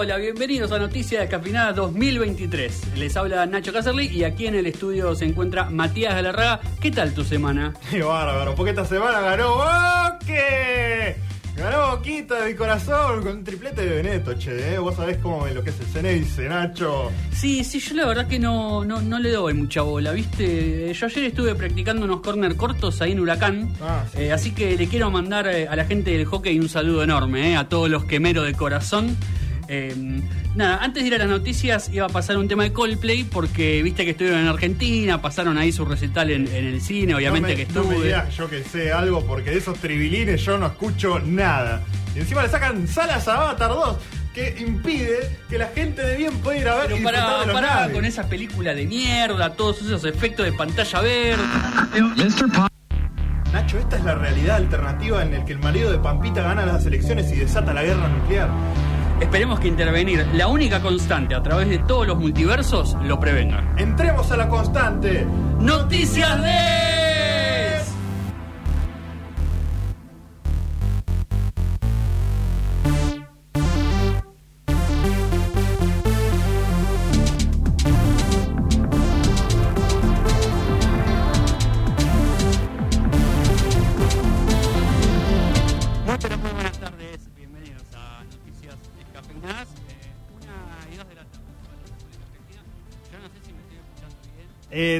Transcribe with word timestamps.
Hola, 0.00 0.16
bienvenidos 0.16 0.70
a 0.70 0.78
Noticias 0.78 1.22
Descafinadas 1.22 1.74
2023. 1.74 2.98
Les 2.98 3.16
habla 3.16 3.44
Nacho 3.46 3.72
Caserly 3.72 4.06
y 4.06 4.22
aquí 4.22 4.46
en 4.46 4.54
el 4.54 4.68
estudio 4.68 5.12
se 5.16 5.24
encuentra 5.24 5.70
Matías 5.70 6.14
Galarraga. 6.14 6.60
¿Qué 6.80 6.92
tal 6.92 7.12
tu 7.14 7.24
semana? 7.24 7.74
Qué 7.90 8.00
bárbaro, 8.00 8.54
porque 8.54 8.70
esta 8.70 8.84
semana 8.84 9.18
ganó 9.18 9.56
Boque. 9.56 11.16
Ganó 11.56 11.96
Boquita 11.96 12.44
de 12.44 12.50
mi 12.52 12.54
corazón 12.54 13.24
con 13.24 13.38
un 13.38 13.42
triplete 13.42 13.84
de 13.84 13.96
Beneto, 13.96 14.34
che. 14.34 14.74
¿eh? 14.74 14.78
Vos 14.78 14.94
sabés 14.94 15.16
cómo 15.18 15.40
me 15.40 15.52
lo 15.52 15.64
que 15.64 15.70
es 15.70 15.80
el 15.80 15.86
Ceneice, 15.86 16.48
Nacho. 16.48 17.10
Sí, 17.32 17.64
sí, 17.64 17.80
yo 17.80 17.96
la 17.96 18.06
verdad 18.06 18.28
que 18.28 18.38
no, 18.38 18.84
no, 18.84 19.02
no 19.02 19.18
le 19.18 19.32
doy 19.32 19.54
mucha 19.54 19.82
bola, 19.82 20.12
¿viste? 20.12 20.94
Yo 20.94 21.06
ayer 21.06 21.24
estuve 21.24 21.56
practicando 21.56 22.04
unos 22.04 22.20
corner 22.20 22.54
cortos 22.54 23.02
ahí 23.02 23.10
en 23.10 23.18
Huracán. 23.18 23.72
Ah, 23.82 24.04
sí. 24.12 24.22
Eh, 24.22 24.32
así 24.32 24.52
que 24.52 24.76
le 24.76 24.86
quiero 24.86 25.10
mandar 25.10 25.48
eh, 25.48 25.66
a 25.66 25.74
la 25.74 25.86
gente 25.86 26.12
del 26.12 26.24
hockey 26.24 26.56
un 26.60 26.68
saludo 26.68 27.02
enorme, 27.02 27.50
eh, 27.50 27.56
a 27.56 27.68
todos 27.68 27.90
los 27.90 28.04
quemeros 28.04 28.46
de 28.46 28.54
corazón. 28.54 29.16
Eh, 29.70 29.94
nada, 30.54 30.78
antes 30.82 31.02
de 31.02 31.08
ir 31.08 31.14
a 31.14 31.18
las 31.18 31.28
noticias 31.28 31.90
iba 31.92 32.06
a 32.06 32.08
pasar 32.08 32.38
un 32.38 32.48
tema 32.48 32.62
de 32.62 32.72
Coldplay 32.72 33.24
porque 33.24 33.82
viste 33.82 34.04
que 34.06 34.12
estuvieron 34.12 34.40
en 34.40 34.48
Argentina, 34.48 35.20
pasaron 35.20 35.58
ahí 35.58 35.72
su 35.72 35.84
recital 35.84 36.30
en, 36.30 36.48
en 36.48 36.64
el 36.64 36.80
cine, 36.80 37.14
obviamente 37.14 37.50
no 37.52 37.56
me, 37.58 37.66
que 37.66 37.72
no 37.74 37.80
me 37.84 37.88
estuve. 37.90 38.06
digas 38.06 38.34
yo 38.36 38.48
que 38.48 38.64
sé 38.64 38.92
algo, 38.92 39.24
porque 39.26 39.50
de 39.50 39.58
esos 39.58 39.78
tribilines 39.78 40.42
yo 40.42 40.56
no 40.56 40.66
escucho 40.66 41.18
nada. 41.20 41.82
Y 42.16 42.20
encima 42.20 42.42
le 42.42 42.48
sacan 42.48 42.88
Salas 42.88 43.28
Avatar 43.28 43.68
2, 43.70 43.96
que 44.34 44.56
impide 44.66 45.36
que 45.50 45.58
la 45.58 45.66
gente 45.68 46.00
de 46.02 46.16
bien 46.16 46.32
pueda 46.38 46.58
ir 46.58 46.68
a 46.68 46.74
ver 46.76 46.86
Pero 46.86 46.96
y 46.98 47.04
pará, 47.04 47.44
los 47.44 47.52
pará 47.54 47.74
naves. 47.74 47.94
con 47.94 48.04
esa 48.06 48.26
película 48.28 48.74
de 48.74 48.86
mierda, 48.86 49.52
todos 49.52 49.82
esos 49.82 50.02
efectos 50.06 50.46
de 50.46 50.52
pantalla 50.52 51.00
verde. 51.02 51.42
Nacho, 53.52 53.78
esta 53.78 53.96
es 53.96 54.04
la 54.04 54.14
realidad 54.14 54.56
alternativa 54.56 55.22
en 55.22 55.32
la 55.32 55.44
que 55.44 55.52
el 55.52 55.58
marido 55.58 55.90
de 55.90 55.98
Pampita 55.98 56.42
gana 56.42 56.66
las 56.66 56.84
elecciones 56.86 57.30
y 57.32 57.36
desata 57.36 57.72
la 57.72 57.82
guerra 57.82 58.08
nuclear. 58.08 58.48
Esperemos 59.20 59.58
que 59.60 59.68
intervenir, 59.68 60.26
la 60.34 60.48
única 60.48 60.80
constante 60.80 61.34
a 61.34 61.42
través 61.42 61.68
de 61.68 61.78
todos 61.78 62.06
los 62.06 62.18
multiversos, 62.18 62.96
lo 63.02 63.18
prevenga. 63.18 63.74
Entremos 63.76 64.30
a 64.30 64.36
la 64.36 64.48
constante. 64.48 65.26
Noticias 65.58 66.42
de... 66.42 66.97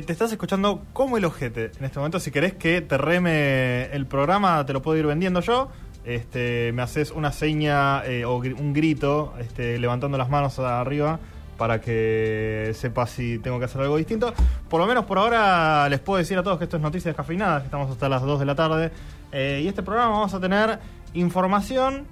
te 0.09 0.12
estás 0.12 0.33
escuchando 0.33 0.87
como 0.95 1.19
el 1.19 1.27
ojete 1.27 1.70
en 1.78 1.84
este 1.84 1.98
momento. 1.98 2.19
Si 2.19 2.31
querés 2.31 2.55
que 2.55 2.81
te 2.81 2.97
reme 2.97 3.95
el 3.95 4.06
programa, 4.06 4.64
te 4.64 4.73
lo 4.73 4.81
puedo 4.81 4.97
ir 4.97 5.06
vendiendo 5.06 5.41
yo. 5.41 5.69
Este, 6.06 6.73
me 6.73 6.81
haces 6.81 7.11
una 7.11 7.31
seña 7.31 8.03
eh, 8.06 8.25
o 8.25 8.36
un 8.39 8.73
grito 8.73 9.34
este, 9.39 9.79
levantando 9.79 10.17
las 10.17 10.31
manos 10.31 10.59
arriba 10.61 11.20
para 11.59 11.83
que 11.83 12.73
sepas 12.75 13.11
si 13.11 13.39
tengo 13.39 13.59
que 13.59 13.67
hacer 13.67 13.83
algo 13.83 13.98
distinto. 13.98 14.33
Por 14.70 14.81
lo 14.81 14.86
menos 14.86 15.05
por 15.05 15.19
ahora 15.19 15.86
les 15.91 16.01
puedo 16.01 16.17
decir 16.17 16.39
a 16.39 16.42
todos 16.42 16.56
que 16.56 16.64
esto 16.64 16.79
es 16.79 16.83
Noticias 16.83 17.14
Descafeinadas, 17.14 17.61
que 17.61 17.67
estamos 17.67 17.91
hasta 17.91 18.09
las 18.09 18.23
2 18.23 18.41
de 18.41 18.47
la 18.47 18.55
tarde. 18.55 18.91
Eh, 19.31 19.61
y 19.62 19.69
este 19.69 19.83
programa 19.83 20.12
vamos 20.12 20.33
a 20.33 20.41
tener 20.41 20.79
información, 21.12 22.06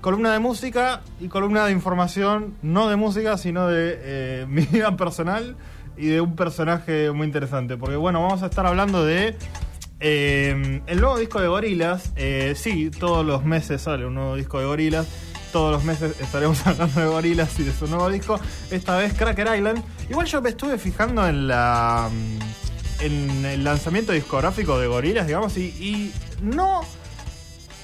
columna 0.00 0.32
de 0.32 0.38
música 0.38 1.02
y 1.20 1.28
columna 1.28 1.66
de 1.66 1.72
información, 1.72 2.54
no 2.62 2.88
de 2.88 2.96
música, 2.96 3.36
sino 3.36 3.68
de 3.68 3.98
eh, 3.98 4.46
mi 4.48 4.62
vida 4.62 4.96
personal 4.96 5.56
y 5.96 6.06
de 6.06 6.20
un 6.20 6.36
personaje 6.36 7.10
muy 7.10 7.26
interesante. 7.26 7.76
Porque 7.76 7.96
bueno, 7.96 8.22
vamos 8.22 8.42
a 8.42 8.46
estar 8.46 8.66
hablando 8.66 9.04
de 9.04 9.36
eh, 10.00 10.82
el 10.86 11.00
nuevo 11.00 11.18
disco 11.18 11.40
de 11.40 11.48
Gorilas. 11.48 12.12
sí, 12.54 12.90
todos 12.90 13.24
los 13.24 13.44
meses 13.44 13.82
sale 13.82 14.06
un 14.06 14.14
nuevo 14.14 14.36
disco 14.36 14.58
de 14.58 14.66
Gorilas. 14.66 15.06
Todos 15.52 15.72
los 15.72 15.84
meses 15.84 16.20
estaremos 16.20 16.66
hablando 16.66 17.00
de 17.00 17.06
Gorilas 17.06 17.58
y 17.60 17.62
de 17.62 17.72
su 17.72 17.86
nuevo 17.86 18.08
disco. 18.10 18.40
Esta 18.70 18.96
vez 18.96 19.14
Cracker 19.14 19.48
Island. 19.56 19.82
Igual 20.10 20.26
yo 20.26 20.42
me 20.42 20.50
estuve 20.50 20.78
fijando 20.78 21.26
en 21.26 21.48
la 21.48 22.10
mm, 22.12 22.64
en 23.00 23.44
el 23.44 23.64
lanzamiento 23.64 24.12
discográfico 24.12 24.78
de 24.78 24.86
Gorilas, 24.86 25.26
digamos, 25.26 25.56
y, 25.56 25.64
y 25.64 26.12
no, 26.42 26.82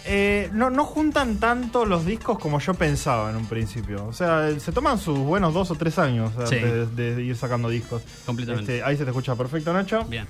eh, 0.06 0.48
no 0.52 0.70
no 0.70 0.84
juntan 0.84 1.36
tanto 1.38 1.84
los 1.84 2.04
discos 2.06 2.38
como 2.38 2.58
yo 2.58 2.74
pensaba 2.74 3.30
en 3.30 3.36
un 3.36 3.46
principio. 3.46 4.06
O 4.06 4.12
sea, 4.12 4.48
se 4.58 4.72
toman 4.72 4.98
sus 4.98 5.18
buenos 5.18 5.52
dos 5.54 5.70
o 5.70 5.74
tres 5.74 5.98
años 5.98 6.32
Sí. 6.48 6.56
antes 6.56 6.96
de, 6.96 7.14
de 7.16 7.22
ir 7.22 7.36
sacando 7.36 7.68
discos. 7.68 8.02
Completamente. 8.26 8.76
Este, 8.78 8.84
ahí 8.84 8.96
se 8.96 9.04
te 9.04 9.10
escucha 9.10 9.34
perfecto, 9.36 9.72
Nacho. 9.72 10.04
Bien. 10.04 10.26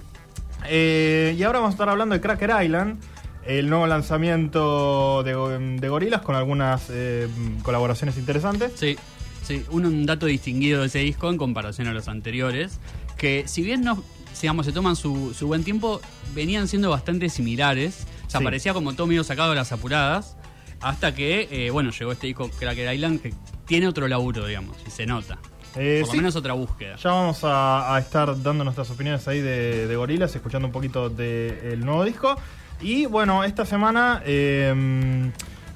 Eh, 0.69 1.35
y 1.39 1.43
ahora 1.43 1.61
vamos 1.61 1.73
a 1.73 1.75
estar 1.75 1.89
hablando 1.89 2.15
de 2.15 2.21
Cracker 2.21 2.51
Island, 2.63 2.99
el 3.47 3.71
nuevo 3.71 3.87
lanzamiento 3.87 5.23
de, 5.23 5.77
de 5.81 5.89
Gorilas 5.89 6.21
con 6.23 6.35
algunas 6.35 6.87
eh, 6.91 7.29
colaboraciones 7.63 8.19
interesantes. 8.19 8.73
Sí, 8.75 8.97
sí, 9.43 9.65
un, 9.71 9.87
un 9.87 10.07
dato 10.07 10.27
distinguido 10.27 10.81
de 10.83 10.89
ese 10.89 10.99
disco 10.99 11.31
en 11.31 11.39
comparación 11.39 11.89
a 11.89 11.93
los 11.93 12.09
anteriores, 12.09 12.79
que 13.17 13.45
si 13.47 13.63
bien 13.63 13.83
no, 13.83 14.03
digamos, 14.41 14.67
se 14.67 14.73
toman 14.73 14.97
su, 14.97 15.33
su 15.35 15.47
buen 15.47 15.65
tiempo, 15.65 16.01
venían 16.35 16.69
siendo 16.69 16.91
bastante 16.91 17.29
similares. 17.31 18.07
O 18.31 18.33
sea, 18.33 18.39
Sí. 18.39 18.45
parecía 18.45 18.73
como 18.73 18.93
todo 18.93 19.09
medio 19.09 19.25
sacado 19.25 19.51
de 19.51 19.57
las 19.57 19.73
apuradas, 19.73 20.37
hasta 20.81 21.13
que, 21.17 21.49
eh, 21.51 21.71
bueno, 21.71 21.91
llegó 21.91 22.13
este 22.13 22.29
disco 22.29 22.49
Cracker 22.61 22.95
Island, 22.95 23.21
que 23.21 23.35
tiene 23.67 23.89
otro 23.89 24.07
laburo, 24.07 24.47
digamos, 24.47 24.77
y 24.87 24.91
se 24.93 25.05
nota. 25.05 25.37
Eh, 25.75 25.99
Por 26.01 26.07
lo 26.09 26.13
sí, 26.13 26.17
menos 26.19 26.37
otra 26.37 26.53
búsqueda. 26.53 26.95
Ya 26.95 27.11
vamos 27.11 27.43
a, 27.43 27.93
a 27.93 27.99
estar 27.99 28.41
dando 28.41 28.63
nuestras 28.63 28.89
opiniones 28.91 29.27
ahí 29.27 29.41
de, 29.41 29.89
de 29.89 29.97
Gorilas, 29.97 30.33
escuchando 30.37 30.69
un 30.69 30.73
poquito 30.73 31.11
del 31.11 31.81
nuevo 31.85 32.05
disco. 32.05 32.37
Y 32.81 33.07
bueno, 33.07 33.43
esta 33.43 33.67
semana 33.67 34.23
eh, 34.25 35.31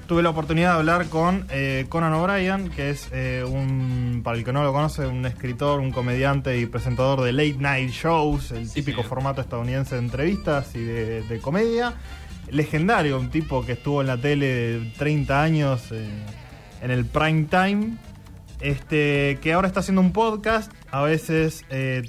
tuve 0.06 0.22
la 0.22 0.31
oportunidad 0.31 0.72
de 0.75 0.78
hablar 0.78 1.06
con 1.09 1.47
eh, 1.50 1.87
Conan 1.88 2.12
O'Brien, 2.14 2.70
que 2.70 2.91
es 2.91 3.09
eh, 3.12 3.44
un, 3.47 4.20
para 4.25 4.37
el 4.38 4.44
que 4.44 4.53
no 4.53 4.62
lo 4.62 4.72
conoce, 4.72 5.06
un 5.06 5.26
escritor, 5.26 5.81
un 5.81 5.91
comediante 5.93 6.59
y 6.59 6.66
presentador 6.66 7.20
de 7.22 7.32
late 7.32 7.56
night 7.59 7.91
shows, 7.91 8.50
el 8.53 8.66
Sí, 8.69 8.75
típico 8.82 9.03
formato 9.03 9.41
estadounidense 9.41 9.97
de 9.97 10.00
entrevistas 10.03 10.75
y 10.75 10.81
de, 10.82 11.22
de 11.22 11.38
comedia. 11.41 11.94
Legendario, 12.50 13.19
un 13.19 13.31
tipo 13.31 13.65
que 13.65 13.72
estuvo 13.72 14.00
en 14.00 14.06
la 14.06 14.16
tele 14.19 14.93
30 14.99 15.43
años 15.43 15.82
eh, 15.93 16.06
en 16.82 16.91
el 16.91 17.05
prime 17.05 17.44
time. 17.44 17.97
Este, 18.60 19.38
que 19.43 19.53
ahora 19.53 19.69
está 19.69 19.81
haciendo 19.81 20.00
un 20.00 20.12
podcast, 20.12 20.72
a 20.91 21.03
veces 21.03 21.65
eh, 21.71 22.03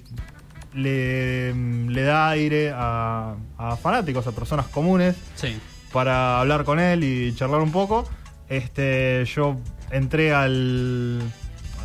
le, 0.73 1.53
le 1.53 2.01
da 2.03 2.29
aire 2.29 2.72
a, 2.73 3.35
a 3.57 3.75
fanáticos, 3.78 4.25
a 4.28 4.31
personas 4.31 4.68
comunes, 4.68 5.16
Sí. 5.35 5.57
para 5.91 6.40
hablar 6.40 6.63
con 6.63 6.79
él 6.79 7.03
y 7.03 7.34
charlar 7.35 7.62
un 7.62 7.72
poco. 7.72 8.07
Este, 8.47 9.25
yo 9.25 9.57
entré 9.91 10.34
al. 10.34 11.22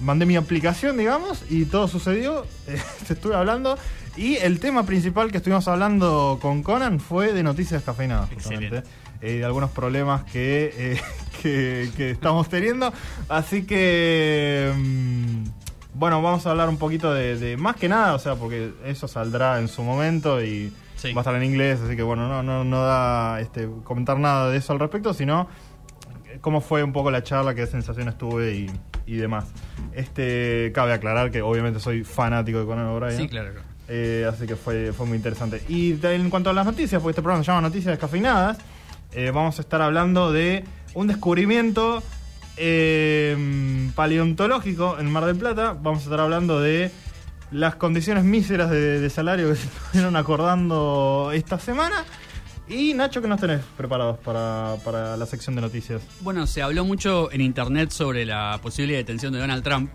Mandé 0.01 0.27
mi 0.27 0.37
aplicación, 0.37 0.97
digamos, 0.97 1.45
y 1.51 1.65
todo 1.67 1.89
sucedió. 1.89 2.45
Eh, 2.69 2.81
te 3.07 3.15
estuve 3.15 3.35
hablando. 3.35 3.77
Y 4.17 4.37
el 4.37 4.61
tema 4.61 4.85
principal 4.85 5.31
que 5.31 5.39
estuvimos 5.39 5.67
hablando 5.69 6.39
con 6.41 6.63
Conan 6.63 7.01
fue 7.01 7.33
de 7.33 7.43
noticias 7.43 7.83
cafeinadas, 7.83 8.29
justamente. 8.33 8.83
Eh, 9.23 9.39
de 9.39 9.45
algunos 9.45 9.71
problemas 9.71 10.25
que, 10.25 10.73
eh, 10.77 11.01
que, 11.43 11.91
que 11.97 12.11
estamos 12.11 12.49
teniendo. 12.49 12.93
Así 13.29 13.65
que. 13.65 14.73
mm, 14.77 15.45
bueno, 15.95 16.23
vamos 16.23 16.47
a 16.47 16.51
hablar 16.53 16.69
un 16.69 16.77
poquito 16.79 17.13
de, 17.13 17.37
de- 17.39 17.57
Más 17.57 17.77
que 17.77 17.89
nada, 17.89 18.15
o 18.15 18.19
sea, 18.19 18.37
porque 18.37 18.73
eso 18.85 19.09
saldrá 19.09 19.59
en 19.59 19.69
su 19.69 19.83
momento 19.83 20.43
y 20.43 20.73
Sí. 20.97 21.13
va 21.15 21.21
a 21.21 21.23
estar 21.23 21.35
en 21.35 21.43
inglés, 21.45 21.81
así 21.85 21.97
que 21.97 22.03
bueno, 22.03 22.29
no, 22.29 22.43
no, 22.43 22.63
no 22.63 22.83
da 22.83 23.41
este, 23.41 23.67
comentar 23.85 24.19
nada 24.19 24.51
de 24.51 24.59
eso 24.59 24.73
al 24.75 24.79
respecto, 24.79 25.15
sino 25.15 25.49
cómo 26.43 26.61
fue 26.61 26.83
un 26.85 26.93
poco 26.93 27.11
la 27.11 27.23
charla, 27.23 27.55
qué 27.55 27.67
sensaciones 27.67 28.19
tuve 28.19 28.53
y, 28.55 28.71
y 29.11 29.17
demás. 29.17 29.47
Este, 29.93 30.71
cabe 30.73 30.93
aclarar 30.93 31.33
que 31.33 31.43
obviamente 31.43 31.81
soy 31.81 32.05
fanático 32.05 32.61
de 32.61 32.67
Conan 32.67 32.87
O'Brien. 32.87 33.17
Sí, 33.17 33.29
claro. 33.29 33.51
Eh, 33.89 34.25
así 34.33 34.47
que 34.47 34.55
fue, 34.55 34.93
fue 34.93 35.05
muy 35.05 35.17
interesante. 35.17 35.63
Y 35.69 35.99
en 36.01 36.31
cuanto 36.31 36.51
a 36.51 36.53
las 36.53 36.65
noticias, 36.65 37.03
porque 37.03 37.11
este 37.11 37.23
programa 37.23 37.43
se 37.43 37.51
llama 37.51 37.63
Noticias 37.63 37.93
Descafeinadas, 37.93 38.59
eh, 39.13 39.33
vamos 39.35 39.59
a 39.59 39.63
estar 39.63 39.83
hablando 39.83 40.31
de 40.31 40.63
un 40.95 41.09
descubrimiento 41.09 42.05
eh, 42.57 43.37
paleontológico 43.97 44.97
en 45.01 45.11
Mar 45.11 45.25
del 45.25 45.37
Plata. 45.37 45.73
Vamos 45.73 46.03
a 46.03 46.05
estar 46.05 46.21
hablando 46.21 46.61
de 46.61 46.93
las 47.51 47.75
condiciones 47.75 48.23
míseras 48.23 48.71
de, 48.71 49.01
de 49.01 49.11
salario 49.11 49.49
que 49.49 49.57
se 49.57 49.67
estuvieron 49.87 50.15
acordando 50.15 51.33
esta 51.35 51.59
semana. 51.59 52.05
Y 52.71 52.95
Nacho, 52.95 53.21
¿qué 53.21 53.27
nos 53.27 53.41
tenés 53.41 53.63
preparados 53.77 54.17
para, 54.19 54.77
para 54.85 55.17
la 55.17 55.27
sección 55.27 55.57
de 55.57 55.61
noticias? 55.61 56.03
Bueno, 56.21 56.47
se 56.47 56.63
habló 56.63 56.85
mucho 56.85 57.33
en 57.33 57.41
internet 57.41 57.91
sobre 57.91 58.25
la 58.25 58.61
posible 58.63 58.95
detención 58.95 59.33
de 59.33 59.41
Donald 59.41 59.65
Trump, 59.65 59.91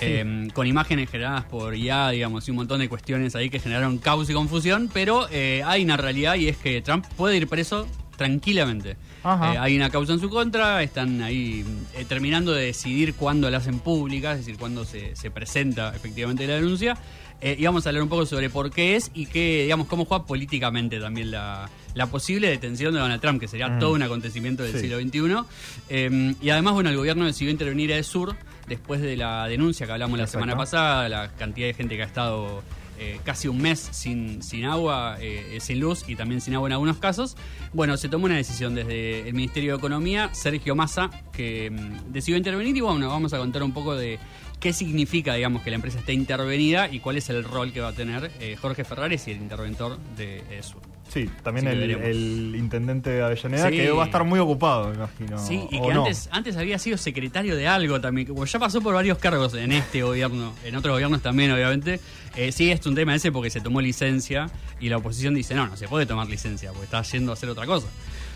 eh, 0.00 0.48
con 0.54 0.66
imágenes 0.66 1.10
generadas 1.10 1.44
por 1.44 1.76
IA, 1.76 2.08
digamos, 2.10 2.48
y 2.48 2.50
un 2.50 2.56
montón 2.56 2.80
de 2.80 2.88
cuestiones 2.88 3.36
ahí 3.36 3.50
que 3.50 3.58
generaron 3.58 3.98
caos 3.98 4.30
y 4.30 4.32
confusión, 4.32 4.88
pero 4.90 5.26
eh, 5.30 5.62
hay 5.66 5.84
una 5.84 5.98
realidad 5.98 6.36
y 6.36 6.48
es 6.48 6.56
que 6.56 6.80
Trump 6.80 7.04
puede 7.14 7.36
ir 7.36 7.46
preso 7.46 7.86
tranquilamente. 8.16 8.92
Eh, 8.92 9.58
hay 9.58 9.76
una 9.76 9.90
causa 9.90 10.14
en 10.14 10.20
su 10.20 10.30
contra, 10.30 10.82
están 10.82 11.20
ahí 11.20 11.62
eh, 11.94 12.06
terminando 12.08 12.52
de 12.52 12.66
decidir 12.66 13.14
cuándo 13.14 13.50
la 13.50 13.58
hacen 13.58 13.80
pública, 13.80 14.32
es 14.32 14.38
decir, 14.38 14.56
cuándo 14.56 14.86
se, 14.86 15.14
se 15.14 15.30
presenta 15.30 15.94
efectivamente 15.94 16.46
la 16.46 16.54
denuncia. 16.54 16.96
Y 17.42 17.62
vamos 17.66 17.84
a 17.84 17.90
hablar 17.90 18.02
un 18.02 18.08
poco 18.08 18.24
sobre 18.24 18.48
por 18.48 18.70
qué 18.70 18.96
es 18.96 19.10
y 19.12 19.26
qué, 19.26 19.64
digamos, 19.64 19.86
cómo 19.86 20.06
juega 20.06 20.24
políticamente 20.24 20.98
también 20.98 21.30
la, 21.30 21.68
la 21.94 22.06
posible 22.06 22.48
detención 22.48 22.92
de 22.94 23.00
Donald 23.00 23.20
Trump, 23.20 23.40
que 23.40 23.48
sería 23.48 23.68
Mm. 23.68 23.78
todo 23.78 23.92
un 23.92 24.02
acontecimiento 24.02 24.62
del 24.62 24.72
Sí. 24.72 24.80
siglo 24.80 24.98
XXI. 25.00 25.44
Eh, 25.88 26.34
y 26.40 26.50
además, 26.50 26.74
bueno, 26.74 26.90
el 26.90 26.96
gobierno 26.96 27.24
decidió 27.24 27.50
intervenir 27.50 27.92
a 27.94 28.02
Sur 28.02 28.36
después 28.68 29.00
de 29.00 29.16
la 29.16 29.46
denuncia 29.48 29.86
que 29.86 29.92
hablamos 29.92 30.18
la 30.18 30.26
semana 30.26 30.56
pasada, 30.56 31.08
la 31.08 31.30
cantidad 31.32 31.66
de 31.68 31.74
gente 31.74 31.96
que 31.96 32.02
ha 32.02 32.06
estado 32.06 32.62
eh, 32.96 33.18
casi 33.24 33.48
un 33.48 33.60
mes 33.60 33.80
sin, 33.90 34.40
sin 34.40 34.64
agua, 34.66 35.16
eh, 35.20 35.58
sin 35.60 35.80
luz 35.80 36.04
y 36.06 36.14
también 36.14 36.40
sin 36.40 36.54
agua 36.54 36.68
en 36.68 36.74
algunos 36.74 36.98
casos. 36.98 37.36
Bueno, 37.72 37.96
se 37.96 38.08
tomó 38.08 38.26
una 38.26 38.36
decisión 38.36 38.76
desde 38.76 39.26
el 39.28 39.34
Ministerio 39.34 39.72
de 39.72 39.78
Economía, 39.78 40.30
Sergio 40.32 40.76
Massa, 40.76 41.10
que 41.32 41.70
mm, 41.72 42.12
decidió 42.12 42.36
intervenir 42.38 42.76
y 42.76 42.80
bueno, 42.80 43.08
vamos 43.08 43.32
a 43.32 43.38
contar 43.38 43.64
un 43.64 43.72
poco 43.72 43.96
de 43.96 44.20
qué 44.60 44.72
significa, 44.72 45.34
digamos, 45.34 45.62
que 45.62 45.70
la 45.70 45.76
empresa 45.76 45.98
esté 45.98 46.12
intervenida 46.12 46.88
y 46.88 47.00
cuál 47.00 47.16
es 47.16 47.28
el 47.30 47.42
rol 47.42 47.72
que 47.72 47.80
va 47.80 47.88
a 47.88 47.92
tener 47.94 48.30
eh, 48.40 48.56
Jorge 48.62 48.84
Ferrares 48.84 49.26
y 49.26 49.32
el 49.32 49.38
interventor 49.38 49.98
de 50.16 50.44
eh, 50.50 50.62
Sur. 50.62 50.80
Sí, 51.14 51.30
también 51.44 51.68
el, 51.68 52.56
intendente 52.56 53.08
de 53.08 53.22
Avellaneda, 53.22 53.70
Sí. 53.70 53.76
que 53.76 53.90
va 53.92 54.02
a 54.02 54.06
estar 54.06 54.24
muy 54.24 54.40
ocupado, 54.40 54.88
me 54.88 54.96
imagino. 54.96 55.38
Sí, 55.38 55.64
y 55.70 55.78
¿o 55.78 55.86
que 55.86 55.94
no? 55.94 56.00
antes, 56.00 56.28
antes 56.32 56.56
había 56.56 56.76
sido 56.80 56.98
secretario 56.98 57.54
de 57.54 57.68
algo 57.68 58.00
también, 58.00 58.26
como 58.26 58.44
ya 58.44 58.58
pasó 58.58 58.80
por 58.80 58.94
varios 58.94 59.18
cargos 59.18 59.54
en 59.54 59.70
este 59.70 60.02
gobierno, 60.02 60.52
en 60.64 60.74
otros 60.74 60.92
gobiernos 60.92 61.22
también, 61.22 61.52
obviamente. 61.52 62.00
Eh, 62.34 62.50
sí, 62.50 62.72
es 62.72 62.84
un 62.84 62.96
tema 62.96 63.14
ese 63.14 63.30
porque 63.30 63.48
se 63.48 63.60
tomó 63.60 63.80
licencia 63.80 64.50
y 64.80 64.88
la 64.88 64.96
oposición 64.96 65.34
dice, 65.34 65.54
no, 65.54 65.68
no 65.68 65.76
se 65.76 65.86
puede 65.86 66.04
tomar 66.04 66.26
licencia 66.26 66.70
porque 66.70 66.86
está 66.86 67.00
yendo 67.02 67.30
a 67.30 67.34
hacer 67.34 67.48
otra 67.48 67.64
cosa. 67.64 67.86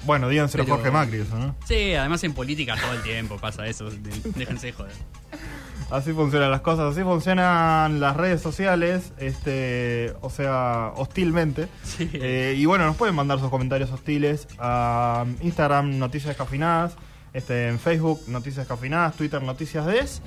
Bueno, 0.05 0.29
díganselo 0.29 0.63
a 0.63 0.67
Jorge 0.69 0.93
Macri, 0.93 1.19
eso, 1.19 1.37
¿no? 1.37 1.57
Sí, 1.67 1.95
además 1.95 2.23
en 2.23 2.33
política 2.33 2.77
todo 2.81 2.93
el 2.93 3.03
tiempo 3.03 3.39
pasa 3.39 3.67
eso, 3.67 3.91
déjense 4.37 4.69
de 4.69 4.73
joder. 4.73 4.93
Así 5.91 6.13
funcionan 6.13 6.51
las 6.51 6.61
cosas, 6.61 6.93
así 6.93 7.03
funcionan 7.03 7.99
las 7.99 8.15
redes 8.15 8.43
sociales, 8.43 9.13
este, 9.19 10.15
o 10.21 10.29
sea, 10.29 10.93
hostilmente. 10.97 11.69
Sí. 11.83 12.11
Eh, 12.13 12.55
y 12.59 12.67
bueno, 12.67 12.85
nos 12.85 12.97
pueden 12.97 13.15
mandar 13.15 13.39
sus 13.39 13.49
comentarios 13.49 13.91
hostiles 13.91 14.49
a 14.59 15.25
Instagram 15.41 15.99
Noticias 15.99 16.29
Descafinadas, 16.29 16.97
este, 17.33 17.69
en 17.69 17.79
Facebook 17.79 18.21
Noticias 18.29 18.69
Descafinadas, 18.69 19.17
Twitter 19.17 19.43
Noticias 19.43 19.87
Des. 19.87 20.21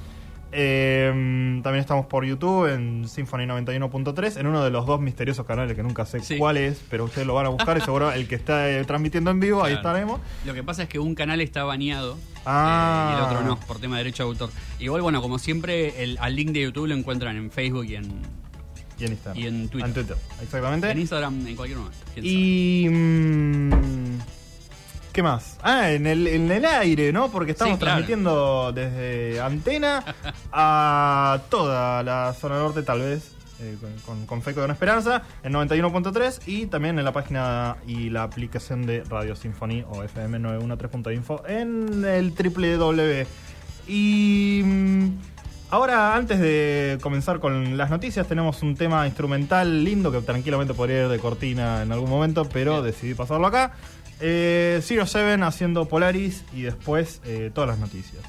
Eh, 0.53 1.59
también 1.63 1.80
estamos 1.81 2.06
por 2.07 2.25
YouTube 2.25 2.68
en 2.74 3.07
Symphony 3.07 3.45
91.3, 3.45 4.38
en 4.38 4.48
uno 4.48 4.63
de 4.63 4.69
los 4.69 4.86
dos 4.86 5.00
misteriosos 5.00 5.45
canales 5.45 5.75
que 5.75 5.83
nunca 5.83 6.06
sé 6.06 6.19
Sí. 6.19 6.38
cuál 6.38 6.57
es, 6.57 6.81
pero 6.89 7.06
ustedes 7.06 7.25
lo 7.25 7.33
van 7.33 7.45
a 7.45 7.50
buscar 7.50 7.77
y 7.77 7.81
seguro 7.81 8.12
el 8.12 8.27
que 8.27 8.36
está 8.36 8.69
eh, 8.69 8.83
transmitiendo 8.83 9.31
en 9.31 9.39
vivo, 9.39 9.63
ahí 9.63 9.74
estaremos. 9.74 10.19
Lo 10.45 10.53
que 10.53 10.63
pasa 10.63 10.83
es 10.83 10.89
que 10.89 11.00
un 11.00 11.15
canal 11.15 11.39
está 11.42 11.63
baneado 11.63 12.18
Ah. 12.45 13.12
eh, 13.12 13.15
y 13.15 13.18
el 13.19 13.25
otro 13.25 13.48
no, 13.48 13.59
por 13.65 13.80
tema 13.80 13.98
de 13.98 14.03
derecho 14.03 14.24
de 14.24 14.30
autor. 14.30 14.50
Igual, 14.80 15.01
bueno, 15.01 15.21
como 15.21 15.39
siempre, 15.39 16.03
el, 16.03 16.18
al 16.19 16.36
link 16.36 16.50
de 16.51 16.62
YouTube 16.62 16.88
lo 16.88 16.95
encuentran 16.95 17.38
en 17.38 17.50
Facebook 17.51 17.86
y 17.86 17.95
en, 17.95 18.06
Y 19.00 19.06
en 19.06 19.12
Instagram. 19.13 19.44
Y 19.44 19.48
en 19.48 19.69
Twitter. 19.69 20.18
exactamente. 20.42 20.89
en 20.92 21.00
Instagram 21.00 21.48
en 21.48 21.56
cualquier 21.56 21.80
momento. 21.80 21.98
Y. 22.18 22.88
¿Qué 25.12 25.22
más? 25.22 25.58
Ah, 25.62 25.92
en 25.92 26.08
el, 26.08 26.25
en 26.28 26.50
el 26.52 26.63
aire, 26.66 27.12
¿no? 27.12 27.30
Porque 27.31 27.52
estamos 27.52 27.74
Sí, 27.74 27.80
claro. 27.80 27.96
transmitiendo 27.98 28.72
desde 28.74 29.42
antena 29.42 30.04
a 30.54 31.40
toda 31.50 32.02
la 32.04 32.34
zona 32.34 32.58
norte, 32.60 32.81
tal 32.84 33.00
vez, 33.02 33.31
eh, 33.60 33.75
con, 33.81 33.92
con, 34.06 34.25
con 34.25 34.42
Feco 34.42 34.62
de 34.62 34.66
una 34.66 34.74
Esperanza, 34.74 35.24
en 35.44 35.52
91.3 35.54 36.42
y 36.48 36.68
también 36.68 36.98
en 36.98 37.04
la 37.04 37.12
página 37.12 37.75
y 37.86 38.10
la 38.10 38.24
aplicación 38.24 38.86
de 38.86 39.04
Radio 39.04 39.36
Symphony 39.36 39.81
o 39.90 40.02
FM913.info 40.04 41.44
en 41.48 42.06
el 42.06 42.31
www. 42.31 43.25
Y. 43.88 44.62
mm, 44.63 45.10
Ahora, 45.74 46.18
antes 46.18 46.38
de 46.42 46.98
comenzar 47.02 47.40
con 47.40 47.78
las 47.78 47.90
noticias, 47.90 48.28
tenemos 48.28 48.62
un 48.62 48.75
tema 48.75 49.08
instrumental 49.08 49.86
lindo 49.86 50.12
que 50.12 50.19
tranquilamente 50.19 50.74
podría 50.74 51.04
ir 51.04 51.08
de 51.08 51.18
cortina 51.18 51.81
en 51.81 51.94
algún 51.94 52.10
momento, 52.10 52.44
pero 52.44 52.81
Bien. 52.81 52.86
decidí 52.88 53.13
pasarlo 53.13 53.48
acá. 53.48 53.72
Eh, 54.22 54.80
Zero 54.84 55.06
Seven 55.08 55.44
haciendo 55.44 55.86
Polaris 55.86 56.44
y 56.54 56.62
después 56.62 57.22
eh, 57.26 57.52
todas 57.54 57.70
las 57.70 57.80
noticias. 57.80 58.22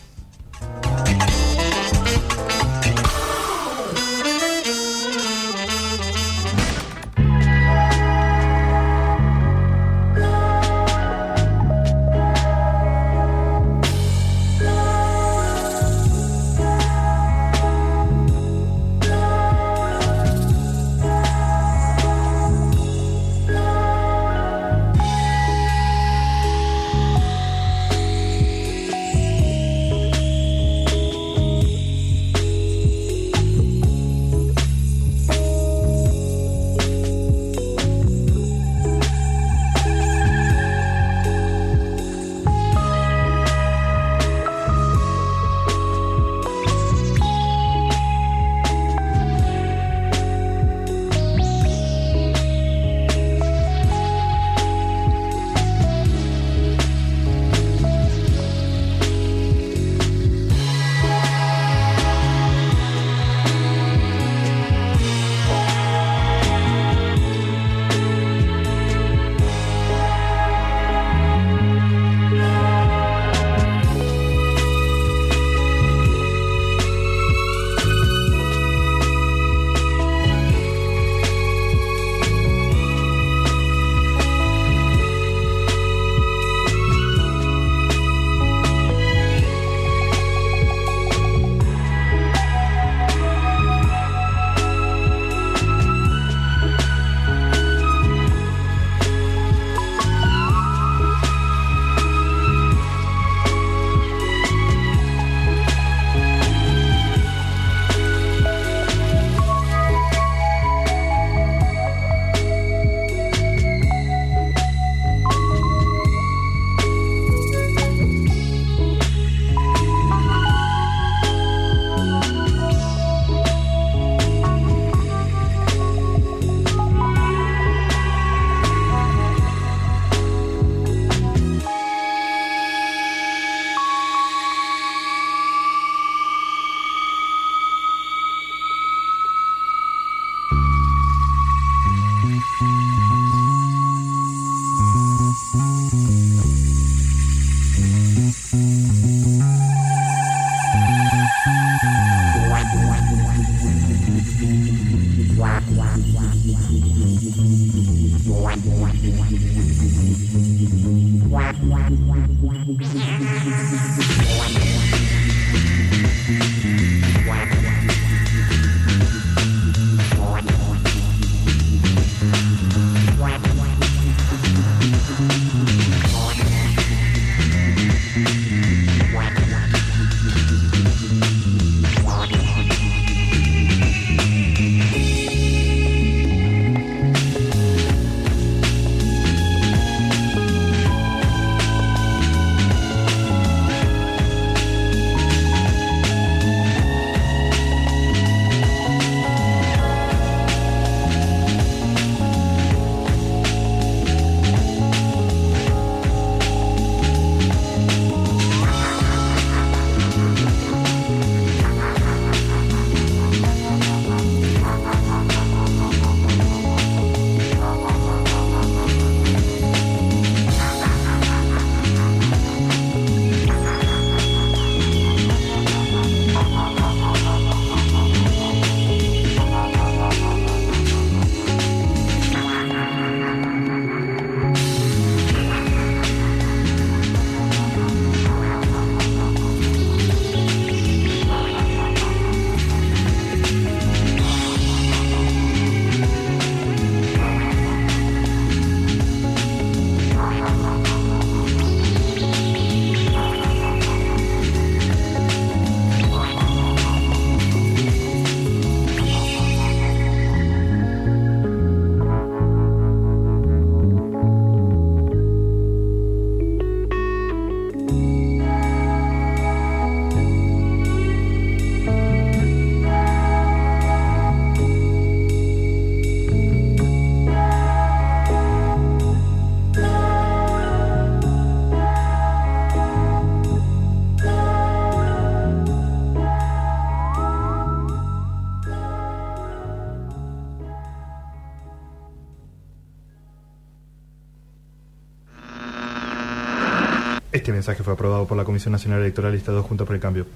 Mensaje 297.62 297.84
fue 297.84 297.92
aprobado 297.92 298.26
por 298.26 298.36
la 298.36 298.42
Comisión 298.42 298.72
Nacional 298.72 299.00
Electoral 299.02 299.32
Lista 299.32 299.52
2 299.52 299.64
Juntos 299.64 299.86
por 299.86 299.94
el 299.94 300.02
Cambio. 300.02 300.26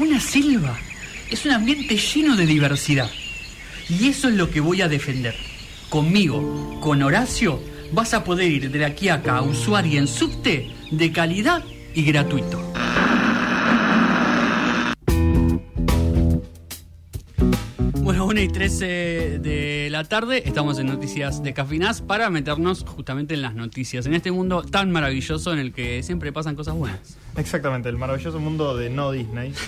Una 0.00 0.18
selva 0.18 0.76
es 1.30 1.46
un 1.46 1.52
ambiente 1.52 1.96
lleno 1.96 2.34
de 2.34 2.46
diversidad. 2.46 3.08
Y 3.88 4.08
eso 4.08 4.28
es 4.28 4.34
lo 4.34 4.50
que 4.50 4.58
voy 4.60 4.82
a 4.82 4.88
defender. 4.88 5.36
Conmigo, 5.88 6.80
con 6.80 7.00
Horacio, 7.00 7.62
vas 7.92 8.12
a 8.12 8.24
poder 8.24 8.50
ir 8.50 8.72
de 8.72 8.84
aquí 8.84 9.08
a 9.08 9.14
acá 9.14 9.36
a 9.36 9.42
usuario 9.42 10.00
en 10.00 10.08
subte 10.08 10.72
de 10.90 11.12
calidad 11.12 11.62
y 11.94 12.02
gratuito. 12.02 12.60
Bueno, 18.00 18.26
1 18.26 18.40
y 18.40 18.48
13 18.48 19.38
de 19.38 19.81
la 19.92 20.04
tarde 20.04 20.42
estamos 20.46 20.78
en 20.78 20.86
Noticias 20.86 21.42
de 21.42 21.52
Cafinas 21.52 22.00
para 22.00 22.30
meternos 22.30 22.82
justamente 22.84 23.34
en 23.34 23.42
las 23.42 23.54
noticias, 23.54 24.06
en 24.06 24.14
este 24.14 24.30
mundo 24.32 24.62
tan 24.62 24.90
maravilloso 24.90 25.52
en 25.52 25.58
el 25.58 25.72
que 25.72 26.02
siempre 26.02 26.32
pasan 26.32 26.56
cosas 26.56 26.74
buenas. 26.74 27.18
Exactamente, 27.36 27.88
el 27.90 27.98
maravilloso 27.98 28.38
mundo 28.40 28.76
de 28.76 28.90
no 28.90 29.12
Disney. 29.12 29.52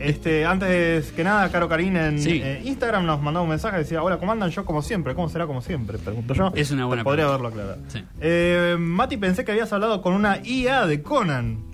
Este, 0.00 0.44
antes 0.44 1.12
que 1.12 1.24
nada, 1.24 1.50
Caro 1.50 1.66
Karin 1.66 1.96
en 1.96 2.20
Sí. 2.20 2.42
eh, 2.44 2.60
Instagram 2.62 3.06
nos 3.06 3.22
mandó 3.22 3.42
un 3.42 3.48
mensaje 3.48 3.78
decía, 3.78 4.02
hola, 4.02 4.18
¿cómo 4.18 4.32
andan? 4.32 4.50
Yo 4.50 4.66
como 4.66 4.82
siempre, 4.82 5.14
¿cómo 5.14 5.30
será 5.30 5.46
como 5.46 5.62
siempre? 5.62 5.96
Pregunto 5.96 6.34
yo. 6.34 6.52
Es 6.54 6.70
una 6.70 6.84
buena 6.84 7.04
Podría 7.04 7.24
pregunta. 7.24 7.48
haberlo 7.48 7.62
aclarado. 7.62 7.90
Sí. 7.90 8.04
Eh, 8.20 8.76
Mati, 8.78 9.16
pensé 9.16 9.46
que 9.46 9.52
habías 9.52 9.72
hablado 9.72 10.02
con 10.02 10.12
una 10.12 10.42
IA 10.44 10.86
de 10.86 11.00
Conan. 11.00 11.64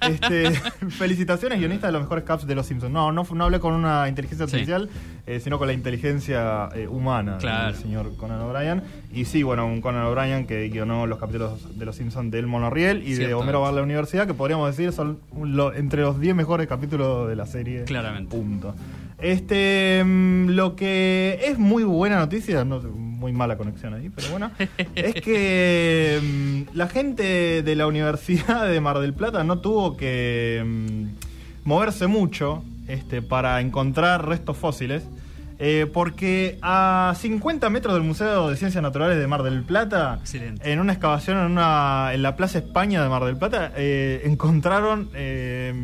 Este, 0.00 0.50
felicitaciones, 0.90 1.58
guionista 1.58 1.86
de 1.88 1.92
los 1.92 2.02
mejores 2.02 2.24
caps 2.24 2.46
de 2.46 2.54
Los 2.54 2.66
Simpsons. 2.66 2.92
No, 2.92 3.12
no, 3.12 3.24
hablé 3.44 3.60
con 3.60 3.74
una 3.74 4.08
inteligencia 4.08 4.46
Sí. 4.46 4.54
artificial, 4.56 4.88
eh, 5.26 5.40
sino 5.40 5.58
con 5.58 5.66
la 5.68 5.72
inteligencia 5.74 6.68
eh, 6.74 6.86
humana 6.88 7.38
Claro. 7.38 7.72
del 7.72 7.76
señor 7.82 8.16
Conan 8.16 8.40
O'Brien. 8.40 8.82
Y 9.12 9.24
sí, 9.24 9.42
bueno, 9.42 9.66
un 9.66 9.80
Conan 9.80 10.04
O'Brien 10.06 10.46
que 10.46 10.68
guionó 10.68 11.06
los 11.06 11.18
capítulos 11.18 11.78
de 11.78 11.84
Los 11.84 11.96
Simpsons 11.96 12.30
del 12.30 12.46
Monorriel 12.46 13.02
y 13.06 13.14
de. 13.14 13.34
Homero 13.34 13.60
va 13.60 13.68
a 13.68 13.72
la 13.72 13.82
universidad, 13.82 14.26
que 14.26 14.34
podríamos 14.34 14.68
decir 14.76 14.92
son 14.92 15.18
lo- 15.40 15.72
entre 15.74 16.02
los 16.02 16.20
10 16.20 16.34
mejores 16.34 16.66
capítulos 16.66 17.28
de 17.28 17.36
la 17.36 17.46
serie. 17.46 17.84
Claramente. 17.84 18.36
Punto. 18.36 18.74
Este, 19.20 20.02
mm, 20.04 20.50
lo 20.50 20.76
que 20.76 21.40
es 21.44 21.58
muy 21.58 21.82
buena 21.84 22.16
noticia, 22.18 22.64
no, 22.64 22.80
muy 23.18 23.32
mala 23.32 23.56
conexión 23.56 23.94
ahí, 23.94 24.10
pero 24.14 24.28
bueno, 24.30 24.50
es 24.94 25.14
que 25.14 26.18
mm, 26.22 26.76
la 26.76 26.88
gente 26.88 27.62
de 27.62 27.74
la 27.76 27.86
Universidad 27.86 28.68
de 28.68 28.80
Mar 28.80 28.98
del 29.00 29.12
Plata 29.14 29.44
no 29.44 29.58
tuvo 29.58 29.96
que 29.96 30.62
mm, 30.64 31.04
moverse 31.68 32.06
mucho 32.06 32.62
este, 32.86 33.20
para 33.22 33.60
encontrar 33.60 34.26
restos 34.26 34.56
fósiles. 34.56 35.02
eh, 35.60 35.86
porque 35.92 36.56
a 36.62 37.12
50 37.18 37.68
metros 37.68 37.92
del 37.94 38.04
Museo 38.04 38.48
de 38.48 38.56
Ciencias 38.56 38.80
Naturales 38.80 39.18
de 39.18 39.26
Mar 39.26 39.42
del 39.42 39.64
Plata, 39.64 40.18
Excelente. 40.20 40.70
en 40.72 40.78
una 40.78 40.92
excavación 40.92 41.36
en, 41.38 41.46
una, 41.50 42.10
en 42.14 42.22
la 42.22 42.36
Plaza 42.36 42.58
España 42.58 43.02
de 43.02 43.08
Mar 43.08 43.24
del 43.24 43.36
Plata, 43.36 43.72
eh, 43.76 44.22
encontraron 44.24 45.10
eh, 45.14 45.74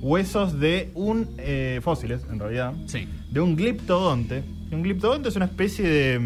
huesos 0.00 0.58
de 0.58 0.90
un. 0.94 1.28
eh, 1.38 1.78
fósiles, 1.84 2.22
en 2.32 2.40
realidad. 2.40 2.72
Sí. 2.86 3.08
De 3.30 3.40
un 3.40 3.54
gliptodonte. 3.54 4.42
Un 4.72 4.82
gliptodonte 4.82 5.28
es 5.28 5.36
una 5.36 5.44
especie 5.44 5.88
de. 5.88 6.18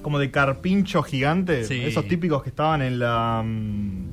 Como 0.00 0.18
de 0.18 0.30
carpincho 0.30 1.02
gigante. 1.02 1.64
Sí. 1.64 1.80
Esos 1.82 2.06
típicos 2.08 2.42
que 2.42 2.48
estaban 2.50 2.82
en 2.82 2.98
la. 2.98 3.42
mm, 3.44 4.08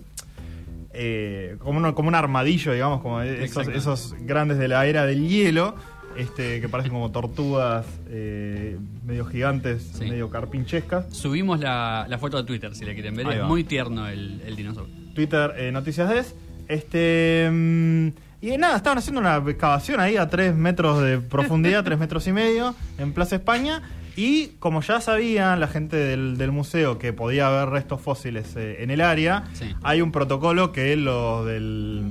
eh, 0.94 1.56
como, 1.60 1.77
uno- 1.79 1.94
como 1.96 2.10
un 2.10 2.15
armadillo, 2.15 2.74
digamos, 2.74 3.01
como 3.01 3.22
esos, 3.22 4.15
grandes 4.22 4.58
de 4.58 4.67
la 4.67 4.86
era 4.86 5.06
del 5.06 5.27
hielo. 5.27 5.75
Este, 6.17 6.60
que 6.62 6.67
parecen 6.67 6.91
como 6.94 7.12
tortugas 7.12 7.86
eh, 8.10 8.75
medio 9.06 9.24
gigantes, 9.25 9.84
Sí. 10.00 10.06
medio 10.06 10.32
carpinchescas. 10.32 11.06
Subimos 11.15 11.60
la, 11.60 12.08
la 12.10 12.17
foto 12.17 12.39
a 12.39 12.46
Twitter 12.46 12.74
si 12.74 12.86
la 12.86 12.94
quieren 12.96 13.15
ver. 13.15 13.27
Es 13.27 13.44
muy 13.44 13.63
tierno 13.63 14.08
el, 14.08 14.41
el 14.44 14.56
dinosaurio. 14.56 14.91
Twitter 15.13 15.53
eh, 15.58 15.72
Noticias 15.72 16.10
Des. 16.10 16.34
Este. 16.67 17.48
mm, 17.51 18.08
y 18.41 18.58
nada, 18.58 18.77
estaban 18.77 18.98
haciendo 18.98 19.22
una 19.22 19.38
excavación 19.48 20.00
ahí 20.00 20.17
a 20.17 20.27
3 20.27 20.56
metros 20.56 21.03
de 21.03 21.20
profundidad, 21.20 21.84
3 21.86 22.00
metros 22.00 22.25
y 22.27 22.34
medio, 22.34 22.74
en 22.98 23.13
Plaza 23.13 23.36
España. 23.36 23.84
Y 24.17 24.47
como 24.59 24.81
ya 24.81 25.00
sabían 25.00 25.59
la 25.59 25.67
gente 25.67 25.95
del, 25.95 26.38
del 26.38 26.51
museo 26.51 26.97
que 26.97 27.13
podía 27.13 27.47
haber 27.47 27.69
restos 27.69 28.01
fósiles 28.01 28.55
eh, 28.57 28.83
en 28.83 28.89
el 28.91 29.00
área, 29.01 29.43
Sí. 29.53 29.74
hay 29.83 30.01
un 30.01 30.12
protocolo 30.12 30.71
que 30.71 30.95
los 30.95 31.45
del. 31.45 32.03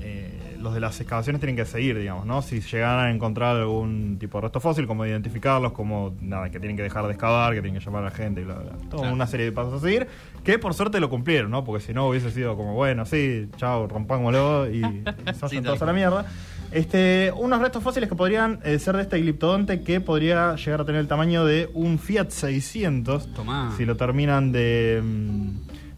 eh, 0.00 0.56
los 0.60 0.74
de 0.74 0.80
las 0.80 1.00
excavaciones 1.00 1.40
tienen 1.40 1.54
que 1.54 1.64
seguir, 1.64 1.96
digamos, 1.98 2.26
¿no? 2.26 2.42
Si 2.42 2.60
llegan 2.60 2.98
a 2.98 3.10
encontrar 3.12 3.56
algún 3.56 4.16
tipo 4.18 4.38
de 4.38 4.42
resto 4.42 4.58
fósil, 4.58 4.88
como 4.88 5.06
identificarlos, 5.06 5.70
como 5.72 6.16
nada, 6.20 6.50
que 6.50 6.58
tienen 6.58 6.76
que 6.76 6.82
dejar 6.82 7.06
de 7.06 7.12
excavar, 7.12 7.54
que 7.54 7.62
tienen 7.62 7.78
que 7.78 7.84
llamar 7.86 8.02
a 8.02 8.06
la 8.06 8.10
gente 8.10 8.40
y 8.40 8.44
bla, 8.44 8.54
bla. 8.54 8.72
Toda 8.90 9.02
Claro. 9.02 9.14
una 9.14 9.26
serie 9.28 9.46
de 9.46 9.52
pasos 9.52 9.74
a 9.74 9.78
seguir, 9.86 10.08
que 10.42 10.58
por 10.58 10.74
suerte 10.74 10.98
lo 10.98 11.08
cumplieron, 11.08 11.52
¿no? 11.52 11.62
Porque 11.64 11.84
si 11.86 11.94
no 11.94 12.08
hubiese 12.08 12.32
sido 12.32 12.56
como, 12.56 12.74
bueno, 12.74 13.06
sí, 13.06 13.46
chao, 13.56 13.86
rompámoslo 13.86 14.68
y, 14.68 14.80
se 14.82 14.88
Sí, 14.88 15.38
vayan 15.42 15.62
tal 15.62 15.64
todos 15.64 15.82
a 15.82 15.86
la 15.86 15.92
mierda. 15.92 16.26
Este, 16.70 17.32
unos 17.36 17.60
restos 17.60 17.82
fósiles 17.82 18.08
que 18.10 18.14
podrían 18.14 18.60
eh, 18.62 18.78
ser 18.78 18.96
de 18.96 19.02
este 19.02 19.18
gliptodonte 19.20 19.82
que 19.82 20.00
podría 20.02 20.54
llegar 20.56 20.82
a 20.82 20.84
tener 20.84 21.00
el 21.00 21.08
tamaño 21.08 21.44
de 21.46 21.70
un 21.72 21.98
Fiat 21.98 22.28
600 22.30 23.32
Tomá. 23.32 23.72
si 23.76 23.86
lo 23.86 23.96
terminan 23.96 24.52
de, 24.52 25.00
mm, 25.02 25.48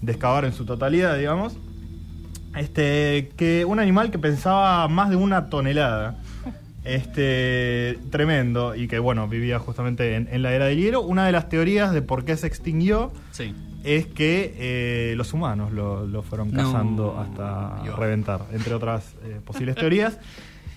de 0.02 0.12
excavar 0.12 0.44
en 0.44 0.52
su 0.52 0.64
totalidad, 0.64 1.18
digamos. 1.18 1.56
Este, 2.56 3.30
que 3.36 3.64
un 3.64 3.80
animal 3.80 4.10
que 4.10 4.18
pensaba 4.18 4.86
más 4.88 5.10
de 5.10 5.16
una 5.16 5.46
tonelada. 5.50 6.18
Este, 6.84 7.98
tremendo, 8.10 8.74
y 8.74 8.88
que 8.88 8.98
bueno, 8.98 9.28
vivía 9.28 9.58
justamente 9.58 10.14
en, 10.14 10.28
en 10.32 10.42
la 10.42 10.52
era 10.52 10.66
del 10.66 10.78
hielo. 10.78 11.02
Una 11.02 11.26
de 11.26 11.32
las 11.32 11.48
teorías 11.48 11.92
de 11.92 12.00
por 12.02 12.24
qué 12.24 12.36
se 12.36 12.46
extinguió 12.46 13.12
Sí. 13.32 13.54
es 13.84 14.06
que 14.06 14.54
eh, 14.56 15.14
los 15.16 15.32
humanos 15.34 15.72
lo, 15.72 16.06
lo 16.06 16.22
fueron 16.22 16.50
No. 16.52 16.62
cazando 16.62 17.18
hasta 17.20 17.82
reventar, 17.98 18.42
entre 18.52 18.72
otras 18.74 19.14
eh, 19.24 19.40
posibles 19.44 19.74
teorías. 19.76 20.18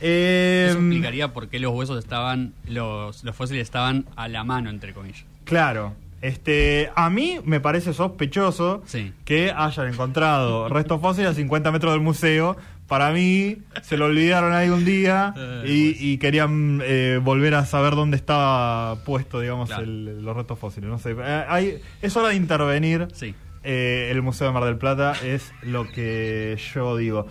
Eh, 0.04 0.68
Eso 0.70 0.80
explicaría 0.80 1.32
por 1.34 1.48
qué 1.48 1.60
los 1.60 1.74
huesos 1.74 1.98
estaban, 1.98 2.54
los, 2.68 3.24
los 3.24 3.36
fósiles 3.36 3.64
estaban 3.64 4.06
a 4.16 4.28
la 4.28 4.44
mano, 4.44 4.70
entre 4.70 4.94
comillas. 4.94 5.26
Claro. 5.46 5.94
Este, 6.22 6.90
a 6.96 7.10
mí 7.10 7.40
me 7.44 7.60
parece 7.60 7.94
sospechoso 7.94 8.82
Sí. 8.86 9.12
que 9.26 9.52
hayan 9.56 9.88
encontrado 9.90 10.70
restos 10.70 11.02
fósiles 11.02 11.32
a 11.32 11.34
50 11.34 11.72
metros 11.72 11.94
del 11.94 12.02
museo. 12.02 12.56
Para 12.88 13.12
mí, 13.12 13.58
se 13.82 13.98
lo 13.98 14.06
olvidaron 14.06 14.54
ahí 14.54 14.70
un 14.70 14.86
día 14.86 15.34
Eh, 15.38 15.64
y, 15.66 15.90
pues. 15.92 16.02
y 16.02 16.18
querían 16.20 16.82
eh, 16.84 17.20
volver 17.24 17.56
a 17.56 17.66
saber 17.66 17.96
dónde 17.96 18.18
estaba 18.18 19.04
puesto, 19.04 19.40
digamos, 19.40 19.70
Claro. 19.70 19.84
el- 19.84 20.24
los 20.24 20.36
restos 20.36 20.60
fósiles. 20.60 20.90
No 20.90 21.00
sé. 21.00 21.12
Eh, 21.18 21.46
hay- 21.48 21.82
es 22.02 22.16
hora 22.18 22.30
de 22.30 22.36
intervenir. 22.36 23.08
Sí. 23.14 23.34
Eh, 23.64 24.10
el 24.12 24.22
Museo 24.22 24.48
de 24.48 24.54
Mar 24.54 24.66
del 24.66 24.78
Plata 24.78 25.14
es 25.24 25.54
lo 25.62 25.90
que 25.90 26.58
yo 26.74 26.98
digo. 26.98 27.28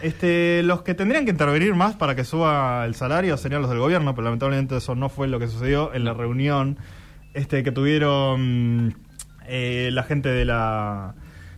Este, 0.00 0.62
los 0.64 0.82
que 0.82 0.94
tendrían 0.94 1.24
que 1.24 1.30
intervenir 1.30 1.74
más 1.74 1.94
para 1.96 2.14
que 2.14 2.24
suba 2.24 2.84
el 2.84 2.94
salario 2.94 3.36
serían 3.36 3.62
los 3.62 3.70
del 3.70 3.78
gobierno, 3.80 4.14
pero 4.14 4.24
lamentablemente 4.24 4.76
eso 4.76 4.94
no 4.94 5.08
fue 5.08 5.28
lo 5.28 5.38
que 5.38 5.48
sucedió 5.48 5.94
en 5.94 6.04
la 6.04 6.14
reunión 6.14 6.78
este, 7.34 7.62
que 7.62 7.72
tuvieron 7.72 8.96
eh, 9.46 9.90
la 9.92 10.02
gente 10.02 10.28
de 10.28 10.44
la 10.44 11.14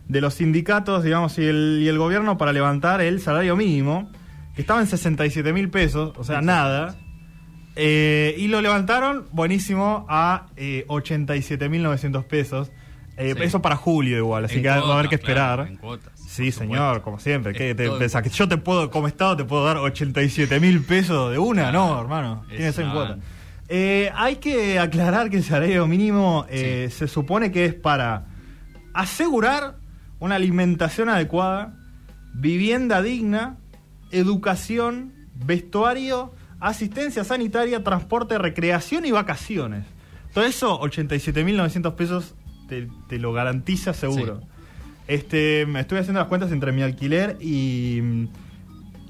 de 0.07 0.19
los 0.19 0.33
sindicatos, 0.33 1.03
digamos, 1.03 1.37
y 1.37 1.45
el, 1.45 1.79
y 1.81 1.87
el 1.87 1.97
gobierno 1.97 2.37
para 2.37 2.51
levantar 2.51 2.99
el 2.99 3.21
salario 3.21 3.55
mínimo, 3.55 4.11
que 4.55 4.61
estaba 4.61 4.81
en 4.81 4.87
67 4.87 5.53
mil 5.53 5.69
pesos, 5.69 6.13
o 6.17 6.23
sea, 6.25 6.41
nada. 6.41 6.95
Eh, 7.77 8.35
y 8.37 8.49
lo 8.49 8.59
levantaron, 8.59 9.27
buenísimo, 9.31 10.05
a 10.09 10.47
eh, 10.57 10.85
87.900 10.89 12.25
pesos. 12.25 12.71
Eh, 13.21 13.35
Sí. 13.37 13.43
Eso 13.43 13.61
para 13.61 13.75
julio 13.75 14.17
igual, 14.17 14.45
así 14.45 14.55
En 14.57 14.63
que 14.63 14.67
va 14.69 14.75
a 14.75 14.77
haber 14.77 14.87
cuotas, 14.93 15.09
que 15.09 15.15
esperar. 15.15 15.55
claro, 15.57 15.65
en 15.71 15.77
cuotas, 15.77 16.13
sí, 16.27 16.51
señor, 16.51 17.01
como 17.01 17.19
siempre. 17.19 17.53
¿Qué 17.53 17.71
Es 17.71 17.75
te 17.77 17.89
pensás? 17.89 18.21
¿Que 18.21 18.29
cuotas. 18.29 18.37
yo 18.39 18.47
te 18.47 18.57
puedo, 18.57 18.89
como 18.91 19.07
Estado, 19.07 19.37
te 19.37 19.43
puedo 19.45 19.65
dar 19.65 19.77
87 19.77 20.59
mil 20.59 20.81
pesos 20.83 21.31
de 21.31 21.37
una? 21.39 21.71
No, 21.71 21.99
hermano. 21.99 22.43
Tiene 22.49 22.65
que 22.65 22.71
ser 22.73 22.83
en 22.85 22.89
una 22.91 22.93
cuota. 22.95 23.09
banda. 23.11 23.25
Eh, 23.69 24.11
hay 24.15 24.35
que 24.37 24.79
aclarar 24.79 25.29
que 25.29 25.37
el 25.37 25.43
salario 25.43 25.87
mínimo 25.87 26.45
eh, 26.49 26.89
se 26.91 27.07
supone 27.07 27.51
que 27.51 27.63
es 27.65 27.73
para 27.73 28.25
asegurar 28.93 29.75
una 30.19 30.35
alimentación 30.35 31.07
adecuada, 31.09 31.73
vivienda 32.33 33.01
digna, 33.01 33.57
educación, 34.11 35.13
vestuario, 35.45 36.33
asistencia 36.59 37.23
sanitaria, 37.23 37.83
transporte, 37.83 38.37
recreación 38.37 39.05
y 39.05 39.11
vacaciones. 39.11 39.85
Todo 40.33 40.43
eso, 40.45 40.79
87.900 40.81 41.95
pesos, 41.95 42.35
te, 42.71 42.87
te 43.09 43.19
lo 43.19 43.33
garantiza 43.33 43.93
seguro. 43.93 44.39
Sí. 44.41 44.47
Este, 45.07 45.61
estoy 45.79 45.97
haciendo 45.99 46.19
las 46.21 46.29
cuentas 46.29 46.51
entre 46.53 46.71
mi 46.71 46.81
alquiler 46.83 47.37
y, 47.41 48.27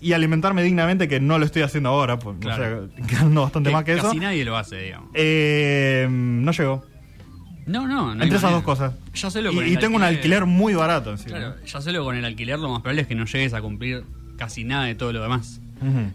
y 0.01 0.13
alimentarme 0.13 0.63
dignamente, 0.63 1.08
que 1.08 1.20
no 1.20 1.38
lo 1.38 1.46
estoy 1.46 1.62
haciendo 1.62 1.89
ahora, 1.89 2.18
pues, 2.18 2.38
Claro. 2.39 2.86
o 2.86 2.88
sea, 2.88 3.06
ganando 3.18 3.41
bastante 3.44 3.70
Que 3.70 3.74
más 3.75 3.84
que 3.84 3.94
eso. 3.94 4.03
Casi 4.03 4.20
nadie 4.20 4.44
lo 4.44 4.58
hace, 4.58 4.77
digamos. 4.82 5.10
Eh, 5.13 6.08
no 6.10 6.51
llegó. 6.51 6.84
No, 7.68 7.88
no, 7.88 8.15
no. 8.15 8.24
Entre 8.24 8.38
esas 8.39 8.51
dos 8.51 8.63
cosas. 8.63 8.96
Yo 9.13 9.30
sé 9.30 9.44
lo 9.44 9.51
Y, 9.51 9.56
con 9.56 9.68
y 9.68 9.77
tengo 9.77 9.96
un 9.96 10.03
alquiler 10.03 10.46
muy 10.48 10.74
barato 10.74 11.12
encima. 11.12 11.38
Claro, 11.38 11.56
yo 11.63 11.82
sé 11.82 11.91
lo 11.91 12.03
con 12.03 12.15
el 12.15 12.25
alquiler, 12.25 12.58
lo 12.58 12.70
más 12.70 12.82
probable 12.82 13.03
es 13.03 13.08
que 13.08 13.13
no 13.15 13.25
llegues 13.25 13.53
a 13.53 13.62
cumplir 13.62 14.03
casi 14.38 14.63
nada 14.63 14.86
de 14.86 14.96
todo 14.96 15.13
lo 15.13 15.22
demás. 15.22 15.62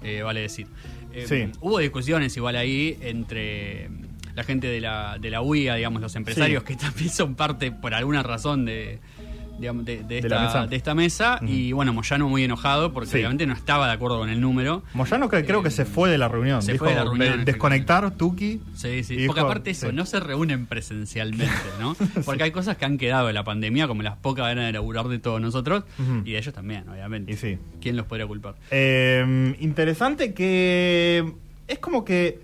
Eh, 0.02 0.22
vale 0.22 0.40
decir. 0.40 0.66
Eh, 1.12 1.24
Sí. 1.28 1.48
Hubo 1.60 1.78
discusiones 1.78 2.36
igual 2.36 2.56
ahí 2.56 2.98
entre 3.00 3.88
la 4.36 4.44
gente 4.44 4.68
de 4.68 4.80
la, 4.80 5.18
de 5.18 5.30
la 5.30 5.40
UIA, 5.40 5.74
digamos, 5.74 6.00
los 6.00 6.14
empresarios, 6.14 6.62
Sí. 6.66 6.74
que 6.74 6.76
también 6.80 7.08
son 7.10 7.34
parte, 7.34 7.72
por 7.72 7.94
alguna 7.94 8.22
razón, 8.22 8.64
de, 8.66 8.98
digamos, 9.58 9.86
de, 9.86 10.02
de 10.02 10.18
esta, 10.18 10.42
mesa. 10.42 10.66
de 10.66 10.76
esta 10.76 10.94
mesa. 10.94 11.40
Y 11.42 11.72
bueno, 11.72 11.94
Moyano 11.94 12.28
muy 12.28 12.44
enojado 12.44 12.92
porque 12.92 13.08
Sí. 13.08 13.16
obviamente 13.16 13.46
no 13.46 13.54
estaba 13.54 13.86
de 13.86 13.94
acuerdo 13.94 14.18
con 14.18 14.28
el 14.28 14.38
número. 14.38 14.82
Moyano 14.92 15.30
que, 15.30 15.42
creo 15.46 15.62
que 15.62 15.70
se 15.70 15.86
fue 15.86 16.10
de 16.10 16.18
la 16.18 16.28
reunión. 16.28 16.60
se 16.60 16.72
Dijo, 16.72 16.84
fue 16.84 16.92
de 16.92 16.98
la 17.00 17.04
reunión, 17.04 17.38
"Ve- 17.38 17.44
desconectar, 17.46 18.10
Tuki. 18.14 18.60
Sí, 18.74 19.02
sí. 19.02 19.14
Y 19.14 19.26
Porque 19.26 19.40
dijo- 19.40 19.46
aparte 19.46 19.70
eso, 19.70 19.88
sí. 19.88 19.96
no 19.96 20.04
se 20.04 20.20
reúnen 20.20 20.66
presencialmente, 20.66 21.54
¿no? 21.80 21.96
Porque 22.26 22.42
hay 22.42 22.50
cosas 22.50 22.76
que 22.76 22.84
han 22.84 22.98
quedado 22.98 23.28
de 23.28 23.32
la 23.32 23.42
pandemia, 23.44 23.88
como 23.88 24.02
las 24.02 24.16
pocas 24.18 24.44
ganas 24.46 24.66
de 24.66 24.72
laburar 24.72 25.08
de 25.08 25.18
todos 25.18 25.40
nosotros, 25.40 25.84
y 26.26 26.32
de 26.32 26.38
ellos 26.38 26.52
también, 26.52 26.86
obviamente. 26.90 27.32
Y 27.32 27.36
sí. 27.36 27.56
¿Quién 27.80 27.96
los 27.96 28.04
podría 28.04 28.26
culpar? 28.26 28.56
Eh, 28.70 29.56
interesante 29.60 30.34
que 30.34 31.24
es 31.68 31.78
como 31.78 32.04
que, 32.04 32.40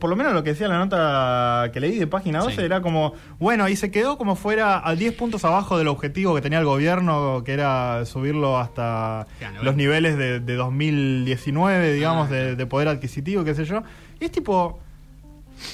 por 0.00 0.10
lo 0.10 0.16
menos 0.16 0.32
lo 0.32 0.42
que 0.42 0.50
decía 0.50 0.66
la 0.68 0.78
nota 0.78 1.70
que 1.72 1.78
leí 1.80 1.96
de 1.98 2.06
página 2.06 2.40
12, 2.40 2.56
Sí. 2.56 2.60
era 2.62 2.82
como, 2.82 3.12
bueno, 3.38 3.68
y 3.68 3.76
se 3.76 3.90
quedó 3.90 4.18
como 4.18 4.34
fuera 4.36 4.86
a 4.86 4.94
10 4.96 5.14
puntos 5.14 5.44
abajo 5.44 5.78
del 5.78 5.86
objetivo 5.88 6.34
que 6.34 6.40
tenía 6.40 6.58
el 6.58 6.64
gobierno, 6.64 7.42
que 7.44 7.52
era 7.52 8.04
subirlo 8.06 8.58
hasta 8.58 9.26
los 9.62 9.76
niveles 9.76 10.16
de, 10.18 10.40
de 10.40 10.54
2019, 10.56 11.92
digamos, 11.94 12.28
Ah, 12.30 12.34
de, 12.34 12.66
poder 12.66 12.88
adquisitivo, 12.88 13.44
qué 13.44 13.54
sé 13.54 13.64
yo. 13.64 13.82
Y 14.20 14.24
es 14.26 14.30
tipo... 14.32 14.78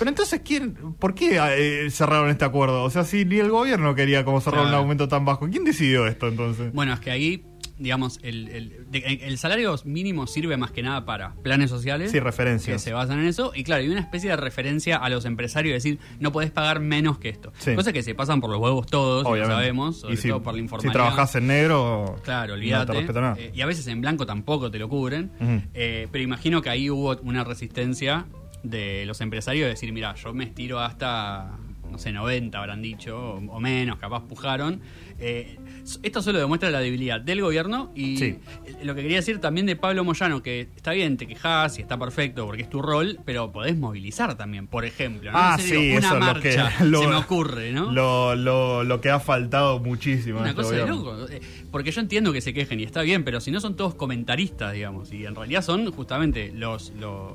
Pero 0.00 0.08
entonces, 0.08 0.40
¿quién, 0.44 0.74
¿por 0.98 1.14
qué 1.14 1.38
eh, 1.56 1.90
cerraron 1.90 2.28
este 2.28 2.44
acuerdo? 2.44 2.82
O 2.82 2.90
sea, 2.90 3.04
si 3.04 3.24
ni 3.24 3.38
el 3.38 3.50
gobierno 3.50 3.94
quería 3.94 4.24
como 4.24 4.40
cerrar 4.40 4.62
Claro. 4.62 4.76
un 4.78 4.82
aumento 4.82 5.06
tan 5.06 5.24
bajo, 5.24 5.48
¿quién 5.48 5.62
decidió 5.62 6.08
esto 6.08 6.26
entonces? 6.26 6.72
Bueno, 6.72 6.92
es 6.92 6.98
que 6.98 7.12
ahí, 7.12 7.44
digamos, 7.78 8.18
el, 8.22 8.48
el, 8.48 8.86
el 8.92 9.38
salario 9.38 9.74
mínimo 9.84 10.26
sirve 10.26 10.56
más 10.56 10.70
que 10.70 10.82
nada 10.82 11.04
para 11.04 11.34
planes 11.42 11.68
sociales. 11.70 12.10
Sí, 12.10 12.20
referencias. 12.20 12.74
Que 12.76 12.78
se 12.78 12.92
basan 12.92 13.18
en 13.20 13.26
eso. 13.26 13.52
Y 13.54 13.64
claro, 13.64 13.82
hay 13.82 13.88
una 13.90 14.00
especie 14.00 14.30
de 14.30 14.36
referencia 14.36 14.96
a 14.96 15.08
los 15.10 15.24
empresarios, 15.26 15.74
decir, 15.74 15.98
no 16.18 16.32
podés 16.32 16.50
pagar 16.50 16.80
menos 16.80 17.18
que 17.18 17.28
esto. 17.28 17.52
Sí. 17.58 17.74
Cosas 17.74 17.92
que 17.92 18.02
se 18.02 18.14
pasan 18.14 18.40
por 18.40 18.50
los 18.50 18.58
huevos 18.58 18.86
todos, 18.86 19.24
lo 19.24 19.46
sabemos, 19.46 20.00
sobre 20.00 20.14
y 20.14 20.16
si, 20.16 20.28
todo 20.28 20.42
por 20.42 20.54
la 20.54 20.58
si 20.58 20.62
informalidad. 20.62 20.92
trabajás 20.92 21.34
en 21.36 21.46
negro, 21.48 22.16
Claro, 22.24 22.48
no 22.48 22.54
olvídate. 22.54 23.02
te 23.04 23.12
nada. 23.12 23.36
Eh, 23.38 23.52
y 23.54 23.60
a 23.60 23.66
veces 23.66 23.86
en 23.88 24.00
blanco 24.00 24.24
tampoco 24.26 24.70
te 24.70 24.78
lo 24.78 24.88
cubren. 24.88 25.30
Eh, 25.74 26.08
pero 26.10 26.24
imagino 26.24 26.62
que 26.62 26.70
ahí 26.70 26.88
hubo 26.90 27.16
una 27.22 27.44
resistencia 27.44 28.26
de 28.62 29.04
los 29.06 29.20
empresarios 29.20 29.64
de 29.66 29.70
decir, 29.70 29.92
mira, 29.92 30.14
yo 30.14 30.32
me 30.34 30.44
estiro 30.44 30.80
hasta, 30.80 31.56
no 31.90 31.98
sé, 31.98 32.10
90 32.12 32.58
habrán 32.58 32.82
dicho, 32.82 33.16
o, 33.18 33.36
o 33.36 33.60
menos, 33.60 33.98
capaz 33.98 34.22
pujaron. 34.24 34.80
Eh, 35.18 35.56
esto 36.02 36.20
solo 36.22 36.38
demuestra 36.38 36.70
la 36.70 36.80
debilidad 36.80 37.20
del 37.20 37.40
gobierno 37.42 37.90
y 37.94 38.16
Sí. 38.16 38.38
lo 38.82 38.94
que 38.94 39.02
quería 39.02 39.18
decir 39.18 39.38
también 39.40 39.66
de 39.66 39.76
Pablo 39.76 40.02
Moyano, 40.04 40.42
que 40.42 40.62
está 40.76 40.92
bien, 40.92 41.16
te 41.16 41.26
quejas 41.26 41.78
y 41.78 41.82
está 41.82 41.96
perfecto 41.98 42.44
porque 42.46 42.62
es 42.62 42.70
tu 42.70 42.82
rol, 42.82 43.18
pero 43.24 43.52
podés 43.52 43.76
movilizar 43.76 44.36
también, 44.36 44.66
por 44.66 44.84
ejemplo. 44.84 45.30
¿no? 45.32 45.38
Ah, 45.38 45.56
No 45.56 45.62
sé, 45.62 45.68
sí, 45.68 45.76
digo, 45.76 45.98
una 45.98 46.06
eso 46.08 46.18
es 46.18 46.34
lo 46.34 46.40
que 46.40 46.56
marcha, 46.56 46.84
lo- 46.84 47.00
se 47.02 47.06
me 47.08 47.14
ocurre, 47.16 47.72
¿no? 47.72 47.92
Lo, 47.92 48.34
lo, 48.34 48.84
lo 48.84 49.00
que 49.00 49.10
ha 49.10 49.20
faltado 49.20 49.78
muchísimo. 49.78 50.40
Una 50.40 50.50
este 50.50 50.62
cosa 50.62 50.74
de 50.76 50.86
loco. 50.86 51.26
Eh, 51.30 51.40
Porque 51.70 51.90
yo 51.92 52.00
entiendo 52.00 52.32
que 52.32 52.40
se 52.40 52.52
quejen 52.52 52.80
y 52.80 52.82
está 52.84 53.02
bien, 53.02 53.22
pero 53.24 53.40
si 53.40 53.50
no 53.50 53.60
son 53.60 53.76
todos 53.76 53.94
comentaristas, 53.94 54.72
digamos, 54.72 55.12
y 55.12 55.24
en 55.26 55.34
realidad 55.34 55.62
son 55.62 55.90
justamente 55.92 56.50
los, 56.54 56.90
los 56.98 57.32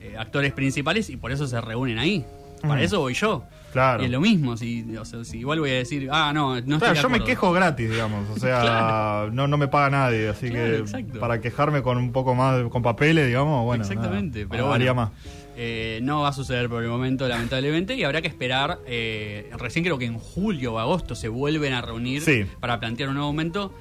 eh, 0.00 0.14
actores 0.18 0.52
principales 0.52 1.10
y 1.10 1.16
por 1.16 1.30
eso 1.32 1.46
se 1.46 1.60
reúnen 1.60 1.98
ahí. 1.98 2.24
Para 2.62 2.76
Mm. 2.80 2.84
eso 2.84 3.00
voy 3.00 3.14
yo. 3.14 3.44
Claro. 3.72 4.02
Y 4.02 4.06
es 4.06 4.10
lo 4.12 4.20
mismo, 4.20 4.56
si, 4.56 4.84
o 4.96 5.04
sea, 5.04 5.24
si 5.24 5.38
igual 5.38 5.58
voy 5.60 5.70
a 5.70 5.74
decir, 5.74 6.08
ah, 6.12 6.30
no, 6.34 6.60
no 6.60 6.78
Claro, 6.78 6.94
yo 7.00 7.08
me 7.08 7.24
quejo 7.24 7.52
gratis, 7.52 7.90
digamos. 7.90 8.28
O 8.30 8.38
sea, 8.38 8.60
Claro. 8.62 9.30
no, 9.32 9.48
no 9.48 9.56
me 9.56 9.66
paga 9.68 9.88
nadie. 9.90 10.28
Así 10.28 10.50
que 10.50 10.76
exacto. 10.78 11.18
para 11.18 11.40
quejarme 11.40 11.82
con 11.82 11.96
un 11.96 12.12
poco 12.12 12.34
más, 12.34 12.62
con 12.68 12.82
papeles, 12.82 13.26
digamos, 13.26 13.64
bueno. 13.64 13.82
Exactamente, 13.82 14.40
nada, 14.40 14.50
pero 14.50 14.66
bueno, 14.68 14.94
más. 14.94 15.10
eh, 15.56 16.00
no 16.02 16.20
va 16.20 16.28
a 16.28 16.32
suceder 16.32 16.68
por 16.68 16.82
el 16.82 16.90
momento, 16.90 17.26
lamentablemente, 17.26 17.94
y 17.96 18.04
habrá 18.04 18.20
que 18.20 18.28
esperar. 18.28 18.78
eh, 18.86 19.50
recién 19.58 19.84
creo 19.84 19.96
que 19.98 20.04
en 20.04 20.18
julio 20.18 20.74
o 20.74 20.78
agosto 20.78 21.14
se 21.14 21.28
vuelven 21.28 21.72
a 21.72 21.80
reunir 21.80 22.20
Sí. 22.22 22.44
para 22.60 22.78
plantear 22.78 23.08
un 23.08 23.14
nuevo 23.14 23.28
aumento. 23.28 23.72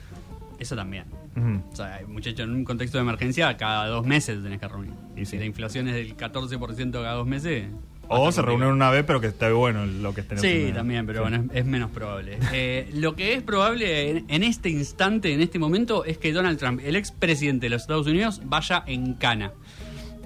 Eso 0.58 0.76
también. 0.76 1.06
Ujú. 1.36 1.62
O 1.72 1.76
sea, 1.76 2.00
muchachos, 2.08 2.42
en 2.42 2.52
un 2.54 2.64
contexto 2.64 2.98
de 2.98 3.02
emergencia, 3.04 3.58
cada 3.58 3.88
dos 3.88 4.06
meses 4.06 4.38
te 4.38 4.44
tenés 4.44 4.60
que 4.60 4.68
reunir. 4.68 4.94
Y 5.16 5.22
sí. 5.26 5.32
si 5.32 5.38
la 5.38 5.46
inflación 5.46 5.88
es 5.88 5.96
del 5.96 6.16
14% 6.16 6.92
cada 6.92 7.14
dos 7.16 7.28
meses. 7.28 7.66
O 8.14 8.32
se 8.32 8.42
reúnen 8.42 8.68
una 8.70 8.90
vez, 8.92 9.04
pero 9.06 9.20
que 9.22 9.28
esté 9.28 9.52
bueno 9.52 9.86
lo 9.86 10.14
que 10.14 10.22
estén 10.22 10.38
Sí, 10.40 10.72
también, 10.74 11.06
pero 11.06 11.20
Sí. 11.26 11.30
bueno, 11.30 11.46
es, 11.54 11.60
es 11.60 11.66
menos 11.66 11.92
probable. 11.92 12.38
Eh, 12.54 12.90
lo 12.94 13.16
que 13.16 13.34
es 13.34 13.42
probable 13.44 14.10
en, 14.10 14.26
en 14.28 14.44
este 14.44 14.70
instante, 14.70 15.34
en 15.34 15.42
este 15.42 15.58
momento, 15.60 16.04
es 16.06 16.18
que 16.18 16.32
Donald 16.34 16.58
Trump, 16.60 16.82
el 16.84 16.96
expresidente 16.96 17.66
de 17.68 17.70
los 17.72 17.82
Estados 17.84 18.08
Unidos, 18.08 18.42
vaya 18.46 18.84
en 18.88 19.14
cana. 19.14 19.54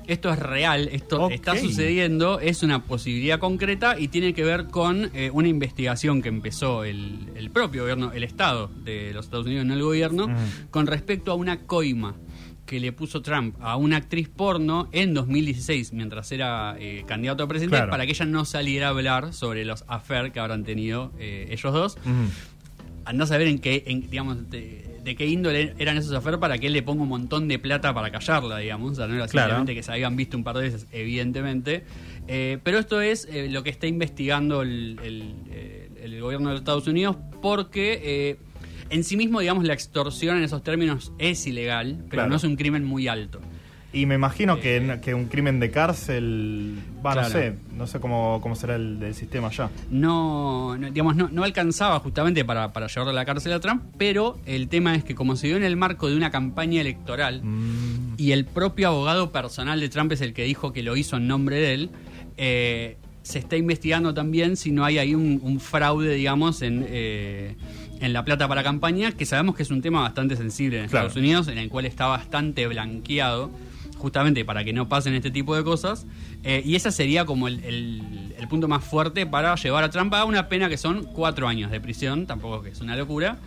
Esto 0.08 0.32
es 0.32 0.38
real, 0.38 0.88
esto 0.91 1.32
está 1.32 1.58
sucediendo, 1.58 2.39
es 2.39 2.62
una 2.62 2.84
posibilidad 2.84 3.39
concreta 3.39 3.98
y 4.00 4.08
tiene 4.10 4.36
que 4.36 4.43
ver 4.43 4.65
con 4.67 5.10
eh, 5.15 5.32
una 5.34 5.48
investigación 5.48 6.21
que 6.21 6.30
empezó 6.30 6.84
el, 6.84 7.32
el 7.36 7.50
propio 7.50 7.82
gobierno, 7.82 8.12
el 8.12 8.24
Estado 8.24 8.69
de 8.84 9.12
los 9.15 9.26
Estados 9.26 9.48
Unidos, 9.48 9.65
no 9.65 9.74
el 9.74 9.82
gobierno, 9.82 10.28
con 10.69 10.86
respecto 10.86 11.32
a 11.32 11.36
una 11.36 11.62
coima 11.62 12.13
que 12.65 12.80
le 12.80 12.91
puso 12.91 13.21
Trump 13.21 13.56
a 13.62 13.75
una 13.78 13.97
actriz 13.97 14.28
porno 14.30 14.89
en 14.91 15.13
2016, 15.13 15.93
mientras 15.93 16.32
era 16.32 16.75
eh, 16.80 17.04
candidato 17.08 17.43
a 17.43 17.47
presidente, 17.47 17.78
Claro. 17.78 17.91
para 17.91 18.06
que 18.06 18.12
ella 18.13 18.25
no 18.25 18.43
saliera 18.45 18.88
a 18.88 18.89
hablar 18.89 19.34
sobre 19.34 19.65
los 19.65 19.84
affairs 19.88 20.32
que 20.32 20.39
habrán 20.39 20.63
tenido 20.63 21.12
eh, 21.19 21.47
ellos 21.51 21.71
dos. 21.73 21.97
Ujú. 21.97 22.30
andás 23.06 23.30
a 23.32 23.38
ver 23.38 23.47
en 23.47 23.60
qué, 23.60 23.84
en, 23.86 24.10
digamos, 24.10 24.49
de, 24.49 24.99
de 25.04 25.15
qué 25.15 25.28
índole 25.28 25.75
eran 25.78 25.95
esos 25.95 26.12
afer 26.13 26.39
para 26.39 26.58
que 26.58 26.65
él 26.65 26.73
le 26.73 26.82
ponga 26.82 27.04
un 27.04 27.10
montón 27.10 27.47
de 27.47 27.60
plata 27.60 27.93
para 27.93 28.10
callarla, 28.10 28.58
digamos. 28.58 28.93
O 28.93 28.95
sea, 28.95 29.06
no 29.08 29.13
era 29.13 29.28
Claro. 29.28 29.49
simplemente 29.49 29.75
que 29.75 29.84
se 29.84 29.91
habían 29.91 30.15
visto 30.15 30.36
un 30.36 30.43
par 30.43 30.56
de 30.56 30.63
veces, 30.63 30.88
evidentemente. 30.91 31.84
Eh, 32.28 32.58
pero 32.63 32.80
esto 32.80 33.01
es 33.01 33.28
lo 33.51 33.62
que 33.62 33.69
está 33.69 33.86
investigando 33.86 34.63
el, 34.63 34.99
el- 35.04 35.36
el 36.01 36.19
gobierno 36.21 36.49
de 36.49 36.54
los 36.56 36.62
Estados 36.62 36.88
Unidos 36.88 37.15
porque 37.43 38.38
en 38.89 39.04
sí 39.04 39.17
mismo, 39.17 39.39
digamos, 39.39 39.63
la 39.65 39.74
extorsión 39.74 40.38
en 40.38 40.43
esos 40.43 40.63
términos 40.63 41.12
es 41.19 41.45
ilegal, 41.48 41.95
pero 42.10 42.10
Claro. 42.10 42.30
no 42.30 42.36
es 42.36 42.43
un 42.43 42.56
crimen 42.56 42.84
muy 42.84 43.08
alto. 43.08 43.39
Y 43.93 44.06
me 44.08 44.15
imagino 44.15 44.60
que, 44.60 45.00
que 45.02 45.13
un 45.13 45.28
crimen 45.28 45.62
de 45.62 45.71
cárcel, 45.71 46.76
va, 47.06 47.13
Claro. 47.13 47.30
no 47.30 47.34
sé, 47.34 47.54
no 47.78 47.88
sé 47.88 48.00
cómo, 48.02 48.39
cómo 48.41 48.54
será 48.56 48.76
el 48.76 49.00
del 49.00 49.15
sistema 49.15 49.48
allá. 49.48 49.69
no, 49.89 50.78
no, 50.78 50.88
digamos, 50.91 51.15
no, 51.15 51.30
no 51.32 51.43
alcanzaba 51.45 52.00
justamente 52.02 52.43
para, 52.43 52.74
para 52.74 52.88
llevarlo 52.88 53.12
a 53.12 53.13
la 53.13 53.24
cárcel 53.26 53.54
a 53.54 53.60
Trump, 53.62 53.84
pero 53.98 54.38
el 54.45 54.67
tema 54.67 54.95
es 54.95 55.06
que 55.06 55.15
como 55.15 55.38
se 55.38 55.48
dio 55.48 55.56
en 55.56 55.63
el 55.63 55.78
marco 55.78 56.10
de 56.10 56.17
una 56.17 56.30
campaña 56.30 56.82
electoral 56.82 57.41
Mm, 57.43 58.15
y 58.17 58.32
el 58.34 58.43
propio 58.45 58.89
abogado 58.89 59.32
personal 59.32 59.80
de 59.80 59.88
Trump 59.89 60.12
es 60.12 60.19
el 60.21 60.34
que 60.34 60.43
dijo 60.43 60.74
que 60.74 60.84
lo 60.84 60.95
hizo 60.98 61.15
en 61.17 61.28
nombre 61.28 61.56
de 61.58 61.74
él, 61.74 61.89
eh, 62.38 62.98
se 63.24 63.39
está 63.39 63.56
investigando 63.58 64.13
también 64.13 64.56
si 64.58 64.71
no 64.71 64.84
hay 64.86 64.98
ahí 65.00 65.15
un, 65.15 65.39
un 65.41 65.60
fraude, 65.60 66.13
digamos, 66.15 66.62
en, 66.62 66.86
eh, 66.88 67.56
en 68.00 68.14
la 68.14 68.24
plata 68.26 68.48
para 68.48 68.64
campaña, 68.64 69.12
que 69.12 69.26
sabemos 69.26 69.56
que 69.56 69.64
es 69.64 69.72
un 69.72 69.82
tema 69.82 70.02
bastante 70.02 70.36
sensible 70.36 70.80
en 70.82 70.90
Claro. 70.90 71.08
Estados 71.08 71.22
Unidos, 71.24 71.48
en 71.48 71.58
el 71.58 71.70
cual 71.70 71.86
está 71.86 72.08
bastante 72.08 72.68
blanqueado 72.68 73.52
justamente 73.98 74.44
para 74.46 74.64
que 74.64 74.74
no 74.74 74.90
pasen 74.90 75.14
este 75.14 75.32
tipo 75.32 75.56
de 75.56 75.64
cosas. 75.64 76.06
Eh, 76.44 76.62
y 76.66 76.76
ese 76.76 76.92
sería 76.92 77.26
como 77.26 77.48
el, 77.48 77.64
el- 77.64 78.36
el 78.38 78.48
punto 78.50 78.68
más 78.68 78.84
fuerte 78.84 79.26
para 79.26 79.56
llevar 79.56 79.84
a 79.86 79.90
Trump 79.90 80.14
a 80.14 80.26
una 80.26 80.50
pena 80.50 80.68
que 80.70 80.78
son 80.78 81.06
cuatro 81.06 81.48
años 81.48 81.72
de 81.72 81.80
prisión, 81.80 82.28
tampoco 82.28 82.62
que 82.62 82.70
es 82.70 82.82
una 82.82 82.96
locura. 82.96 83.38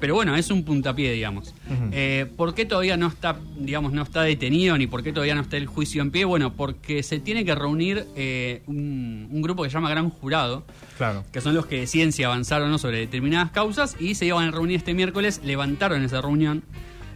Pero 0.00 0.14
bueno, 0.14 0.36
es 0.36 0.50
un 0.52 0.62
puntapié, 0.64 1.12
digamos. 1.12 1.52
Eh, 1.90 2.26
¿Por 2.36 2.54
qué 2.54 2.64
todavía 2.64 2.96
no 2.96 3.08
está, 3.08 3.36
digamos, 3.58 3.92
no 3.92 4.02
está 4.02 4.22
detenido 4.22 4.78
ni 4.78 4.86
por 4.86 5.02
qué 5.02 5.12
todavía 5.12 5.34
no 5.34 5.40
está 5.40 5.56
el 5.56 5.66
juicio 5.66 6.02
en 6.02 6.12
pie? 6.12 6.24
Bueno, 6.24 6.52
porque 6.54 7.02
se 7.02 7.18
tiene 7.18 7.44
que 7.44 7.54
reunir 7.56 8.06
eh, 8.14 8.62
un, 8.66 9.28
un 9.30 9.42
grupo 9.42 9.64
que 9.64 9.70
se 9.70 9.74
llama 9.74 9.90
Gran 9.90 10.08
Jurado, 10.10 10.64
claro. 10.96 11.24
que 11.32 11.40
son 11.40 11.54
los 11.54 11.66
que 11.66 11.80
deciden 11.80 12.12
si 12.12 12.22
avanzar 12.22 12.62
o 12.62 12.68
no 12.68 12.78
sobre 12.78 12.98
determinadas 12.98 13.50
causas 13.50 13.96
y 13.98 14.14
se 14.14 14.26
iban 14.26 14.46
a 14.46 14.50
reunir 14.52 14.76
este 14.76 14.94
miércoles, 14.94 15.40
levantaron 15.44 16.02
esa 16.04 16.20
reunión, 16.20 16.62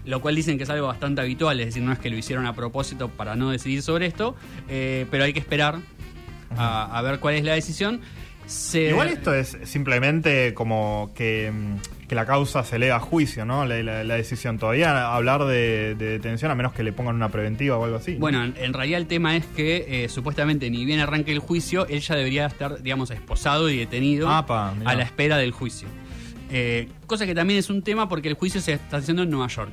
lo 0.04 0.20
cual 0.20 0.34
dicen 0.34 0.56
que 0.58 0.64
es 0.64 0.70
algo 0.70 0.88
bastante 0.88 1.20
habitual, 1.20 1.60
es 1.60 1.66
decir, 1.66 1.84
no 1.84 1.92
es 1.92 2.00
que 2.00 2.10
lo 2.10 2.16
hicieron 2.16 2.46
a 2.46 2.54
propósito 2.56 3.08
para 3.10 3.36
no 3.36 3.50
decidir 3.50 3.82
sobre 3.82 4.06
esto, 4.06 4.34
eh, 4.68 5.06
pero 5.08 5.22
hay 5.22 5.32
que 5.32 5.38
esperar 5.38 5.78
a, 6.56 6.98
a 6.98 7.02
ver 7.02 7.20
cuál 7.20 7.34
es 7.36 7.44
la 7.44 7.52
decisión. 7.54 8.00
Se- 8.46 8.88
Igual 8.90 9.08
esto 9.08 9.32
es 9.32 9.56
simplemente 9.64 10.52
como 10.52 11.12
que, 11.14 11.52
mm, 11.52 12.01
que 12.12 12.16
la 12.16 12.26
causa 12.26 12.62
se 12.62 12.76
eleva 12.76 12.96
a 12.96 13.00
juicio, 13.00 13.46
¿no? 13.46 13.64
La, 13.64 13.82
la- 13.82 14.04
la 14.04 14.14
decisión. 14.16 14.58
Todavía 14.58 15.14
hablar 15.14 15.46
de, 15.46 15.94
de 15.94 16.04
detención, 16.10 16.50
a 16.50 16.54
menos 16.54 16.74
que 16.74 16.82
le 16.82 16.92
pongan 16.92 17.14
una 17.16 17.30
preventiva 17.30 17.78
o 17.78 17.84
algo 17.84 17.96
así. 17.96 18.12
¿no? 18.12 18.18
Bueno, 18.20 18.44
en, 18.44 18.54
en 18.58 18.74
realidad 18.74 19.00
el 19.00 19.06
tema 19.06 19.34
es 19.34 19.46
que 19.46 20.04
eh, 20.04 20.08
supuestamente 20.10 20.68
ni 20.68 20.84
bien 20.84 21.00
arranque 21.00 21.32
el 21.32 21.38
juicio, 21.38 21.86
él 21.86 22.00
ya 22.00 22.14
debería 22.14 22.44
estar, 22.44 22.82
digamos, 22.82 23.10
esposado 23.10 23.70
y 23.70 23.78
detenido 23.78 24.28
Apa, 24.28 24.74
mirá. 24.78 24.90
a 24.90 24.94
la 24.94 25.04
espera 25.04 25.38
del 25.38 25.52
juicio. 25.52 25.88
Eh, 26.50 26.90
cosa 27.06 27.24
que 27.24 27.34
también 27.34 27.58
es 27.58 27.70
un 27.70 27.80
tema 27.80 28.10
porque 28.10 28.28
el 28.28 28.34
juicio 28.34 28.60
se 28.60 28.74
está 28.74 28.98
haciendo 28.98 29.22
en 29.22 29.30
Nueva 29.30 29.46
York. 29.46 29.70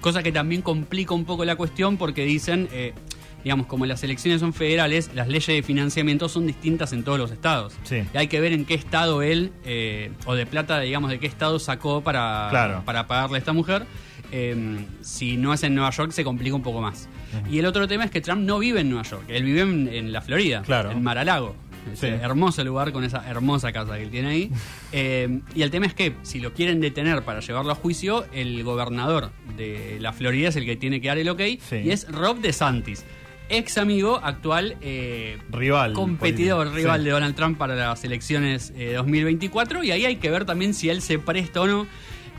Cosa 0.00 0.22
que 0.22 0.32
también 0.32 0.62
complica 0.62 1.12
un 1.12 1.26
poco 1.26 1.44
la 1.44 1.56
cuestión 1.56 1.98
porque 1.98 2.24
dicen, 2.24 2.68
eh, 2.72 2.94
digamos, 3.44 3.66
como 3.66 3.86
las 3.86 4.02
elecciones 4.02 4.40
son 4.40 4.52
federales, 4.52 5.10
las 5.14 5.28
leyes 5.28 5.46
de 5.46 5.62
financiamiento 5.62 6.28
son 6.28 6.46
distintas 6.46 6.92
en 6.92 7.04
todos 7.04 7.18
los 7.18 7.30
estados. 7.30 7.74
Sí. 7.84 8.02
Y 8.12 8.16
hay 8.16 8.26
que 8.28 8.40
ver 8.40 8.52
en 8.52 8.64
qué 8.64 8.74
estado 8.74 9.22
él, 9.22 9.52
eh, 9.64 10.10
o 10.26 10.34
de 10.34 10.46
plata, 10.46 10.80
digamos, 10.80 11.10
de 11.10 11.18
qué 11.18 11.26
estado 11.26 11.58
sacó 11.58 12.00
para, 12.02 12.48
Claro. 12.50 12.82
para 12.84 13.06
pagarle 13.06 13.36
a 13.36 13.38
esta 13.38 13.52
mujer. 13.52 13.86
Eh, 14.32 14.78
si 15.02 15.36
no 15.36 15.54
es 15.54 15.62
en 15.62 15.74
Nueva 15.74 15.90
York, 15.90 16.10
se 16.10 16.24
complica 16.24 16.56
un 16.56 16.62
poco 16.62 16.80
más. 16.80 17.08
Y 17.50 17.58
el 17.58 17.66
otro 17.66 17.86
tema 17.86 18.04
es 18.04 18.10
que 18.10 18.20
Trump 18.20 18.42
no 18.42 18.58
vive 18.58 18.80
en 18.80 18.88
Nueva 18.90 19.04
York, 19.04 19.24
él 19.28 19.44
vive 19.44 19.60
en, 19.60 19.88
en 19.88 20.10
la 20.12 20.22
Florida, 20.22 20.62
Claro. 20.62 20.90
en 20.90 21.02
Mar-a-Lago. 21.02 21.54
Sí. 21.94 22.06
hermoso 22.08 22.64
lugar 22.64 22.90
con 22.90 23.04
esa 23.04 23.22
hermosa 23.30 23.70
casa 23.72 23.96
que 23.96 24.02
él 24.02 24.10
tiene 24.10 24.28
ahí. 24.28 24.50
Eh, 24.92 25.40
y 25.54 25.60
el 25.62 25.70
tema 25.70 25.84
es 25.86 25.92
que 25.94 26.14
si 26.22 26.40
lo 26.40 26.54
quieren 26.54 26.80
detener 26.80 27.22
para 27.22 27.40
llevarlo 27.40 27.70
a 27.72 27.74
juicio, 27.74 28.24
el 28.32 28.64
gobernador 28.64 29.30
de 29.58 29.98
la 30.00 30.12
Florida 30.14 30.48
es 30.48 30.56
el 30.56 30.64
que 30.64 30.76
tiene 30.76 31.00
que 31.02 31.08
dar 31.08 31.18
el 31.18 31.28
ok. 31.28 31.40
Sí. 31.60 31.76
Y 31.84 31.90
es 31.90 32.10
Rob 32.10 32.40
DeSantis, 32.40 33.04
ex 33.48 33.78
amigo, 33.78 34.20
actual 34.22 34.76
eh, 34.80 35.38
Rival. 35.50 35.92
competidor, 35.92 36.66
político. 36.68 36.76
rival 36.76 37.00
Sí. 37.00 37.04
de 37.04 37.10
Donald 37.12 37.34
Trump 37.34 37.58
para 37.58 37.74
las 37.74 38.04
elecciones 38.04 38.72
eh, 38.76 38.94
2024. 38.94 39.84
Y 39.84 39.90
ahí 39.92 40.04
hay 40.04 40.16
que 40.16 40.30
ver 40.30 40.44
también 40.44 40.74
si 40.74 40.88
él 40.88 41.02
se 41.02 41.18
presta 41.18 41.60
o 41.62 41.66
no. 41.66 41.86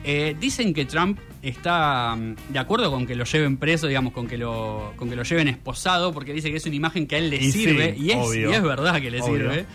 Eh, 0.04 0.36
dicen 0.40 0.74
que 0.74 0.86
Trump 0.86 1.20
está 1.42 2.16
mm, 2.16 2.36
de 2.54 2.60
acuerdo 2.60 2.92
con 2.92 3.06
que 3.08 3.16
lo 3.16 3.26
lleven 3.26 3.58
preso, 3.58 3.88
digamos, 3.88 4.14
con 4.14 4.28
que 4.28 4.38
lo, 4.38 4.94
con 4.96 5.10
que 5.10 5.16
lo 5.16 5.24
lleven 5.24 5.48
esposado, 5.48 6.14
porque 6.14 6.34
dice 6.34 6.52
que 6.52 6.58
es 6.58 6.66
una 6.66 6.76
imagen 6.76 7.08
que 7.08 7.16
a 7.16 7.20
él 7.20 7.30
le 7.30 7.38
Y 7.38 7.52
sí, 7.52 7.64
sirve. 7.64 7.96
y, 7.98 8.12
es, 8.12 8.36
y 8.36 8.44
es 8.44 8.62
verdad 8.62 9.02
que 9.02 9.12
le 9.12 9.22
Obvio. 9.22 9.34
sirve. 9.52 9.66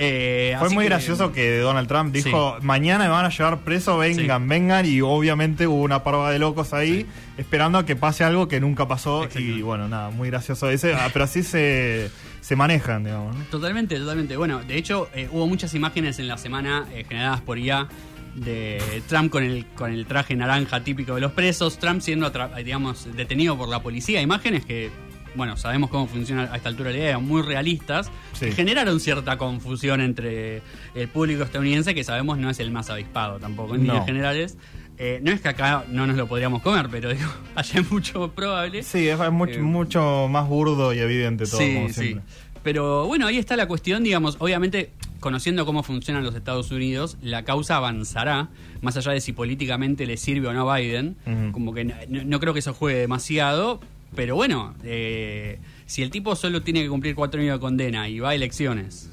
Eh, 0.00 0.54
Fue 0.60 0.70
muy 0.70 0.84
que- 0.84 0.90
gracioso 0.90 1.32
que 1.32 1.58
Donald 1.58 1.88
Trump 1.88 2.14
dijo, 2.14 2.56
mañana 2.62 3.04
me 3.04 3.10
van 3.10 3.24
a 3.24 3.30
llevar 3.30 3.58
preso, 3.60 3.98
vengan, 3.98 4.46
vengan, 4.48 4.86
y 4.86 5.00
obviamente 5.00 5.66
hubo 5.66 5.82
una 5.82 6.04
parva 6.04 6.30
de 6.30 6.38
locos 6.38 6.72
ahí 6.72 7.04
esperando 7.36 7.78
a 7.78 7.84
que 7.84 7.96
pase 7.96 8.22
algo 8.22 8.46
que 8.46 8.60
nunca 8.60 8.86
pasó, 8.86 9.24
Exacto. 9.24 9.40
y 9.40 9.60
bueno, 9.60 9.88
nada, 9.88 10.10
muy 10.10 10.28
gracioso 10.30 10.70
ese, 10.70 10.94
ah, 10.94 11.10
pero 11.12 11.24
así 11.24 11.42
se, 11.42 12.10
se 12.40 12.54
manejan, 12.54 13.02
digamos. 13.02 13.34
¿no? 13.36 13.42
Totalmente, 13.50 13.96
totalmente. 13.98 14.36
Bueno, 14.36 14.60
de 14.62 14.76
hecho, 14.76 15.08
eh, 15.14 15.28
hubo 15.32 15.48
muchas 15.48 15.74
imágenes 15.74 16.20
en 16.20 16.28
la 16.28 16.38
semana 16.38 16.86
eh, 16.94 17.04
generadas 17.08 17.40
por 17.40 17.58
IA 17.58 17.88
de 18.36 19.02
Trump 19.08 19.32
con 19.32 19.42
el, 19.42 19.66
con 19.74 19.92
el 19.92 20.06
traje 20.06 20.36
naranja 20.36 20.84
típico 20.84 21.14
de 21.16 21.20
los 21.20 21.32
presos, 21.32 21.78
Trump 21.78 22.00
siendo, 22.02 22.30
digamos, 22.64 23.08
detenido 23.16 23.58
por 23.58 23.68
la 23.68 23.82
policía. 23.82 24.22
Imágenes 24.22 24.64
que, 24.64 24.90
bueno, 25.34 25.56
sabemos 25.56 25.90
cómo 25.90 26.06
funciona 26.06 26.50
a 26.52 26.56
esta 26.56 26.68
altura 26.68 26.90
la 26.90 26.96
idea, 26.96 27.18
muy 27.18 27.42
realistas, 27.42 28.10
Sí. 28.32 28.46
que 28.46 28.52
generaron 28.52 29.00
cierta 29.00 29.36
confusión 29.38 30.00
entre 30.00 30.62
el 30.94 31.08
público 31.08 31.42
estadounidense, 31.44 31.94
que 31.94 32.04
sabemos 32.04 32.38
no 32.38 32.50
es 32.50 32.58
el 32.60 32.70
más 32.70 32.90
avispado 32.90 33.38
tampoco 33.38 33.74
en 33.74 33.82
No. 33.86 33.92
líneas 33.92 34.06
generales. 34.06 34.58
Eh, 35.00 35.20
no 35.22 35.30
es 35.30 35.40
que 35.40 35.48
acá 35.48 35.84
no 35.88 36.06
nos 36.08 36.16
lo 36.16 36.26
podríamos 36.26 36.60
comer, 36.62 36.88
pero 36.90 37.10
digo, 37.10 37.30
allá 37.54 37.80
es 37.80 37.90
mucho 37.90 38.32
probable. 38.32 38.82
Sí, 38.82 39.06
es, 39.08 39.18
mucho, 39.30 39.52
Eh, 39.54 39.62
mucho 39.62 40.26
más 40.28 40.48
burdo 40.48 40.92
y 40.92 40.98
evidente 40.98 41.46
todo, 41.46 41.60
Sí, 41.60 41.74
como 41.74 41.88
sí. 41.88 41.94
siempre. 41.94 42.24
Pero 42.64 43.06
bueno, 43.06 43.26
ahí 43.28 43.38
está 43.38 43.54
la 43.56 43.66
cuestión, 43.68 44.02
digamos, 44.02 44.36
obviamente 44.40 44.90
conociendo 45.20 45.64
cómo 45.64 45.82
funcionan 45.84 46.24
los 46.24 46.34
Estados 46.34 46.70
Unidos, 46.72 47.16
la 47.22 47.44
causa 47.44 47.76
avanzará, 47.76 48.48
más 48.82 48.96
allá 48.96 49.12
de 49.12 49.20
si 49.20 49.32
políticamente 49.32 50.06
le 50.06 50.16
sirve 50.16 50.48
o 50.48 50.52
no 50.52 50.68
a 50.70 50.76
Biden, 50.78 51.16
como 51.52 51.72
que 51.72 51.84
no, 51.84 51.94
no 52.08 52.40
creo 52.40 52.52
que 52.52 52.58
eso 52.60 52.74
juegue 52.74 52.98
demasiado, 52.98 53.80
pero 54.14 54.34
bueno, 54.36 54.74
eh, 54.84 55.58
si 55.86 56.02
el 56.02 56.10
tipo 56.10 56.34
solo 56.36 56.62
tiene 56.62 56.82
que 56.82 56.88
cumplir 56.88 57.14
cuatro 57.14 57.40
años 57.40 57.54
de 57.56 57.60
condena 57.60 58.08
y 58.08 58.18
va 58.20 58.30
a 58.30 58.34
elecciones, 58.34 59.10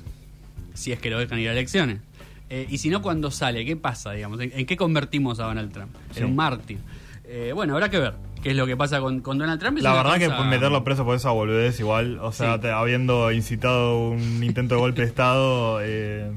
si 0.73 0.91
es 0.91 0.99
que 0.99 1.09
lo 1.09 1.19
dejan 1.19 1.39
ir 1.39 1.49
a 1.49 1.51
elecciones, 1.51 1.99
eh, 2.49 2.67
y 2.69 2.77
si 2.77 2.89
no, 2.89 3.01
cuando 3.01 3.31
sale, 3.31 3.65
¿qué 3.65 3.75
pasa, 3.75 4.11
digamos? 4.11 4.39
¿En, 4.39 4.51
en 4.55 4.65
qué 4.65 4.77
convertimos 4.77 5.39
a 5.39 5.45
Donald 5.45 5.71
Trump? 5.71 5.89
Sí. 6.11 6.19
En 6.19 6.25
un 6.25 6.35
mártir. 6.35 6.77
Eh, 7.27 7.51
bueno, 7.55 7.73
habrá 7.73 7.89
que 7.89 7.97
ver 7.97 8.13
qué 8.43 8.51
es 8.51 8.55
lo 8.55 8.67
que 8.67 8.77
pasa 8.77 8.99
con, 8.99 9.21
con 9.21 9.39
Donald 9.39 9.59
Trump. 9.59 9.77
Es 9.77 9.83
La 9.83 9.93
verdad 9.93 10.19
que 10.19 10.27
causa- 10.27 10.43
meterlo 10.47 10.83
preso 10.83 11.03
por 11.05 11.15
esa 11.15 11.31
boludez 11.31 11.79
igual, 11.79 12.19
o 12.19 12.31
sea, 12.31 12.55
Sí. 12.55 12.61
te- 12.61 12.69
habiendo 12.71 13.31
incitado 13.31 14.09
un 14.09 14.43
intento 14.43 14.75
de 14.75 14.81
golpe 14.81 15.01
de 15.01 15.07
Estado, 15.07 15.79
eh, 15.81 16.29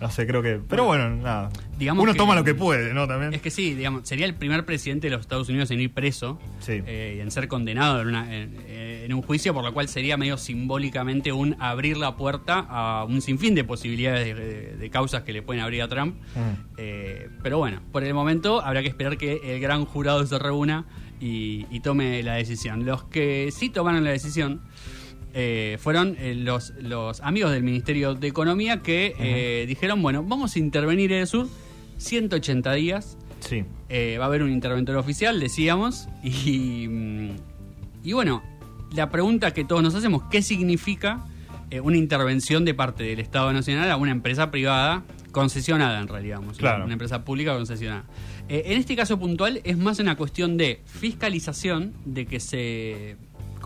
no 0.00 0.10
sé, 0.10 0.26
creo 0.26 0.42
que... 0.42 0.60
Pero 0.68 0.84
bueno, 0.84 1.08
nada. 1.10 1.48
Digamos 1.78 2.02
Uno 2.02 2.12
que- 2.12 2.18
toma 2.18 2.34
lo 2.34 2.44
que 2.44 2.54
puede, 2.54 2.92
¿no? 2.94 3.06
También. 3.06 3.32
Es 3.34 3.40
que 3.42 3.50
sí, 3.50 3.74
digamos, 3.74 4.08
sería 4.08 4.26
el 4.26 4.34
primer 4.34 4.64
presidente 4.64 5.06
de 5.08 5.10
los 5.12 5.20
Estados 5.22 5.48
Unidos 5.48 5.70
en 5.70 5.80
ir 5.80 5.92
preso 5.92 6.38
Sí. 6.60 6.82
eh, 6.86 7.14
y 7.18 7.20
en 7.20 7.30
ser 7.30 7.48
condenado 7.48 8.00
en, 8.02 8.08
una- 8.08 8.34
en- 8.34 8.56
eh, 8.66 9.02
en 9.06 9.14
un 9.14 9.22
juicio, 9.22 9.52
por 9.54 9.62
lo 9.64 9.72
cual 9.72 9.88
sería 9.88 10.16
medio 10.16 10.36
simbólicamente 10.38 11.32
un 11.32 11.56
abrir 11.60 11.96
la 11.96 12.16
puerta 12.16 12.66
a 12.68 13.04
un 13.04 13.20
sinfín 13.22 13.54
de 13.54 13.64
posibilidades 13.64 14.26
de, 14.26 14.34
de- 14.34 14.76
de 14.76 14.90
causas 14.90 15.22
que 15.22 15.32
le 15.32 15.42
pueden 15.42 15.62
abrir 15.62 15.82
a 15.82 15.88
Trump. 15.88 16.16
Mm. 16.34 16.74
Eh, 16.78 17.28
pero 17.42 17.58
bueno, 17.58 17.80
por 17.92 18.04
el 18.04 18.12
momento 18.14 18.60
habrá 18.62 18.82
que 18.82 18.88
esperar 18.88 19.16
que 19.16 19.54
el 19.54 19.60
gran 19.60 19.84
jurado 19.84 20.24
se 20.26 20.38
reúna 20.38 20.84
y, 21.20 21.64
y 21.70 21.80
tome 21.80 22.22
la 22.22 22.34
decisión. 22.34 22.84
Los 22.84 23.04
que 23.04 23.48
sí 23.50 23.70
tomaron 23.70 24.04
la 24.04 24.10
decisión 24.10 24.60
eh, 25.38 25.76
fueron 25.78 26.16
eh, 26.18 26.34
los, 26.34 26.72
los 26.80 27.20
amigos 27.20 27.52
del 27.52 27.62
Ministerio 27.62 28.14
de 28.14 28.26
Economía 28.26 28.82
que 28.82 29.14
eh, 29.18 29.66
dijeron, 29.68 30.00
bueno, 30.00 30.22
vamos 30.22 30.56
a 30.56 30.58
intervenir 30.58 31.12
en 31.12 31.20
el 31.20 31.26
sur 31.26 31.46
180 31.98 32.72
días. 32.72 33.18
Sí. 33.40 33.62
Va 34.18 34.24
a 34.24 34.26
haber 34.26 34.42
un 34.42 34.50
interventor 34.50 34.96
oficial, 34.96 35.38
decíamos, 35.38 36.08
y, 36.24 36.88
mm, 36.88 37.30
y 38.02 38.12
bueno, 38.14 38.42
la 38.94 39.10
pregunta 39.10 39.52
que 39.52 39.62
todos 39.64 39.82
nos 39.82 39.94
hacemos, 39.94 40.22
¿qué 40.30 40.40
significa 40.40 41.24
una 41.82 41.96
intervención 41.98 42.64
de 42.64 42.72
parte 42.72 43.04
del 43.04 43.20
Estado 43.20 43.52
Nacional 43.52 43.90
a 43.90 43.96
una 43.96 44.12
empresa 44.12 44.50
privada 44.50 45.04
concesionada 45.32 46.00
en 46.00 46.08
realidad, 46.08 46.40
Claro. 46.56 46.84
una 46.84 46.94
empresa 46.94 47.24
pública 47.24 47.54
concesionada? 47.54 48.04
Eh, 48.48 48.62
en 48.66 48.78
este 48.78 48.96
caso 48.96 49.18
puntual 49.18 49.60
es 49.64 49.76
más 49.76 49.98
una 49.98 50.16
cuestión 50.16 50.56
de 50.56 50.80
fiscalización, 50.86 51.92
de 52.06 52.24
que 52.26 52.40
se 52.40 53.16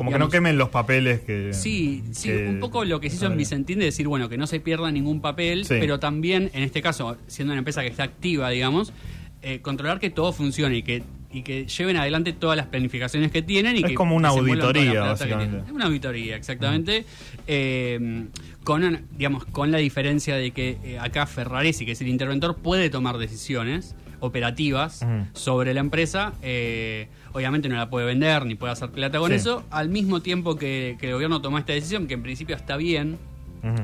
Como 0.01 0.13
que 0.13 0.19
no 0.19 0.31
quemen 0.31 0.57
los 0.57 0.71
papeles 0.71 1.21
que. 1.21 1.53
Sí, 1.53 2.03
sí, 2.13 2.33
un 2.33 2.59
poco 2.59 2.87
lo 2.87 3.01
que 3.01 3.11
se 3.11 3.17
hizo 3.17 3.27
en 3.27 3.37
Vicentín 3.37 3.81
de 3.81 3.85
decir, 3.85 4.09
bueno, 4.09 4.31
que 4.31 4.39
no 4.39 4.47
se 4.47 4.59
pierda 4.59 4.91
ningún 4.91 5.21
papel, 5.21 5.67
pero 5.69 6.01
también, 6.01 6.51
en 6.55 6.63
este 6.63 6.81
caso, 6.81 7.19
siendo 7.27 7.53
una 7.53 7.59
empresa 7.59 7.83
que 7.83 7.89
está 7.89 8.05
activa, 8.05 8.49
digamos, 8.49 8.95
eh, 9.43 9.61
controlar 9.61 10.01
que 10.01 10.09
todo 10.09 10.33
funcione 10.33 10.79
y 10.79 10.83
que 10.83 11.03
y 11.31 11.43
que 11.43 11.67
lleven 11.67 11.99
adelante 11.99 12.33
todas 12.33 12.57
las 12.57 12.69
planificaciones 12.69 13.31
que 13.31 13.43
tienen. 13.43 13.77
Y 13.77 13.85
es 13.85 13.93
como 13.93 14.17
una 14.17 14.29
auditoría, 14.29 15.03
básicamente. 15.03 15.59
Es 15.67 15.71
una 15.71 15.85
auditoría, 15.85 16.35
exactamente. 16.35 17.05
Eh, 17.47 18.25
con, 18.65 19.07
digamos, 19.19 19.45
con 19.45 19.71
la 19.71 19.77
diferencia 19.77 20.35
de 20.35 20.53
que 20.53 20.79
eh, 20.83 20.99
acá 20.99 21.27
Ferraresi, 21.27 21.85
que 21.85 21.93
es 21.93 22.01
el 22.01 22.09
interventor, 22.09 22.57
puede 22.57 22.89
tomar 22.89 23.19
decisiones 23.19 23.95
operativas 24.21 25.05
sobre 25.33 25.75
la 25.75 25.81
empresa. 25.81 26.33
Eh, 26.43 27.09
obviamente 27.33 27.69
no 27.69 27.77
la 27.77 27.91
puede 27.91 28.07
vender 28.07 28.47
ni 28.47 28.55
puede 28.55 28.73
hacer 28.73 28.91
plata 28.91 29.19
con 29.19 29.33
eso. 29.33 29.65
Al 29.71 29.89
mismo 29.89 30.21
tiempo 30.21 30.57
que, 30.57 30.97
el 31.01 31.13
gobierno 31.13 31.41
tomó 31.41 31.59
esta 31.59 31.73
decisión, 31.73 32.07
que 32.07 32.15
en 32.15 32.23
principio 32.23 32.57
está 32.57 32.77
bien, 32.77 33.19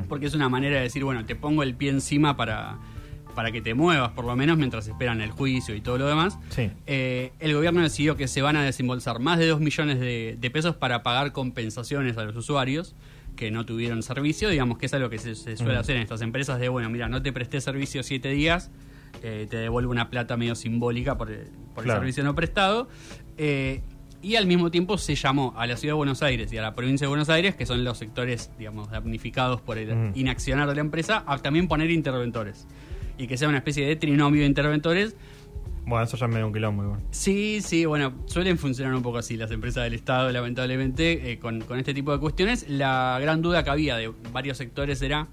porque 0.09 0.25
es 0.25 0.33
una 0.33 0.49
manera 0.49 0.77
de 0.77 0.83
decir, 0.83 1.03
bueno, 1.03 1.25
te 1.25 1.35
pongo 1.35 1.63
el 1.63 1.75
pie 1.75 1.89
encima 1.89 2.35
para 2.37 2.77
para 3.37 3.51
que 3.51 3.61
te 3.61 3.75
muevas 3.75 4.13
por 4.13 4.25
lo 4.25 4.35
menos 4.35 4.57
mientras 4.57 4.87
esperan 4.87 5.21
el 5.21 5.29
juicio 5.29 5.75
y 5.75 5.79
todo 5.79 5.99
lo 5.99 6.07
demás, 6.07 6.39
eh, 6.87 7.31
el 7.39 7.53
gobierno 7.53 7.83
decidió 7.83 8.17
que 8.17 8.27
se 8.27 8.41
van 8.41 8.55
a 8.55 8.63
desembolsar 8.63 9.19
más 9.19 9.37
de 9.37 9.45
2 9.45 9.59
millones 9.59 9.99
de, 9.99 10.49
pesos 10.51 10.75
para 10.75 11.03
pagar 11.03 11.33
compensaciones 11.33 12.17
a 12.17 12.23
los 12.23 12.35
usuarios 12.35 12.95
que 13.35 13.51
no 13.51 13.63
tuvieron 13.63 14.01
servicio, 14.01 14.49
digamos 14.49 14.79
que 14.79 14.87
es 14.87 14.93
algo 14.95 15.11
que 15.11 15.19
se, 15.19 15.35
suele 15.35 15.77
hacer 15.77 15.97
en 15.97 16.01
estas 16.01 16.23
empresas 16.23 16.59
de, 16.59 16.67
bueno, 16.67 16.89
mira, 16.89 17.09
no 17.09 17.21
te 17.21 17.31
presté 17.31 17.61
servicio 17.61 18.01
siete 18.01 18.29
días, 18.29 18.71
eh, 19.23 19.47
te 19.49 19.57
devuelvo 19.57 19.91
una 19.91 20.09
plata 20.09 20.37
medio 20.37 20.55
simbólica 20.55 21.17
por, 21.17 21.31
el, 21.31 21.49
servicio 21.83 22.23
no 22.23 22.35
prestado. 22.35 22.87
Eh, 23.37 23.81
y 24.21 24.35
al 24.35 24.47
mismo 24.47 24.71
tiempo 24.71 24.97
se 24.97 25.15
llamó 25.15 25.53
a 25.57 25.67
la 25.67 25.77
ciudad 25.77 25.93
de 25.93 25.97
Buenos 25.97 26.23
Aires 26.23 26.51
y 26.51 26.57
a 26.57 26.61
la 26.61 26.75
provincia 26.75 27.05
de 27.05 27.09
Buenos 27.09 27.29
Aires, 27.29 27.55
que 27.55 27.65
son 27.65 27.83
los 27.83 27.97
sectores, 27.97 28.51
digamos, 28.57 28.89
damnificados 28.89 29.61
por 29.61 29.77
el 29.77 30.11
inaccionar 30.15 30.67
de 30.67 30.75
la 30.75 30.81
empresa, 30.81 31.23
a 31.27 31.37
también 31.37 31.67
poner 31.67 31.91
interventores 31.91 32.67
y 33.17 33.27
que 33.27 33.37
sea 33.37 33.47
una 33.47 33.57
especie 33.57 33.85
de 33.85 33.95
trinomio 33.95 34.41
de 34.41 34.47
interventores. 34.47 35.15
Bueno, 35.85 36.03
eso 36.03 36.17
ya 36.17 36.27
me 36.27 36.39
da 36.39 36.45
un 36.45 36.53
quilombo 36.53 36.83
igual. 36.83 36.99
Sí, 37.11 37.59
sí, 37.61 37.85
bueno, 37.85 38.13
suelen 38.25 38.57
funcionar 38.57 38.93
un 38.93 39.01
poco 39.01 39.19
así 39.19 39.37
las 39.37 39.51
empresas 39.51 39.85
del 39.85 39.93
Estado, 39.93 40.29
lamentablemente, 40.31 41.31
eh, 41.31 41.39
con, 41.39 41.63
este 41.77 41.93
tipo 41.93 42.11
de 42.11 42.19
cuestiones. 42.19 42.67
La 42.67 43.17
gran 43.21 43.41
duda 43.41 43.63
que 43.63 43.69
había 43.69 43.95
de 43.95 44.11
varios 44.33 44.57
sectores 44.57 45.01
era, 45.01 45.27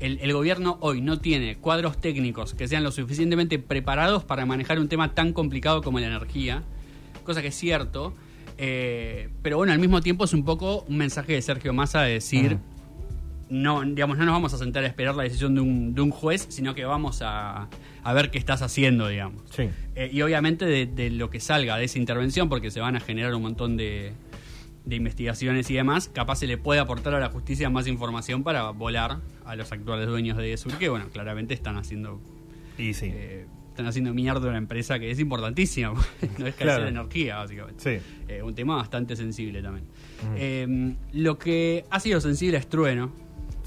el, 0.00 0.18
el, 0.20 0.32
gobierno 0.32 0.78
hoy 0.80 1.00
no 1.00 1.18
tiene 1.18 1.56
cuadros 1.56 2.00
técnicos 2.00 2.54
que 2.54 2.68
sean 2.68 2.82
lo 2.82 2.90
suficientemente 2.90 3.58
preparados 3.58 4.24
para 4.24 4.46
manejar 4.46 4.78
un 4.78 4.88
tema 4.88 5.14
tan 5.14 5.32
complicado 5.32 5.82
como 5.82 6.00
la 6.00 6.06
energía, 6.06 6.62
cosa 7.24 7.42
que 7.42 7.48
es 7.48 7.54
cierto, 7.54 8.14
eh, 8.58 9.28
pero 9.42 9.56
bueno, 9.56 9.72
al 9.72 9.78
mismo 9.78 10.00
tiempo 10.00 10.24
es 10.24 10.32
un 10.32 10.44
poco 10.44 10.84
un 10.88 10.96
mensaje 10.96 11.32
de 11.32 11.42
Sergio 11.42 11.72
Massa 11.72 12.02
de 12.02 12.12
decir 12.14 12.58
no, 13.52 13.82
digamos, 13.82 14.16
no 14.16 14.24
nos 14.24 14.32
vamos 14.32 14.54
a 14.54 14.58
sentar 14.58 14.82
a 14.82 14.86
esperar 14.86 15.14
la 15.14 15.24
decisión 15.24 15.54
de 15.54 15.60
un, 15.60 15.94
de 15.94 16.00
un 16.00 16.10
juez, 16.10 16.46
sino 16.48 16.74
que 16.74 16.86
vamos 16.86 17.20
a, 17.20 17.68
a, 18.02 18.12
ver 18.14 18.30
qué 18.30 18.38
estás 18.38 18.62
haciendo, 18.62 19.08
digamos. 19.08 19.42
Sí. 19.50 19.68
Eh, 19.94 20.08
y 20.10 20.22
obviamente 20.22 20.64
de, 20.64 21.10
lo 21.10 21.28
que 21.28 21.38
salga 21.38 21.76
de 21.76 21.84
esa 21.84 21.98
intervención, 21.98 22.48
porque 22.48 22.70
se 22.70 22.80
van 22.80 22.96
a 22.96 23.00
generar 23.00 23.34
un 23.34 23.42
montón 23.42 23.76
de, 23.76 24.14
de, 24.84 24.96
investigaciones 24.96 25.70
y 25.70 25.74
demás, 25.74 26.08
capaz 26.08 26.36
se 26.36 26.46
le 26.46 26.58
puede 26.58 26.80
aportar 26.80 27.14
a 27.14 27.20
la 27.20 27.28
justicia 27.28 27.70
más 27.70 27.86
información 27.86 28.42
para 28.42 28.70
volar 28.70 29.20
a 29.44 29.56
los 29.56 29.72
actuales 29.72 30.06
dueños 30.06 30.36
de 30.36 30.56
Sur, 30.56 30.72
que 30.78 30.88
bueno, 30.88 31.06
claramente 31.12 31.54
están 31.54 31.76
haciendo... 31.76 32.20
Y 32.78 32.94
sí. 32.94 33.10
Eh, 33.12 33.46
están 33.68 33.86
haciendo 33.86 34.12
mierda 34.12 34.48
una 34.48 34.58
empresa 34.58 34.98
que 34.98 35.10
es 35.10 35.18
importantísima, 35.18 35.94
no 36.38 36.46
es 36.46 36.54
carecer 36.54 36.82
de 36.82 36.88
energía, 36.88 37.36
básicamente. 37.36 38.00
Sí. 38.00 38.04
Eh, 38.28 38.42
un 38.42 38.54
tema 38.54 38.76
bastante 38.76 39.16
sensible 39.16 39.62
también. 39.62 40.96
lo 41.12 41.38
que 41.38 41.84
ha 41.90 42.00
sido 42.00 42.20
sensible 42.20 42.58
es 42.58 42.68
Trueno, 42.68 43.12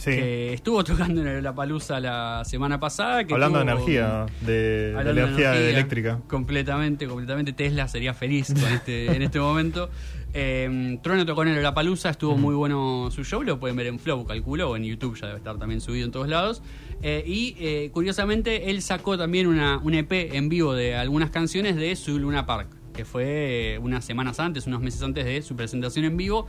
que 0.04 0.54
estuvo 0.54 0.84
tocando 0.84 1.26
en 1.26 1.44
la 1.44 1.54
palusa 1.54 2.00
la 2.00 2.44
semana 2.46 2.80
pasada. 2.80 3.20
Hablando 3.30 3.60
de 3.60 3.64
energía, 3.64 4.26
de, 4.42 4.92
energía, 4.92 5.56
eléctrica. 5.56 6.20
Completamente, 6.28 7.08
completamente. 7.08 7.54
Tesla 7.54 7.88
sería 7.88 8.14
feliz 8.14 8.50
este, 8.50 9.16
en 9.16 9.22
este 9.22 9.40
momento. 9.40 9.90
Eh, 10.38 11.00
Trueno 11.02 11.26
tocó 11.26 11.44
en 11.44 11.64
la 11.64 11.74
palusa, 11.74 12.10
estuvo 12.10 12.36
muy 12.36 12.54
bueno 12.56 13.10
su 13.10 13.24
show, 13.24 13.42
lo 13.42 13.58
pueden 13.58 13.78
ver 13.78 13.88
en 13.88 14.00
Flow, 14.00 14.26
calculo, 14.26 14.70
o 14.70 14.76
en 14.76 14.84
YouTube, 14.84 15.18
ya 15.18 15.28
debe 15.28 15.38
estar 15.38 15.58
también 15.58 15.80
subido 15.80 16.06
en 16.06 16.12
todos 16.12 16.28
lados. 16.28 16.62
Eh, 17.02 17.24
y 17.26 17.56
eh, 17.58 17.90
curiosamente, 17.94 18.70
él 18.70 18.82
sacó 18.82 19.18
también 19.18 19.48
una, 19.48 19.78
un 19.78 19.94
EP 19.94 20.12
en 20.12 20.50
vivo 20.50 20.74
de 20.74 20.94
algunas 20.96 21.30
canciones 21.30 21.78
de 21.78 21.96
su 21.96 22.20
Luna 22.20 22.46
Park, 22.46 22.68
que 22.94 23.06
fue 23.06 23.80
unas 23.82 24.04
semanas 24.04 24.42
antes, 24.42 24.68
unos 24.68 24.82
meses 24.82 25.02
antes 25.04 25.24
de 25.24 25.42
su 25.42 25.56
presentación 25.56 26.04
en 26.04 26.18
vivo. 26.18 26.48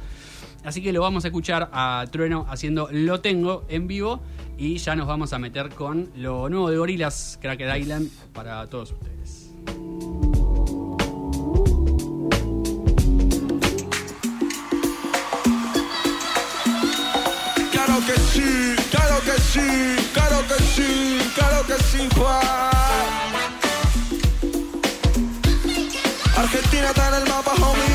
Así 0.67 0.83
que 0.83 0.93
lo 0.93 1.01
vamos 1.01 1.25
a 1.25 1.29
escuchar 1.29 1.71
a 1.73 2.05
Trueno 2.11 2.45
haciendo 2.49 2.89
Lo 2.91 3.21
Tengo 3.21 3.65
en 3.69 3.87
vivo 3.87 4.19
y 4.59 4.79
ya 4.79 4.97
nos 4.97 5.07
vamos 5.07 5.33
a 5.33 5.39
meter 5.39 5.71
con 5.71 6.11
lo 6.17 6.49
nuevo 6.49 6.69
de 6.69 6.77
Gorilas 6.77 7.39
Cracked 7.41 7.73
Island 7.77 8.11
para 8.33 8.67
todos 8.67 8.91
ustedes. 8.91 9.53
Claro 17.71 18.01
que 18.05 18.21
sí, 18.33 18.75
claro 18.91 19.21
que 19.25 19.41
sí, 19.41 19.97
claro 20.13 20.39
que 20.49 20.65
sí, 20.65 21.19
claro 21.37 21.65
que 21.65 21.75
sí, 21.85 22.09
Argentina 26.37 26.89
está 26.89 27.09
en 27.09 27.23
el 27.23 27.29
mapa, 27.29 27.53
homie. 27.53 27.86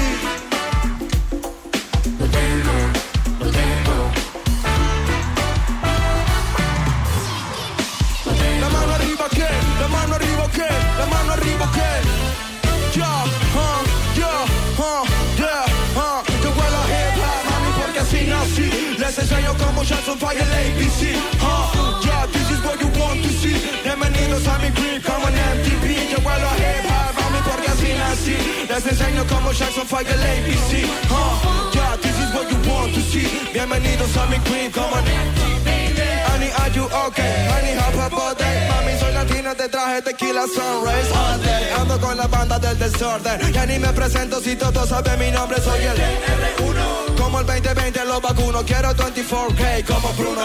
Cómo 19.82 19.90
ya 19.90 20.02
son 20.06 20.18
fire 20.20 20.42
ABC. 20.42 21.16
Uh, 21.42 22.02
yeah, 22.06 22.26
this 22.28 22.52
is 22.52 22.64
what 22.64 22.80
you 22.80 22.88
want 23.00 23.24
to 23.24 23.30
see. 23.30 23.56
Bienvenidos 23.84 24.48
a 24.48 24.60
mi 24.60 24.70
creep, 24.72 25.04
como 25.04 25.28
en 25.28 25.34
MTV. 25.34 26.12
Yo 26.12 26.20
vuelo 26.22 26.50
hip 26.62 26.86
hop, 26.86 27.16
mami, 27.18 27.40
porque 27.44 27.68
así 27.68 27.94
nací. 27.98 28.38
Les 28.70 28.86
enseño 28.86 29.26
cómo 29.28 29.52
ya 29.52 29.68
son 29.72 29.88
fire 29.88 30.08
ABC. 30.08 30.86
Uh, 31.10 31.72
yeah, 31.74 31.98
this 31.98 32.18
is 32.20 32.30
what 32.34 32.50
you 32.52 32.58
want 32.70 32.94
to 32.94 33.02
see. 33.02 33.28
Bienvenidos 33.54 34.16
a 34.18 34.26
mi 34.28 34.38
creep, 34.46 34.72
como 34.74 34.98
en 34.98 35.06
MTV. 35.06 35.68
Honey, 36.30 36.52
are 36.62 36.70
you 36.70 36.86
okay? 37.08 37.48
Honey, 37.50 37.74
hop 37.74 38.14
up 38.14 38.38
day. 38.38 38.70
Mami, 38.70 39.01
te 39.56 39.68
traje 39.68 40.02
tequila 40.02 40.46
sunrise 40.48 41.12
all 41.12 41.42
day. 41.42 41.70
Ando 41.80 42.00
con 42.00 42.16
la 42.18 42.28
banda 42.28 42.60
del 42.60 42.78
desorden. 42.78 43.54
Ya 43.54 43.66
ni 43.66 43.80
me 43.80 43.92
presento 43.94 44.40
si 44.40 44.56
todos 44.56 44.90
saben 44.90 45.20
mi 45.20 45.32
nombre, 45.32 45.60
soy 45.62 45.84
el 45.84 45.98
R1. 45.98 47.16
Como 47.18 47.40
el 47.40 47.46
2020 47.46 48.06
los 48.06 48.22
vacuno, 48.22 48.64
quiero 48.64 48.90
24K 48.96 49.86
como 49.86 50.14
Bruno? 50.14 50.42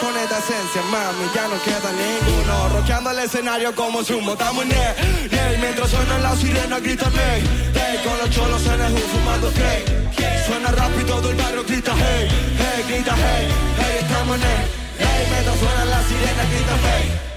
Con 0.00 0.16
esta 0.16 0.38
esencia, 0.38 0.82
mami, 0.90 1.26
ya 1.34 1.48
no 1.48 1.62
queda 1.62 1.90
ninguno. 1.92 2.68
Roqueando 2.70 3.10
el 3.10 3.18
escenario 3.20 3.74
como 3.74 4.02
Zumbo, 4.02 4.32
estamos 4.32 4.64
en 4.64 4.72
el, 4.72 5.58
Mientras 5.60 5.90
suena 5.90 6.18
la 6.18 6.36
sirena, 6.36 6.78
grita 6.80 7.10
hey, 7.12 7.42
hey. 7.74 8.00
Con 8.04 8.18
los 8.18 8.30
cholos 8.30 8.62
en 8.66 8.80
el 8.80 8.98
fumando 8.98 9.50
cake. 9.52 10.46
Suena 10.46 10.70
rápido, 10.70 11.16
todo 11.16 11.30
el 11.30 11.36
barrio 11.36 11.64
grita 11.64 11.92
hey, 11.96 12.28
hey, 12.30 12.84
grita 12.88 13.14
hey, 13.16 13.48
hey, 13.78 13.98
estamos 14.00 14.36
en 14.36 14.42
el 14.42 14.86
Hey, 14.98 15.26
mientras 15.30 15.58
suena 15.58 15.84
la 15.84 16.02
sirena, 16.04 16.44
grita 16.50 16.76
hey, 16.82 17.35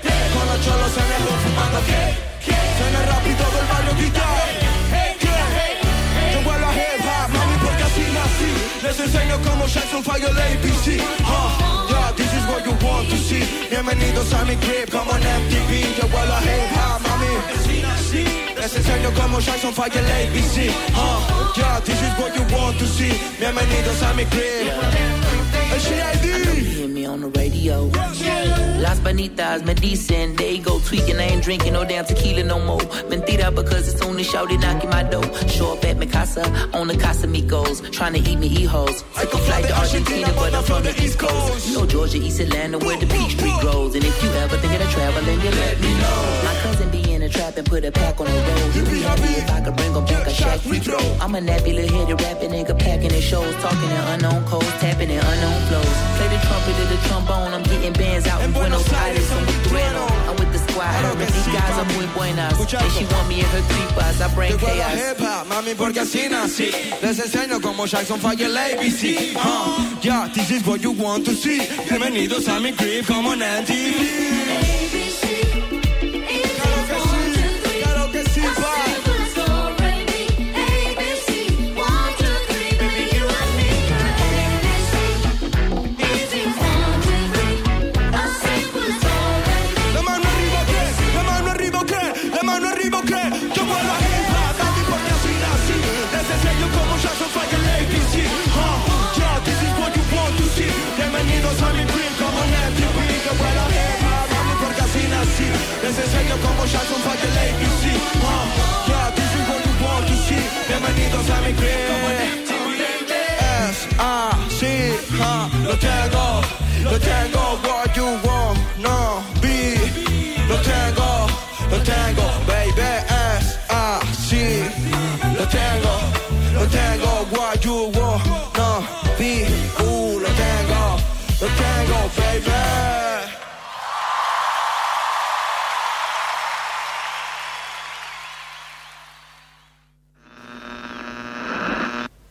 Con 0.60 0.68
los 0.68 0.92
cholos 0.92 0.98
en 0.98 1.12
el 1.16 1.24
fumando 1.40 1.80
hey, 1.88 2.18
Suena 2.44 3.06
rápido 3.06 3.38
todo 3.38 3.60
el 3.62 3.68
barrio 3.68 3.94
grita 3.98 4.26
hey, 4.92 5.16
Yo 6.34 6.42
vuelvo 6.42 6.66
a 6.68 6.74
hip 6.74 7.00
hop, 7.00 7.30
mami, 7.32 7.56
porque 7.64 7.84
así 7.84 8.04
nací 8.12 8.84
Les 8.84 9.00
enseño 9.00 9.40
cómo 9.48 9.68
Jackson 9.68 10.04
falló 10.04 10.28
el 10.28 10.38
ABC 10.38 11.00
uh, 11.24 11.88
Yeah, 11.90 12.12
this 12.16 12.34
is 12.34 12.46
what 12.48 12.66
you 12.66 12.74
want 12.86 13.10
to 13.10 13.18
see. 13.18 13.44
Bienvenidos 13.70 14.34
a 14.34 14.44
mi 14.44 14.56
crib, 14.58 14.90
como 14.92 15.16
en 15.16 15.24
MTV 15.24 15.96
Yo 15.98 16.08
vuelvo 16.10 16.34
a 16.34 16.42
hip 16.42 16.72
hop, 16.76 17.02
mami 17.08 18.60
Les 18.60 18.76
enseño 18.76 19.12
cómo 19.16 19.40
Jackson 19.40 19.74
falla 19.74 20.00
el 20.00 20.28
ABC 20.28 20.76
uh, 20.94 21.54
Yeah, 21.56 21.80
this 21.86 22.02
is 22.02 22.14
what 22.20 22.36
you 22.36 22.44
want 22.54 22.78
to 22.80 22.86
see. 22.86 23.14
Bienvenidos 23.40 24.02
a 24.04 24.14
mi 24.14 24.26
crib 24.26 25.59
I 25.72 26.44
know 26.44 26.52
you 26.54 26.64
hear 26.64 26.88
me 26.88 27.06
on 27.06 27.22
the 27.22 27.28
radio. 27.30 27.84
Las 28.80 29.00
Bonitas, 29.02 29.64
Medicine, 29.66 30.36
they 30.36 30.58
go 30.58 30.80
tweaking. 30.80 31.18
I 31.18 31.24
ain't 31.24 31.44
drinking 31.44 31.74
no 31.74 31.86
damn 31.86 32.06
tequila 32.06 32.44
no 32.44 32.60
more. 32.60 32.80
Mentira 33.10 33.54
because 33.54 33.94
it's 33.94 34.02
only 34.02 34.24
shouty 34.24 34.60
knocking 34.60 34.90
my 34.90 35.04
door. 35.04 35.24
Show 35.48 35.74
up 35.74 35.86
at 35.86 35.98
my 35.98 36.06
casa 36.06 36.44
on 36.74 36.88
the 36.88 36.98
Casa 36.98 37.28
Casamigos, 37.28 37.92
trying 37.92 38.14
to 38.14 38.20
eat 38.20 38.40
me 38.40 38.48
e-hoes. 38.48 39.04
Took 39.20 39.34
a 39.34 39.38
flight 39.38 39.66
to 39.66 39.78
Argentina, 39.78 40.32
but 40.36 40.54
I'm 40.56 40.64
from 40.64 40.84
the 40.84 41.04
East 41.04 41.20
Coast. 41.20 41.68
You 41.68 41.78
know 41.78 41.86
Georgia, 41.86 42.18
East 42.18 42.40
Atlanta, 42.40 42.78
where 42.80 42.98
the 42.98 43.06
Peach 43.06 43.38
Tree 43.38 43.54
grows. 43.62 43.96
And 43.96 44.04
if 44.04 44.24
you 44.24 44.30
ever 44.30 44.58
think 44.58 44.82
of 44.82 44.90
traveling, 44.90 45.40
you 45.42 45.52
let 45.52 45.80
me 45.82 45.94
know. 46.00 46.42
My 46.46 46.56
cousin 46.64 46.90
be 46.90 47.09
trap 47.30 47.58
and 47.58 47.68
put 47.68 47.86
a 47.86 47.92
pack 47.92 48.20
on 48.20 48.28
the 48.28 48.34
road. 48.34 48.72
He'd 48.74 48.86
be 48.86 49.02
happy 49.02 49.34
if 49.42 49.50
I 49.50 49.62
could 49.62 49.76
bring 49.76 49.94
him 49.94 50.06
back 50.06 50.28
a 50.28 50.34
shack 50.34 50.60
free 50.60 50.80
throw. 50.80 51.00
I'm 51.22 51.36
a 51.36 51.40
nappy 51.40 51.74
little 51.74 51.98
headed 51.98 52.22
rapping 52.22 52.52
nigga, 52.52 52.78
pack 52.78 53.00
packing 53.00 53.16
in 53.16 53.22
shows, 53.22 53.56
talking 53.62 53.90
in 53.90 54.04
unknown 54.14 54.46
codes, 54.46 54.68
tapping 54.80 55.10
in 55.10 55.20
unknown 55.20 55.60
flows. 55.68 55.96
Play 56.18 56.28
the 56.34 56.40
trumpet 56.46 56.76
or 56.82 56.88
the 56.94 57.00
trombone, 57.08 57.54
I'm 57.54 57.64
getting 57.64 57.94
bands 57.94 58.28
out 58.28 58.42
in 58.44 58.52
Buenos 58.52 58.92
Aires. 58.94 59.32
I'm 59.32 59.46
with 59.46 59.70
I'm 60.30 60.36
with 60.36 60.52
the 60.54 60.60
squad. 60.72 60.94
Her 61.06 61.12
and 61.12 61.32
these 61.34 61.48
guys 61.48 61.76
are 61.82 61.90
muy 61.96 62.08
buenas. 62.14 62.60
And 62.60 62.92
she 62.92 63.06
want 63.14 63.28
me 63.30 63.40
in 63.40 63.46
her 63.46 63.62
tripas, 63.62 64.22
I 64.22 64.36
bring 64.36 64.58
chaos. 64.58 64.94
hip 64.94 65.18
hop, 65.20 65.48
mami, 65.48 65.76
porque 65.76 66.00
así 66.00 66.30
nací. 66.30 66.72
Les 67.02 67.20
enseño 67.20 67.62
como 67.62 67.86
Jackson 67.86 68.20
falla 68.20 68.46
el 68.46 68.58
ABC. 68.58 69.34
Huh? 69.36 70.00
yeah, 70.02 70.28
this 70.34 70.52
is 70.52 70.66
what 70.66 70.82
you 70.82 70.92
want 70.92 71.26
to 71.26 71.34
see. 71.34 71.60
Bienvenidos 71.88 72.48
a 72.48 72.60
mi 72.60 72.74
crib 72.74 73.06
como 73.06 73.34
en 73.34 73.40
MTV. 73.40 75.09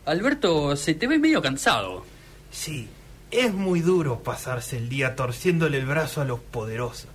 Alberto, 0.08 0.74
se 0.74 0.94
te 0.94 1.06
ve 1.06 1.18
medio 1.18 1.42
cansado. 1.42 2.04
Sí, 2.50 2.88
es 3.30 3.52
muy 3.52 3.80
duro 3.80 4.22
pasarse 4.22 4.78
el 4.78 4.88
día 4.88 5.14
torciéndole 5.14 5.78
el 5.78 5.84
brazo 5.84 6.22
a 6.22 6.24
los 6.24 6.40
poderosos. 6.40 7.08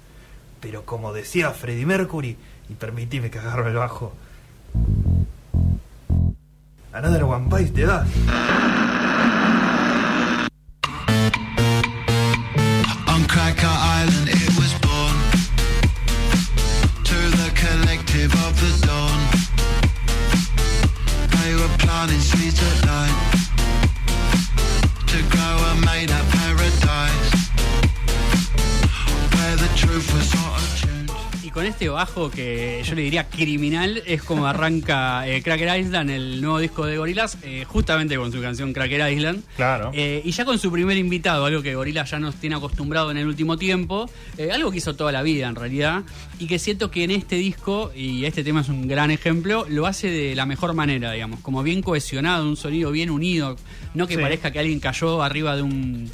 Pero 0.61 0.85
como 0.85 1.11
decía 1.11 1.49
Freddie 1.51 1.87
Mercury, 1.87 2.37
y 2.69 2.73
permitime 2.75 3.31
que 3.31 3.39
agarro 3.39 3.67
el 3.67 3.75
bajo. 3.75 4.13
Another 6.93 7.23
one 7.23 7.49
bites 7.49 7.73
the 7.73 7.81
dust. 7.81 8.07
On 13.07 13.25
Cracker 13.25 13.65
Island 13.65 14.29
it 14.29 14.55
was 14.55 14.73
born 14.81 15.17
To 17.03 17.15
the 17.37 17.51
collective 17.55 18.31
of 18.31 18.53
the 18.61 18.85
dawn 18.85 19.19
They 21.41 21.55
were 21.55 21.77
con 31.53 31.65
este 31.67 31.87
bajo 31.87 32.31
que 32.31 32.81
yo 32.83 32.95
le 32.95 33.03
diría 33.03 33.29
criminal, 33.29 34.01
es 34.07 34.23
como 34.23 34.47
arranca 34.47 35.27
eh, 35.27 35.43
Cracker 35.43 35.79
Island, 35.79 36.09
el 36.09 36.41
nuevo 36.41 36.57
disco 36.57 36.85
de 36.85 36.97
Gorillaz, 36.97 37.37
eh, 37.43 37.63
justamente 37.67 38.17
con 38.17 38.31
su 38.31 38.41
canción 38.41 38.73
Cracker 38.73 39.11
Island. 39.13 39.43
Claro. 39.55 39.91
Eh, 39.93 40.21
y 40.25 40.31
ya 40.31 40.45
con 40.45 40.57
su 40.57 40.71
primer 40.71 40.97
invitado, 40.97 41.45
algo 41.45 41.61
que 41.61 41.75
Gorillaz 41.75 42.09
ya 42.11 42.19
nos 42.19 42.35
tiene 42.35 42.55
acostumbrado 42.55 43.11
en 43.11 43.17
el 43.17 43.27
último 43.27 43.57
tiempo, 43.57 44.09
eh, 44.37 44.49
algo 44.51 44.71
que 44.71 44.77
hizo 44.77 44.95
toda 44.95 45.11
la 45.11 45.21
vida 45.21 45.47
en 45.47 45.55
realidad, 45.55 46.03
y 46.39 46.47
que 46.47 46.57
siento 46.57 46.89
que 46.89 47.03
en 47.03 47.11
este 47.11 47.35
disco, 47.35 47.91
y 47.95 48.25
este 48.25 48.43
tema 48.43 48.61
es 48.61 48.69
un 48.69 48.87
gran 48.87 49.11
ejemplo, 49.11 49.65
lo 49.69 49.85
hace 49.85 50.09
de 50.09 50.35
la 50.35 50.47
mejor 50.47 50.73
manera, 50.73 51.11
digamos, 51.11 51.39
como 51.41 51.61
bien 51.61 51.83
cohesionado, 51.83 52.47
un 52.47 52.57
sonido 52.57 52.91
bien 52.91 53.11
unido, 53.11 53.57
no 53.93 54.07
que 54.07 54.15
Sí. 54.15 54.21
parezca 54.21 54.49
que 54.51 54.57
alguien 54.59 54.79
cayó 54.79 55.21
arriba 55.21 55.55
de 55.55 55.61
un... 55.61 56.09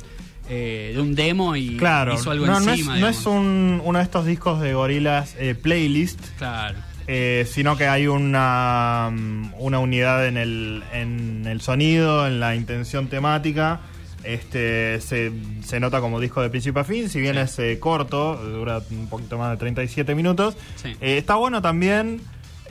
eh, 0.50 0.92
de 0.96 1.02
un 1.02 1.16
demo 1.16 1.56
y 1.56 1.78
Claro, 1.78 2.16
hizo 2.16 2.32
algo 2.32 2.46
no, 2.48 2.60
no 2.60 2.72
encima. 2.72 2.96
es, 2.96 3.02
no 3.02 3.08
es 3.08 3.26
un, 3.26 3.82
uno 3.84 4.00
de 4.00 4.04
estos 4.04 4.26
discos 4.26 4.60
de 4.62 4.74
gorilas 4.74 5.36
eh, 5.40 5.56
playlist, 5.56 6.20
Claro. 6.38 6.78
eh, 7.08 7.48
sino 7.50 7.78
que 7.78 7.88
hay 7.88 8.08
una, 8.08 9.10
mm, 9.12 9.54
una 9.60 9.80
unidad 9.80 10.28
en 10.28 10.38
el, 10.38 10.84
en 10.94 11.46
el 11.48 11.62
sonido, 11.62 12.26
en 12.28 12.40
la 12.40 12.56
intención 12.56 13.08
temática. 13.08 13.80
Este 14.24 15.00
se, 15.00 15.32
se 15.64 15.80
nota 15.80 16.02
como 16.02 16.20
disco 16.20 16.42
de 16.42 16.50
principio 16.50 16.82
a 16.82 16.84
fin, 16.84 17.08
si 17.10 17.22
bien 17.22 17.36
Sí. 17.36 17.42
es 17.42 17.60
eh, 17.60 17.80
corto, 17.80 18.36
dura 18.36 18.82
un 18.92 19.08
poquito 19.08 19.38
más 19.38 19.52
de 19.52 19.58
37 19.58 20.14
minutos. 20.14 20.58
Sí. 20.76 20.90
Eh, 21.00 21.18
está 21.20 21.36
bueno 21.36 21.62
también. 21.62 22.20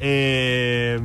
eh, 0.00 1.00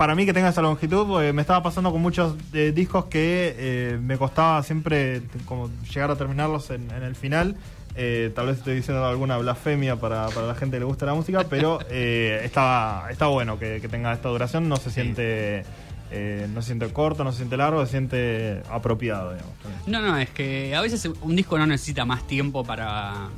para 0.00 0.14
mí 0.14 0.24
que 0.24 0.32
tenga 0.32 0.48
esa 0.48 0.62
longitud, 0.62 1.06
porque 1.06 1.30
me 1.34 1.42
estaba 1.42 1.62
pasando 1.62 1.92
con 1.92 2.00
muchos 2.00 2.34
eh, 2.54 2.72
discos 2.74 3.04
que 3.04 3.54
eh, 3.58 3.98
me 4.00 4.16
costaba 4.16 4.62
siempre 4.62 5.20
como 5.44 5.68
llegar 5.92 6.10
a 6.10 6.16
terminarlos 6.16 6.70
en, 6.70 6.90
en 6.90 7.02
el 7.02 7.14
final. 7.14 7.54
Eh, 7.96 8.32
tal 8.34 8.46
vez 8.46 8.56
estoy 8.56 8.76
diciendo 8.76 9.04
alguna 9.04 9.36
blasfemia 9.36 9.96
para, 9.96 10.28
para 10.28 10.46
la 10.46 10.54
gente 10.54 10.76
que 10.76 10.80
le 10.80 10.86
gusta 10.86 11.04
la 11.04 11.12
música, 11.12 11.44
pero 11.50 11.80
eh, 11.90 12.40
está, 12.44 13.08
está 13.10 13.26
bueno 13.26 13.58
que, 13.58 13.82
que 13.82 13.88
tenga 13.88 14.10
esta 14.14 14.30
duración. 14.30 14.70
No 14.70 14.76
se 14.76 14.90
siente 14.90 15.64
eh, 16.10 16.48
no 16.48 16.62
se 16.62 16.68
siente 16.68 16.90
corto, 16.94 17.22
no 17.22 17.32
se 17.32 17.36
siente 17.36 17.58
largo, 17.58 17.84
se 17.84 17.90
siente 17.90 18.62
apropiado. 18.70 19.34
Digamos. 19.34 19.52
No, 19.86 20.00
no, 20.00 20.16
es 20.16 20.30
que 20.30 20.74
a 20.74 20.80
veces 20.80 21.10
un 21.20 21.36
disco 21.36 21.58
no 21.58 21.66
necesita 21.66 22.06
más 22.06 22.26
tiempo 22.26 22.64
para, 22.64 23.28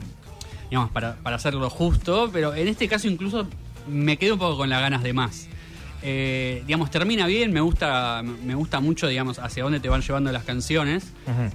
digamos, 0.70 0.92
para, 0.92 1.16
para 1.16 1.34
hacerlo 1.34 1.68
justo, 1.70 2.30
pero 2.32 2.54
en 2.54 2.68
este 2.68 2.86
caso 2.86 3.08
incluso 3.08 3.48
me 3.88 4.16
quedo 4.16 4.34
un 4.34 4.38
poco 4.38 4.58
con 4.58 4.70
las 4.70 4.80
ganas 4.80 5.02
de 5.02 5.12
más. 5.12 5.48
Eh, 6.04 6.62
digamos, 6.66 6.90
termina 6.90 7.26
bien, 7.26 7.52
me 7.52 7.60
gusta, 7.60 8.22
me 8.22 8.54
gusta 8.54 8.80
mucho, 8.80 9.06
digamos, 9.06 9.38
hacia 9.38 9.62
dónde 9.62 9.78
te 9.78 9.88
van 9.88 10.02
llevando 10.02 10.32
las 10.32 10.42
canciones, 10.44 11.04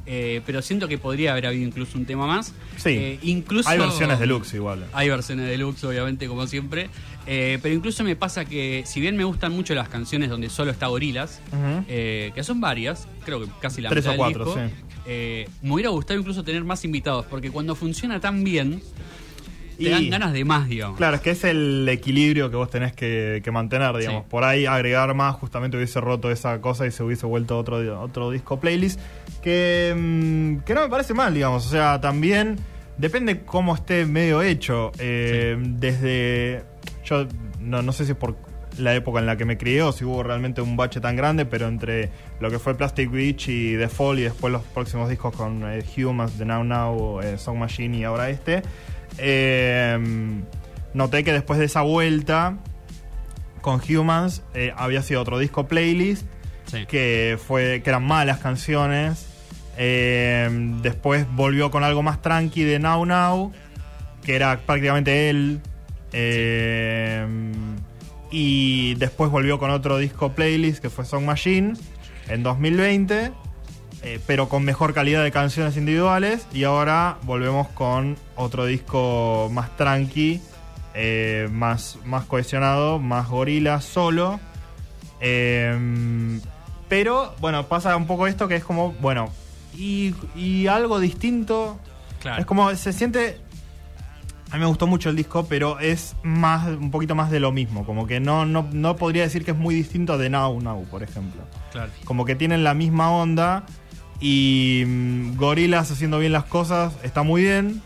eh, 0.06 0.42
pero 0.46 0.62
siento 0.62 0.88
que 0.88 0.98
podría 0.98 1.32
haber 1.32 1.48
habido 1.48 1.68
incluso 1.68 1.98
un 1.98 2.06
tema 2.06 2.28
más. 2.28 2.54
Sí. 2.78 2.90
Eh, 2.90 3.20
incluso 3.24 3.70
Hay 3.70 3.78
versiones 3.78 4.20
deluxe 4.20 4.54
igual. 4.54 4.86
Hay 4.94 5.10
versiones 5.10 5.48
deluxe, 5.50 5.84
obviamente, 5.84 6.28
como 6.28 6.48
siempre. 6.48 6.90
Eh, 7.26 7.60
pero 7.62 7.76
incluso 7.76 8.06
me 8.06 8.16
pasa 8.16 8.46
que, 8.46 8.84
si 8.86 9.02
bien 9.02 9.18
me 9.18 9.26
gustan 9.26 9.52
mucho 9.52 9.76
las 9.76 9.90
canciones 9.90 10.30
donde 10.30 10.50
solo 10.50 10.72
está 10.72 10.88
Gorilas, 10.88 11.42
que 11.86 12.42
son 12.44 12.62
varias, 12.62 13.08
creo 13.26 13.42
que 13.42 13.52
casi 13.62 13.82
la 13.82 13.90
Tres 13.90 14.06
mitad 14.06 14.10
o 14.10 14.24
del 14.24 14.34
cuatro, 14.34 14.46
disco, 14.46 14.70
sí. 15.06 15.46
me 15.62 15.74
hubiera 15.74 15.90
gustado 15.90 16.18
incluso 16.20 16.44
tener 16.44 16.64
más 16.64 16.86
invitados, 16.86 17.26
porque 17.26 17.52
cuando 17.52 17.76
funciona 17.76 18.22
tan 18.22 18.46
bien, 18.46 18.82
te 19.78 19.84
Y- 19.86 19.90
dan 19.92 20.10
ganas 20.10 20.34
de 20.34 20.44
más, 20.46 20.68
digamos. 20.68 20.98
Claro, 20.98 21.16
es 21.16 21.22
que 21.22 21.32
es 21.32 21.44
el 21.44 21.88
equilibrio 21.90 22.50
que 22.50 22.56
vos 22.56 22.70
tenés 22.70 22.94
que, 22.94 23.42
que 23.44 23.52
mantener, 23.52 23.96
digamos. 23.98 24.24
Sí. 24.24 24.28
Por 24.30 24.44
ahí 24.44 24.66
agregar 24.66 25.14
más, 25.14 25.36
justamente 25.36 25.78
hubiese 25.78 26.02
roto 26.02 26.30
esa 26.32 26.60
cosa 26.62 26.86
y 26.88 26.92
se 26.92 27.04
hubiese 27.04 27.26
vuelto 27.26 27.58
otro, 27.58 28.02
otro 28.02 28.32
disco 28.32 28.60
playlist. 28.60 29.00
Que, 29.42 29.94
mm, 29.98 30.64
que 30.66 30.74
no 30.74 30.82
me 30.82 30.90
parece 30.90 31.14
mal, 31.14 31.34
digamos. 31.34 31.66
O 31.66 31.70
sea, 31.70 32.02
también 32.02 32.58
depende 32.98 33.42
cómo 33.42 33.76
esté 33.76 34.06
medio 34.06 34.42
hecho. 34.42 34.92
Eh, 35.00 35.56
Desde. 35.60 36.64
Yo 37.06 37.26
no, 37.62 37.82
no 37.82 37.92
sé 37.94 38.06
si 38.06 38.12
es 38.12 38.18
por 38.18 38.36
la 38.78 38.94
época 38.94 39.20
en 39.20 39.26
la 39.26 39.38
que 39.38 39.46
me 39.46 39.58
crié 39.58 39.82
o 39.82 39.92
si 39.92 40.04
hubo 40.06 40.22
realmente 40.22 40.62
un 40.62 40.78
bache 40.78 41.00
tan 41.02 41.16
grande, 41.16 41.46
pero 41.46 41.68
entre 41.68 42.12
lo 42.40 42.52
que 42.52 42.60
fue 42.60 42.76
Plastic 42.76 43.10
Beach 43.10 43.48
y 43.50 43.76
The 43.76 43.90
Fall 43.90 44.20
y 44.20 44.24
después 44.24 44.52
los 44.54 44.62
próximos 44.64 45.10
discos 45.10 45.36
con 45.36 45.64
eh, 45.66 45.84
Humans, 45.98 46.34
The 46.38 46.46
Now 46.46 46.64
Now, 46.64 47.22
eh, 47.22 47.38
Song 47.40 47.58
Machine 47.58 47.98
y 47.98 48.04
ahora 48.04 48.30
este, 48.30 48.62
eh, 49.18 49.98
noté 50.94 51.24
que 51.24 51.34
después 51.34 51.60
de 51.60 51.66
esa 51.66 51.82
vuelta 51.82 52.58
con 53.62 53.82
Humans 53.88 54.44
eh, 54.54 54.74
había 54.78 55.02
sido 55.02 55.22
otro 55.22 55.40
disco 55.40 55.68
playlist 55.68 56.26
Sí. 56.66 56.86
que 56.86 57.38
fue 57.48 57.82
que 57.82 57.90
eran 57.90 58.06
malas 58.06 58.40
canciones. 58.40 59.26
Eh, 59.78 60.50
después 60.82 61.26
volvió 61.32 61.72
con 61.72 61.84
algo 61.86 62.04
más 62.04 62.22
tranqui 62.22 62.64
de 62.64 62.78
Now 62.80 63.06
Now, 63.06 63.54
que 64.24 64.36
era 64.36 64.60
prácticamente 64.66 65.30
él. 65.30 65.62
Eh, 66.12 67.26
y 68.32 68.96
después 68.96 69.32
volvió 69.32 69.60
con 69.60 69.72
otro 69.72 69.98
disco 69.98 70.34
playlist 70.34 70.82
que 70.82 70.90
fue 70.90 71.06
Song 71.06 71.24
Machine 71.24 71.74
en 72.28 72.44
2020, 72.44 73.32
eh, 74.04 74.20
pero 74.28 74.50
con 74.50 74.64
mejor 74.64 74.94
calidad 74.94 75.24
de 75.24 75.32
canciones 75.32 75.78
individuales. 75.78 76.48
Y 76.54 76.64
ahora 76.64 77.18
volvemos 77.24 77.68
con 77.70 78.18
otro 78.36 78.66
disco 78.66 79.50
más 79.52 79.76
tranqui, 79.78 80.42
eh, 80.94 81.50
más, 81.52 81.98
más 82.06 82.26
cohesionado, 82.26 83.00
más 83.00 83.28
gorila 83.28 83.82
solo. 83.82 84.40
Eh, 85.20 86.40
Pero, 86.90 87.36
bueno, 87.40 87.68
pasa 87.68 87.96
un 87.98 88.08
poco 88.08 88.28
esto 88.28 88.48
que 88.48 88.56
es 88.56 88.64
como, 88.64 88.94
bueno, 88.94 89.30
y, 89.76 90.16
y 90.36 90.68
algo 90.68 91.00
distinto. 91.00 91.78
Claro. 92.22 92.40
Es 92.40 92.46
como, 92.46 92.74
se 92.76 92.94
siente... 92.94 93.42
A 94.50 94.54
mí 94.54 94.62
me 94.62 94.68
gustó 94.68 94.88
mucho 94.88 95.10
el 95.10 95.18
disco, 95.18 95.46
pero 95.50 95.78
es 95.80 96.16
más 96.24 96.68
un 96.68 96.90
poquito 96.90 97.16
más 97.16 97.30
de 97.30 97.42
lo 97.42 97.52
mismo. 97.52 97.86
Como 97.86 98.08
que 98.08 98.22
no, 98.22 98.46
no, 98.46 98.66
no 98.72 98.96
podría 98.96 99.24
decir 99.24 99.44
que 99.44 99.52
es 99.52 99.58
muy 99.58 99.76
distinto 99.76 100.18
de 100.18 100.30
Now 100.30 100.62
Now, 100.62 100.86
por 100.86 101.04
ejemplo. 101.04 101.42
Claro. 101.74 101.92
Como 102.06 102.24
que 102.24 102.34
tienen 102.36 102.64
la 102.64 102.74
misma 102.74 103.12
onda 103.12 103.66
y 104.20 104.84
mm, 104.86 105.36
Gorilas 105.38 105.92
haciendo 105.92 106.20
bien 106.20 106.32
las 106.32 106.46
cosas 106.46 106.94
está 107.04 107.24
muy 107.24 107.42
bien, 107.44 107.82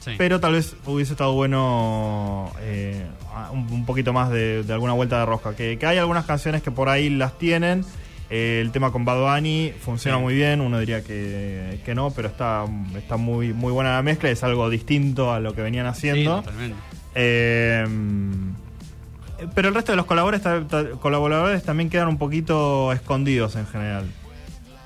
Sí. 0.00 0.12
pero 0.18 0.38
tal 0.38 0.52
vez 0.52 0.76
hubiese 0.84 1.12
estado 1.14 1.32
bueno 1.32 2.52
eh, 2.60 3.06
un, 3.52 3.66
un 3.72 3.86
poquito 3.86 4.12
más 4.12 4.28
de, 4.30 4.62
de 4.62 4.72
alguna 4.74 4.92
vuelta 4.92 5.18
de 5.20 5.24
rosca. 5.26 5.56
Que, 5.56 5.78
que 5.78 5.86
hay 5.86 5.96
algunas 5.96 6.26
canciones 6.26 6.62
que 6.62 6.70
por 6.70 6.90
ahí 6.90 7.08
las 7.08 7.38
tienen. 7.38 7.84
Eh, 8.28 8.58
el 8.60 8.70
tema 8.70 8.90
con 8.92 9.04
Bad 9.06 9.20
Bunny 9.36 9.72
funciona 9.80 10.18
Sí. 10.18 10.22
muy 10.22 10.34
bien, 10.34 10.60
uno 10.60 10.78
diría 10.78 11.02
que, 11.02 11.80
que 11.86 11.94
no, 11.94 12.10
pero 12.10 12.28
está, 12.28 12.64
está 12.98 13.16
muy, 13.16 13.52
muy 13.54 13.72
buena 13.72 13.94
la 13.94 14.02
mezcla, 14.02 14.28
es 14.30 14.42
algo 14.44 14.68
distinto 14.68 15.32
a 15.32 15.40
lo 15.40 15.54
que 15.54 15.62
venían 15.62 15.86
Sí, 15.94 16.08
haciendo. 16.08 16.36
totalmente. 16.42 16.76
Eh, 17.14 17.86
pero 19.54 19.68
el 19.68 19.74
resto 19.74 19.92
de 19.92 19.96
los 19.96 20.06
colaboradores 20.06 21.62
también 21.64 21.88
quedan 21.90 22.08
un 22.08 22.18
poquito 22.18 22.92
escondidos 22.92 23.56
en 23.56 23.66
general. 23.66 24.04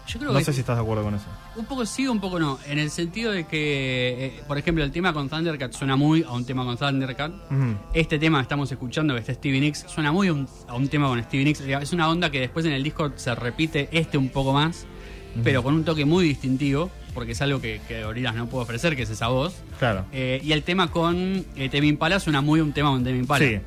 Yo 0.09 0.19
creo 0.19 0.33
No 0.33 0.39
que 0.39 0.45
sé 0.45 0.53
si 0.55 0.61
estás 0.61 0.77
de 0.77 0.83
acuerdo 0.83 1.05
con 1.05 1.15
eso. 1.15 1.27
un 1.57 1.67
poco 1.67 1.85
sí, 1.85 2.09
un 2.09 2.19
poco 2.19 2.41
no. 2.41 2.59
En 2.67 2.79
el 2.79 2.91
sentido 2.91 3.31
de 3.31 3.45
que, 3.47 4.27
eh, 4.27 4.43
por 4.49 4.57
ejemplo, 4.57 4.83
el 4.83 4.91
tema 4.91 5.13
con 5.13 5.29
Thundercat 5.29 5.73
suena 5.73 5.97
muy 5.97 6.23
a 6.23 6.33
un 6.33 6.45
tema 6.47 6.65
con 6.65 6.77
Thundercat. 6.79 7.31
Ujú. 7.51 7.77
Este 7.93 8.19
tema 8.19 8.39
que 8.39 8.43
estamos 8.43 8.73
escuchando, 8.73 9.13
que 9.15 9.21
está 9.21 9.35
Stevie 9.35 9.61
Nicks, 9.61 9.85
suena 9.87 10.11
muy 10.11 10.29
a 10.29 10.33
un, 10.33 10.49
a 10.67 10.75
un 10.75 10.89
tema 10.89 11.09
con 11.09 11.23
Stevie 11.23 11.45
Nicks. 11.45 11.61
Es 11.61 11.93
una 11.93 12.09
onda 12.09 12.31
que 12.31 12.41
después 12.41 12.65
en 12.65 12.73
el 12.73 12.83
disco 12.83 13.13
se 13.17 13.35
repite 13.35 13.89
este 13.93 14.17
un 14.17 14.31
poco 14.31 14.53
más, 14.55 14.87
pero 15.45 15.63
con 15.63 15.75
un 15.75 15.85
toque 15.85 16.05
muy 16.07 16.25
distintivo, 16.25 16.91
porque 17.15 17.33
es 17.33 17.43
algo 17.43 17.61
que, 17.61 17.81
que 17.87 18.03
Gorillaz 18.05 18.35
no 18.35 18.47
puede 18.47 18.63
ofrecer, 18.65 18.97
que 18.97 19.03
es 19.03 19.11
esa 19.11 19.29
voz. 19.29 19.57
Claro. 19.79 20.07
Eh, 20.13 20.41
y 20.43 20.53
el 20.53 20.63
tema 20.63 20.91
con 20.91 21.45
eh, 21.55 21.69
Tame 21.69 21.87
Impala 21.87 22.19
suena 22.19 22.41
muy 22.41 22.61
a 22.61 22.63
un 22.65 22.73
tema 22.73 22.91
con 22.91 23.05
Tame 23.05 23.19
Impala. 23.19 23.45
Sí. 23.47 23.59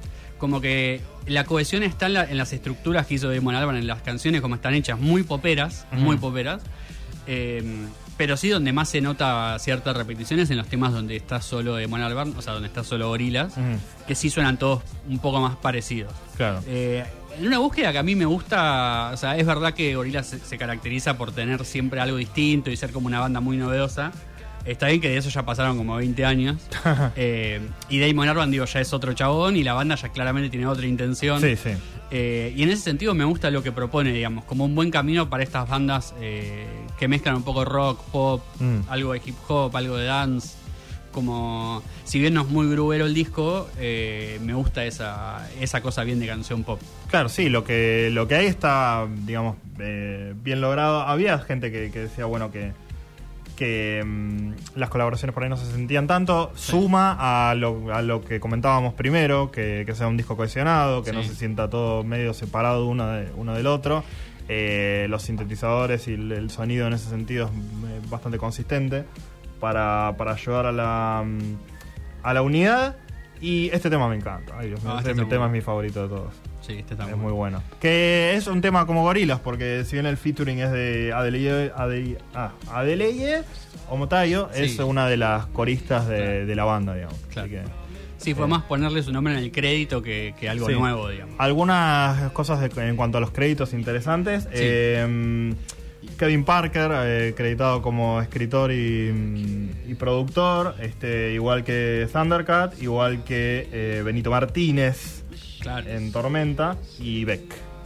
Como 0.42 0.60
que 0.60 1.00
la 1.28 1.46
cohesión 1.46 1.84
está 1.84 2.08
en, 2.08 2.14
la- 2.16 2.26
en 2.30 2.36
las 2.38 2.52
estructuras 2.52 3.06
que 3.08 3.14
hizo 3.14 3.30
Damon 3.32 3.56
Albarn 3.56 3.78
en 3.78 3.88
las 3.88 4.02
canciones, 4.02 4.42
como 4.42 4.56
están 4.56 4.74
hechas, 4.74 5.00
muy 5.00 5.24
poperas, 5.24 5.86
muy 5.94 6.18
poperas. 6.18 6.62
Eh, 7.28 7.64
pero 8.18 8.38
sí 8.38 8.50
donde 8.50 8.72
más 8.74 8.90
se 8.90 9.02
nota 9.02 9.58
ciertas 9.60 9.96
repeticiones 9.96 10.50
en 10.52 10.58
los 10.58 10.68
temas 10.68 10.94
donde 10.94 11.16
está 11.16 11.42
solo 11.42 11.80
Damon 11.80 12.02
Albarn, 12.02 12.34
o 12.38 12.42
sea, 12.42 12.54
donde 12.54 12.68
está 12.68 12.84
solo 12.84 13.08
Gorilas, 13.08 13.54
que 14.08 14.14
sí 14.16 14.30
suenan 14.30 14.58
todos 14.58 14.84
un 15.08 15.18
poco 15.20 15.40
más 15.42 15.56
parecidos. 15.56 16.12
Claro. 16.38 16.62
Eh, 16.68 17.04
en 17.40 17.48
una 17.48 17.58
búsqueda 17.60 17.92
que 17.92 17.98
a 17.98 18.04
mí 18.04 18.14
me 18.16 18.26
gusta, 18.26 19.12
o 19.14 19.18
sea, 19.18 19.38
es 19.38 19.46
verdad 19.46 19.74
que 19.74 19.96
Gorillaz 19.96 20.28
se, 20.28 20.40
se 20.40 20.58
caracteriza 20.58 21.18
por 21.18 21.32
tener 21.32 21.64
siempre 21.66 22.00
algo 22.02 22.18
distinto 22.18 22.70
y 22.70 22.76
ser 22.78 22.92
como 22.92 23.08
una 23.08 23.20
banda 23.20 23.40
muy 23.40 23.58
novedosa. 23.58 24.12
Está 24.66 24.88
bien 24.88 25.02
que 25.02 25.10
de 25.10 25.18
eso 25.18 25.30
ya 25.30 25.44
pasaron 25.44 25.78
como 25.78 25.96
20 25.96 26.24
años. 26.26 26.58
Eh, 27.16 27.60
y 27.90 28.00
Damon 28.00 28.30
Albarn, 28.30 28.52
digo, 28.52 28.66
ya 28.66 28.80
es 28.80 28.94
otro 28.94 29.14
chabón 29.14 29.56
y 29.56 29.64
la 29.64 29.74
banda 29.74 29.96
ya 29.96 30.10
claramente 30.10 30.50
tiene 30.50 30.66
otra 30.68 30.86
intención. 30.86 31.42
Sí, 31.42 31.56
sí. 31.56 31.72
Eh, 32.12 32.54
y 32.56 32.64
en 32.64 32.70
ese 32.70 32.84
sentido 32.84 33.14
me 33.14 33.24
gusta 33.26 33.50
lo 33.52 33.64
que 33.64 33.72
propone, 33.72 34.12
digamos, 34.12 34.44
como 34.46 34.66
un 34.66 34.76
buen 34.76 34.92
camino 34.92 35.30
para 35.30 35.44
estas 35.44 35.68
bandas 35.68 36.14
eh, 36.20 36.66
que 37.00 37.08
mezclan 37.08 37.36
un 37.38 37.44
poco 37.44 37.66
rock, 37.66 38.02
pop, 38.12 38.42
Mm. 38.60 38.82
algo 38.90 39.14
de 39.14 39.22
hip 39.26 39.36
hop, 39.48 39.76
algo 39.76 39.98
de 39.98 40.06
dance. 40.06 40.56
Como, 41.12 41.84
si 42.06 42.20
bien 42.20 42.34
no 42.34 42.42
es 42.42 42.48
muy 42.48 42.70
grubero 42.70 43.06
el 43.06 43.14
disco, 43.14 43.68
me 43.78 44.54
gusta 44.54 44.86
esa, 44.86 45.46
esa 45.60 45.82
cosa 45.82 46.04
bien 46.06 46.20
de 46.22 46.28
canción 46.28 46.64
pop. 46.64 46.80
Claro, 47.10 47.28
sí, 47.28 47.50
lo 47.50 47.66
que, 47.66 48.10
lo 48.14 48.28
que 48.30 48.36
hay 48.36 48.46
está, 48.46 49.06
digamos, 49.26 49.58
bien 49.78 50.62
logrado. 50.62 51.02
Había 51.02 51.38
gente 51.40 51.70
que, 51.72 51.92
que 51.92 52.00
decía, 52.00 52.24
bueno, 52.26 52.50
que, 52.50 52.72
que 53.62 54.04
mm, 54.04 54.54
las 54.74 54.90
colaboraciones 54.90 55.36
por 55.36 55.44
ahí 55.44 55.50
no 55.50 55.56
se 55.56 55.72
sentían 55.72 56.08
tanto. 56.08 56.52
Suma 56.56 57.50
a 57.50 57.54
lo, 57.54 57.94
a 57.94 58.02
lo 58.02 58.26
que 58.26 58.40
comentábamos 58.40 58.96
primero, 58.96 59.52
que, 59.52 59.84
que 59.86 59.94
sea 59.94 60.08
un 60.08 60.18
disco 60.18 60.36
cohesionado, 60.36 61.04
que 61.04 61.14
no 61.14 61.22
se 61.22 61.36
sienta 61.36 61.70
todo 61.70 62.04
medio 62.04 62.34
separado 62.34 62.88
uno, 62.88 63.08
de, 63.10 63.32
uno 63.36 63.54
del 63.54 63.68
otro. 63.68 64.04
Eh, 64.50 65.06
los 65.12 65.22
sintetizadores 65.22 66.08
y 66.08 66.16
el, 66.16 66.32
el 66.32 66.50
sonido 66.50 66.88
en 66.88 66.94
ese 66.94 67.08
sentido 67.08 67.46
es 67.46 67.52
eh, 67.52 68.02
bastante 68.10 68.40
consistente 68.40 69.06
para, 69.60 70.16
para 70.18 70.32
ayudar 70.32 70.66
a 70.66 70.72
la, 70.72 71.24
mm, 71.24 71.56
a 72.24 72.34
la 72.34 72.42
unidad. 72.42 72.96
Y 73.42 73.70
este 73.70 73.92
tema 73.92 74.10
me 74.10 74.16
encanta. 74.16 74.56
Ay, 74.58 74.70
Dios 74.70 74.82
Ah, 74.88 74.96
este 74.98 75.12
este 75.12 75.26
tema 75.26 75.46
es 75.46 75.52
mi 75.52 75.62
favorito 75.62 76.02
de 76.02 76.10
todos. 76.10 76.34
Sí, 76.62 76.74
este 76.78 76.94
está 76.94 77.10
Es 77.10 77.18
muy 77.18 77.32
bueno. 77.32 77.62
Que 77.80 78.36
es 78.36 78.48
un 78.48 78.62
tema 78.62 78.86
como 78.86 79.02
gorilas, 79.04 79.40
porque 79.40 79.84
si 79.86 79.96
bien 79.96 80.06
el 80.06 80.16
featuring 80.18 80.60
es 80.60 80.72
de 80.72 81.12
Adelaide, 81.14 81.72
Adelaide, 81.76 82.18
ah, 82.36 82.52
Adelaide 82.72 83.44
Omotayo, 83.90 84.48
Sí. 84.54 84.64
es 84.64 84.80
una 84.80 85.08
de 85.08 85.18
las 85.18 85.48
coristas 85.48 86.08
de, 86.08 86.18
Claro. 86.18 86.46
de 86.46 86.56
la 86.56 86.64
banda, 86.64 86.94
digamos. 86.94 87.18
Claro. 87.32 87.48
Así 87.48 87.56
que, 87.56 87.82
Sí, 88.18 88.36
fue 88.36 88.46
Eh. 88.46 88.50
más 88.50 88.62
ponerle 88.66 89.02
su 89.02 89.12
nombre 89.12 89.34
en 89.34 89.40
el 89.40 89.52
crédito 89.52 90.04
que, 90.04 90.36
que 90.40 90.48
algo 90.48 90.68
Sí. 90.68 90.74
nuevo, 90.76 91.10
digamos. 91.10 91.34
algunas 91.40 92.32
cosas 92.34 92.60
de- 92.62 92.88
en 92.88 92.96
cuanto 92.96 93.18
a 93.18 93.22
los 93.22 93.32
créditos 93.32 93.74
interesantes. 93.74 94.48
Eh, 94.52 95.56
Kevin 96.20 96.44
Parker, 96.44 96.92
eh, 96.94 97.30
acreditado 97.34 97.82
como 97.82 98.22
escritor 98.22 98.72
y, 98.72 99.12
mm, 99.12 99.70
y 99.92 99.96
productor, 99.96 100.76
este, 100.82 101.34
igual 101.34 101.64
que 101.64 102.08
Thundercat, 102.14 102.80
igual 102.82 103.24
que 103.24 103.68
eh, 103.72 104.02
Benito 104.06 104.30
Martínez 104.30 105.21
Claro. 105.62 105.90
en 105.90 106.12
Tormenta 106.12 106.78
y 107.00 107.24
Beck. 107.26 107.42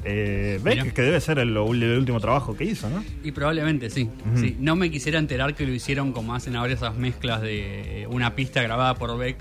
Eh, 0.07 0.59
Beck, 0.63 0.75
Mirá. 0.83 0.93
que 0.93 1.01
debe 1.01 1.19
ser 1.19 1.39
el, 1.39 1.49
el 1.49 1.57
último 1.97 2.19
trabajo 2.19 2.55
que 2.55 2.63
hizo, 2.63 2.89
¿no? 2.89 3.03
Y 3.23 3.31
probablemente 3.31 3.89
sí. 3.89 4.09
No 4.59 4.75
me 4.75 4.91
quisiera 4.91 5.17
enterar 5.19 5.55
que 5.55 5.65
lo 5.65 5.73
hicieron 5.73 6.11
como 6.11 6.35
hacen 6.35 6.55
ahora 6.55 6.73
esas 6.73 6.95
mezclas 6.95 7.41
de 7.41 8.07
una 8.11 8.35
pista 8.35 8.61
grabada 8.61 8.93
por 8.95 9.17
Beck, 9.17 9.37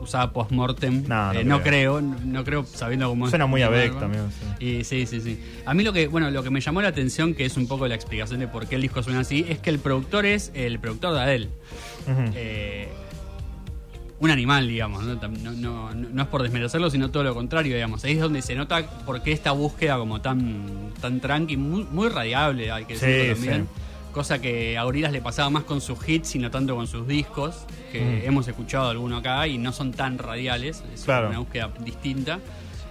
usada 0.00 0.32
post-mortem. 0.32 1.04
No, 1.06 1.32
no 1.32 1.40
Eh, 1.40 1.44
no 1.44 1.62
creo. 1.62 2.00
no 2.00 2.42
creo 2.44 2.64
sabiendo 2.64 3.08
cómo 3.08 3.26
es. 3.26 3.30
Suena 3.30 3.46
muy 3.46 3.62
a 3.62 3.68
Beck 3.68 3.96
también, 3.98 4.24
sí. 4.58 4.64
Y 4.64 4.84
sí, 4.84 5.06
sí, 5.06 5.20
sí. 5.20 5.38
A 5.64 5.72
mí 5.74 5.84
lo 5.84 5.92
que, 5.92 6.08
bueno, 6.08 6.30
lo 6.32 6.42
que 6.42 6.50
me 6.50 6.60
llamó 6.60 6.82
la 6.82 6.88
atención, 6.88 7.34
que 7.34 7.44
es 7.44 7.56
un 7.56 7.68
poco 7.68 7.86
la 7.86 7.94
explicación 7.94 8.40
de 8.40 8.48
por 8.48 8.66
qué 8.66 8.74
el 8.74 8.82
disco 8.82 9.02
suena 9.04 9.20
así, 9.20 9.46
es 9.48 9.58
que 9.60 9.70
el 9.70 9.78
productor 9.78 10.26
es 10.26 10.50
el 10.54 10.80
productor 10.80 11.14
de 11.14 11.20
Adele. 11.20 11.48
Eh, 12.34 12.88
un 14.20 14.30
animal, 14.30 14.66
digamos, 14.66 15.04
¿no? 15.04 15.14
No, 15.54 15.94
no- 15.94 16.22
es 16.22 16.28
por 16.28 16.42
desmerecerlo, 16.42 16.90
sino 16.90 17.10
todo 17.10 17.22
lo 17.24 17.34
contrario, 17.34 17.74
digamos. 17.74 18.02
Ahí 18.04 18.12
es 18.14 18.20
donde 18.20 18.42
se 18.42 18.54
nota 18.56 18.84
por 19.06 19.22
qué 19.22 19.32
esta 19.32 19.52
búsqueda 19.52 19.96
como 19.98 20.20
tan, 20.20 20.90
tan 21.00 21.20
tranqui, 21.20 21.56
muy, 21.56 21.84
muy 21.84 22.08
radiable, 22.08 22.70
hay 22.72 22.84
que 22.84 22.96
Sí, 22.96 23.06
decirlo 23.06 23.34
también. 23.34 23.62
sí. 23.74 23.82
Cosa 24.12 24.40
que 24.40 24.76
a 24.76 24.82
Gorillaz 24.82 25.12
le 25.12 25.20
pasaba 25.22 25.50
más 25.50 25.62
con 25.64 25.80
sus 25.80 25.98
hits 26.08 26.34
y 26.34 26.38
no 26.40 26.50
tanto 26.50 26.74
con 26.74 26.88
sus 26.88 27.06
discos, 27.06 27.54
que 27.92 28.00
Mm. 28.24 28.26
hemos 28.28 28.48
escuchado 28.48 28.88
alguno 28.88 29.18
acá 29.18 29.46
y 29.46 29.58
no 29.58 29.70
son 29.72 29.92
tan 29.92 30.18
radiales, 30.18 30.82
es 30.92 31.02
Claro. 31.04 31.28
una 31.28 31.38
búsqueda 31.38 31.70
distinta. 31.84 32.40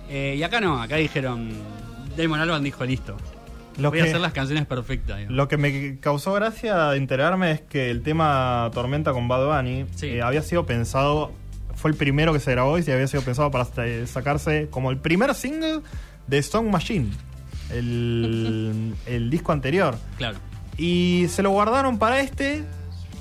Eh, 0.10 0.36
y 0.38 0.44
acá 0.44 0.62
no, 0.62 0.82
acá 0.82 0.96
dijeron, 0.96 1.50
Damon 2.16 2.40
Albarn 2.40 2.64
dijo 2.64 2.86
listo. 2.86 3.18
Lo 3.78 3.90
Voy 3.90 4.00
que- 4.00 4.06
a 4.06 4.08
hacer 4.08 4.22
las 4.22 4.34
canciones 4.34 4.66
perfectas. 4.66 5.18
digamos. 5.18 5.36
Lo 5.38 5.48
que 5.48 5.58
me 5.58 6.00
causó 6.00 6.34
gracia 6.34 6.90
de 6.90 6.98
enterarme 6.98 7.52
es 7.52 7.62
que 7.62 7.90
el 7.92 8.02
tema 8.02 8.70
Tormenta 8.74 9.14
con 9.14 9.28
Bad 9.28 9.46
Bunny 9.46 9.86
Sí. 9.96 10.08
eh, 10.08 10.22
había 10.22 10.42
sido 10.42 10.66
pensado, 10.66 11.32
fue 11.76 11.92
el 11.92 11.98
primero 11.98 12.34
que 12.34 12.40
se 12.40 12.52
grabó 12.52 12.78
y 12.78 12.84
se 12.84 12.92
había 12.94 13.08
sido 13.08 13.22
pensado 13.24 13.52
para 13.52 13.66
sa- 13.66 13.84
sacarse 14.08 14.68
como 14.72 14.90
el 14.90 14.98
primer 14.98 15.34
single 15.36 15.82
de 16.26 16.42
Song 16.42 16.70
Machine, 16.72 17.10
el, 17.72 18.94
el 19.06 19.30
disco 19.30 19.52
anterior. 19.52 19.96
Claro. 20.18 20.38
Y 20.78 21.26
se 21.30 21.44
lo 21.44 21.52
guardaron 21.52 21.98
para 22.00 22.20
este 22.20 22.64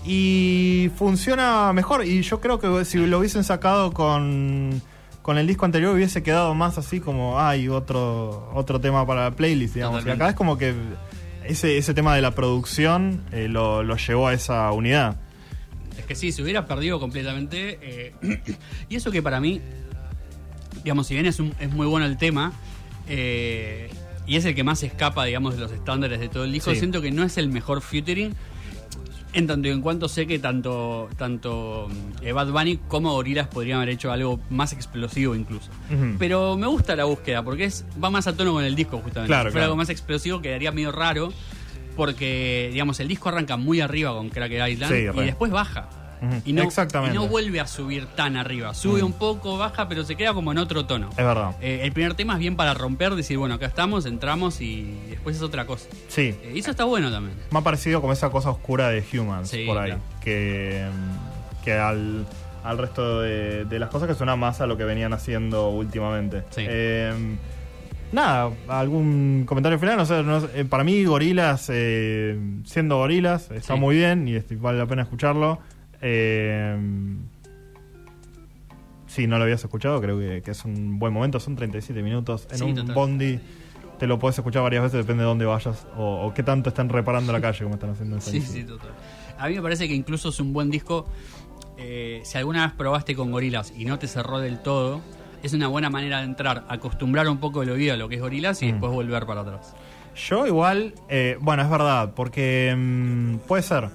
y 0.04 0.90
funciona 0.96 1.72
mejor. 1.72 2.04
Y 2.04 2.22
yo 2.22 2.40
creo 2.40 2.58
que 2.58 2.84
si 2.84 2.98
lo 3.06 3.18
hubiesen 3.18 3.44
sacado 3.44 3.92
con, 3.92 4.80
con 5.26 5.38
el 5.38 5.46
disco 5.48 5.64
anterior 5.64 5.92
hubiese 5.92 6.22
quedado 6.22 6.54
más 6.54 6.78
así 6.78 7.00
como, 7.00 7.40
hay 7.40 7.68
otro, 7.68 8.48
otro 8.54 8.80
tema 8.80 9.04
para 9.04 9.24
la 9.24 9.30
playlist, 9.34 9.74
digamos. 9.74 10.06
Y 10.06 10.10
acá 10.10 10.28
es 10.28 10.34
como 10.36 10.56
que 10.56 10.72
ese, 11.44 11.78
ese 11.78 11.94
tema 11.94 12.14
de 12.14 12.22
la 12.22 12.30
producción 12.30 13.22
eh, 13.32 13.48
lo, 13.48 13.82
lo 13.82 13.96
llevó 13.96 14.28
a 14.28 14.34
esa 14.34 14.70
unidad. 14.70 15.16
Es 15.98 16.04
que 16.06 16.14
sí, 16.14 16.30
se 16.30 16.42
hubiera 16.44 16.66
perdido 16.66 17.00
completamente. 17.00 17.80
eh, 17.82 18.14
y 18.88 18.94
eso 18.94 19.10
que 19.10 19.20
para 19.20 19.40
mí, 19.40 19.60
digamos, 20.84 21.08
si 21.08 21.14
bien 21.14 21.26
es, 21.26 21.40
un- 21.40 21.54
es 21.58 21.70
muy 21.72 21.88
bueno 21.88 22.06
el 22.06 22.18
tema, 22.18 22.52
eh, 23.08 23.90
y 24.28 24.36
es 24.36 24.44
el 24.44 24.54
que 24.54 24.62
más 24.62 24.82
escapa, 24.84 25.24
digamos, 25.24 25.54
de 25.54 25.60
los 25.60 25.72
estándares 25.72 26.20
de 26.20 26.28
todo 26.28 26.44
el 26.44 26.52
disco, 26.52 26.70
Sí. 26.70 26.78
siento 26.78 27.02
que 27.02 27.10
no 27.10 27.24
es 27.24 27.36
el 27.36 27.48
mejor 27.48 27.80
featuring. 27.82 28.32
En 29.36 29.46
tanto 29.46 29.68
y 29.68 29.70
en 29.70 29.82
cuanto 29.82 30.08
sé 30.08 30.26
que 30.26 30.38
tanto, 30.38 31.10
tanto 31.16 31.88
eh, 32.22 32.32
Bad 32.32 32.52
Bunny 32.52 32.78
como 32.88 33.12
Gorillaz 33.12 33.48
podrían 33.48 33.76
haber 33.76 33.90
hecho 33.90 34.10
algo 34.10 34.40
más 34.48 34.72
explosivo 34.72 35.34
incluso. 35.34 35.70
Pero 36.18 36.56
me 36.56 36.66
gusta 36.66 36.96
la 36.96 37.04
búsqueda 37.04 37.42
porque 37.42 37.64
es 37.64 37.84
va 38.02 38.10
más 38.10 38.26
a 38.26 38.34
tono 38.34 38.54
con 38.54 38.64
el 38.64 38.74
disco 38.74 38.98
justamente. 38.98 39.28
Claro, 39.28 39.50
si 39.50 39.52
fuera 39.52 39.64
claro. 39.64 39.64
algo 39.66 39.76
más 39.76 39.90
explosivo 39.90 40.40
quedaría 40.40 40.72
medio 40.72 40.90
raro 40.90 41.32
porque 41.96 42.70
digamos 42.72 42.98
el 43.00 43.08
disco 43.08 43.28
arranca 43.28 43.56
muy 43.56 43.80
arriba 43.80 44.14
con 44.14 44.30
Cracker 44.30 44.70
Island 44.70 44.92
Sí, 44.92 45.20
y 45.20 45.24
después 45.24 45.52
baja. 45.52 45.88
Y, 46.44 46.52
no, 46.52 46.62
exactamente. 46.62 47.14
y 47.14 47.18
no 47.18 47.26
vuelve 47.28 47.60
a 47.60 47.66
subir 47.66 48.06
tan 48.06 48.36
arriba. 48.36 48.74
Sube 48.74 49.02
un 49.02 49.12
poco, 49.12 49.56
baja, 49.58 49.88
pero 49.88 50.04
se 50.04 50.16
queda 50.16 50.32
como 50.34 50.52
en 50.52 50.58
otro 50.58 50.86
tono. 50.86 51.10
Es 51.10 51.16
verdad. 51.16 51.56
Eh, 51.60 51.80
el 51.82 51.92
primer 51.92 52.14
tema 52.14 52.34
es 52.34 52.38
bien 52.40 52.56
para 52.56 52.74
romper, 52.74 53.14
decir, 53.14 53.38
bueno, 53.38 53.54
acá 53.56 53.66
estamos, 53.66 54.06
entramos 54.06 54.60
y 54.60 54.96
después 55.10 55.36
es 55.36 55.42
otra 55.42 55.66
cosa. 55.66 55.88
Sí. 56.08 56.34
Eh, 56.42 56.52
y 56.54 56.58
eso 56.60 56.70
está 56.70 56.84
bueno 56.84 57.10
también. 57.10 57.36
Me 57.50 57.58
ha 57.58 57.62
parecido 57.62 58.00
como 58.00 58.12
esa 58.12 58.30
cosa 58.30 58.50
oscura 58.50 58.88
de 58.90 59.04
Humans 59.18 59.48
Sí, 59.50 59.64
por 59.66 59.78
ahí. 59.78 59.90
claro. 59.90 60.02
Que, 60.22 60.86
que 61.64 61.72
al, 61.74 62.26
al 62.64 62.78
resto 62.78 63.20
de, 63.20 63.64
de 63.64 63.78
las 63.78 63.90
cosas 63.90 64.08
que 64.08 64.14
suena 64.14 64.36
más 64.36 64.60
a 64.60 64.66
lo 64.66 64.76
que 64.76 64.84
venían 64.84 65.12
haciendo 65.12 65.68
últimamente. 65.70 66.42
Sí. 66.50 66.64
Eh, 66.68 67.12
nada, 68.12 68.50
algún 68.68 69.44
comentario 69.46 69.78
final. 69.78 69.96
No 69.96 70.06
sé, 70.06 70.22
no 70.22 70.40
sé, 70.40 70.48
eh, 70.54 70.64
para 70.64 70.84
mí, 70.84 71.04
Gorilas, 71.04 71.68
eh, 71.72 72.38
siendo 72.64 72.96
Gorilas, 72.98 73.50
está 73.50 73.74
Sí. 73.74 73.80
muy 73.80 73.96
bien 73.96 74.26
y 74.28 74.38
vale 74.56 74.78
la 74.78 74.86
pena 74.86 75.02
escucharlo. 75.02 75.58
Eh, 76.02 76.76
si 79.06 79.26
no 79.26 79.38
lo 79.38 79.44
habías 79.44 79.62
escuchado, 79.64 80.00
creo 80.00 80.18
que, 80.18 80.42
que 80.42 80.50
es 80.50 80.64
un 80.64 80.98
buen 80.98 81.12
momento. 81.12 81.40
Son 81.40 81.56
37 81.56 82.02
minutos 82.02 82.46
en 82.50 82.58
Sí, 82.58 82.64
un 82.64 82.74
total. 82.74 82.94
bondi. 82.94 83.40
Te 83.98 84.06
lo 84.06 84.18
puedes 84.18 84.36
escuchar 84.36 84.62
varias 84.62 84.82
veces, 84.82 84.98
depende 84.98 85.22
de 85.22 85.28
dónde 85.28 85.46
vayas 85.46 85.86
o, 85.96 86.26
o 86.26 86.34
qué 86.34 86.42
tanto 86.42 86.68
están 86.68 86.88
reparando 86.90 87.32
la 87.32 87.40
calle, 87.42 87.62
como 87.62 87.76
están 87.76 87.90
haciendo 87.90 88.16
en 88.16 88.22
Sí, 88.22 88.40
sí, 88.42 88.62
total. 88.64 88.90
A 89.38 89.48
mí 89.48 89.54
me 89.54 89.62
parece 89.62 89.88
que 89.88 89.94
incluso 89.94 90.28
es 90.28 90.40
un 90.40 90.52
buen 90.52 90.70
disco. 90.70 91.06
eh, 91.78 92.20
si 92.24 92.36
alguna 92.38 92.66
vez 92.66 92.74
probaste 92.76 93.14
con 93.14 93.30
gorilas 93.30 93.72
y 93.76 93.84
no 93.86 93.98
te 93.98 94.06
cerró 94.06 94.38
del 94.38 94.58
todo, 94.60 95.00
es 95.42 95.52
una 95.54 95.68
buena 95.68 95.88
manera 95.90 96.18
de 96.18 96.24
entrar, 96.24 96.64
acostumbrar 96.68 97.28
un 97.28 97.38
poco 97.38 97.62
el 97.62 97.70
oído 97.70 97.94
a 97.94 97.96
lo 97.96 98.08
que 98.08 98.16
es 98.16 98.20
gorilas 98.20 98.62
y 98.62 98.66
Mm. 98.66 98.70
después 98.72 98.92
volver 98.92 99.24
para 99.26 99.42
atrás. 99.42 99.74
Yo 100.28 100.46
igual, 100.46 100.94
eh, 101.08 101.36
bueno, 101.40 101.62
es 101.62 101.70
verdad, 101.70 102.12
porque 102.14 102.74
mm, 102.76 103.36
puede 103.46 103.62
ser. 103.62 103.88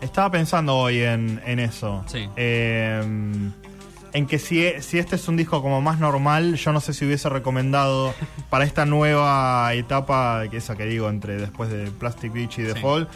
Estaba 0.00 0.30
pensando 0.30 0.76
hoy 0.76 1.00
en, 1.00 1.40
en 1.46 1.58
eso. 1.58 2.04
Sí. 2.06 2.28
Eh, 2.36 3.02
en 4.12 4.26
que 4.26 4.38
si, 4.38 4.70
si 4.80 4.98
este 4.98 5.16
es 5.16 5.26
un 5.28 5.36
disco 5.36 5.60
como 5.62 5.80
más 5.80 5.98
normal, 5.98 6.54
yo 6.56 6.72
no 6.72 6.80
sé 6.80 6.92
si 6.94 7.04
hubiese 7.04 7.28
recomendado 7.28 8.14
para 8.50 8.64
esta 8.64 8.84
nueva 8.86 9.72
etapa, 9.74 10.44
que 10.50 10.58
esa 10.58 10.76
que 10.76 10.84
digo, 10.86 11.08
entre 11.08 11.36
después 11.36 11.70
de 11.70 11.90
Plastic 11.90 12.32
Beach 12.32 12.58
y 12.58 12.64
The 12.64 12.74
Sí. 12.74 12.80
Fall, 12.80 13.08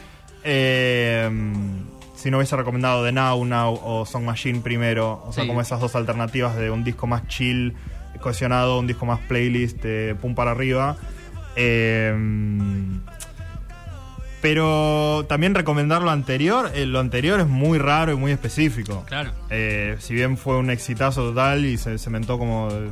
eh, 0.45 1.31
si 2.17 2.31
no 2.33 2.39
hubiese 2.39 2.57
recomendado 2.57 3.05
The 3.05 3.13
Now 3.13 3.45
Now 3.45 3.81
o 3.85 4.07
Song 4.07 4.25
Machine 4.25 4.61
primero, 4.61 5.23
o 5.27 5.33
sea, 5.33 5.45
Sí. 5.45 5.49
como 5.49 5.61
esas 5.61 5.79
dos 5.81 5.95
alternativas 5.95 6.57
de 6.57 6.71
un 6.71 6.83
disco 6.83 7.07
más 7.07 7.29
chill, 7.29 7.75
cohesionado, 8.21 8.81
un 8.81 8.89
disco 8.89 9.07
más 9.07 9.21
playlist, 9.21 9.81
de 9.83 10.17
pum 10.21 10.35
para 10.35 10.51
arriba. 10.51 10.97
Eh, 11.55 12.13
pero 14.41 15.25
también 15.29 15.55
recomendar 15.55 16.03
lo 16.03 16.11
anterior. 16.11 16.71
eh, 16.75 16.87
lo 16.87 17.01
anterior 17.01 17.41
es 17.41 17.47
muy 17.49 17.79
raro 17.79 18.13
y 18.13 18.17
muy 18.17 18.33
específico. 18.33 19.05
Claro. 19.07 19.33
Eh, 19.51 19.97
si 19.99 20.15
bien 20.15 20.37
fue 20.37 20.57
un 20.59 20.71
exitazo 20.71 21.23
total 21.29 21.65
y 21.65 21.77
se 21.79 21.99
cementó 21.99 22.39
como 22.39 22.69
eh, 22.71 22.89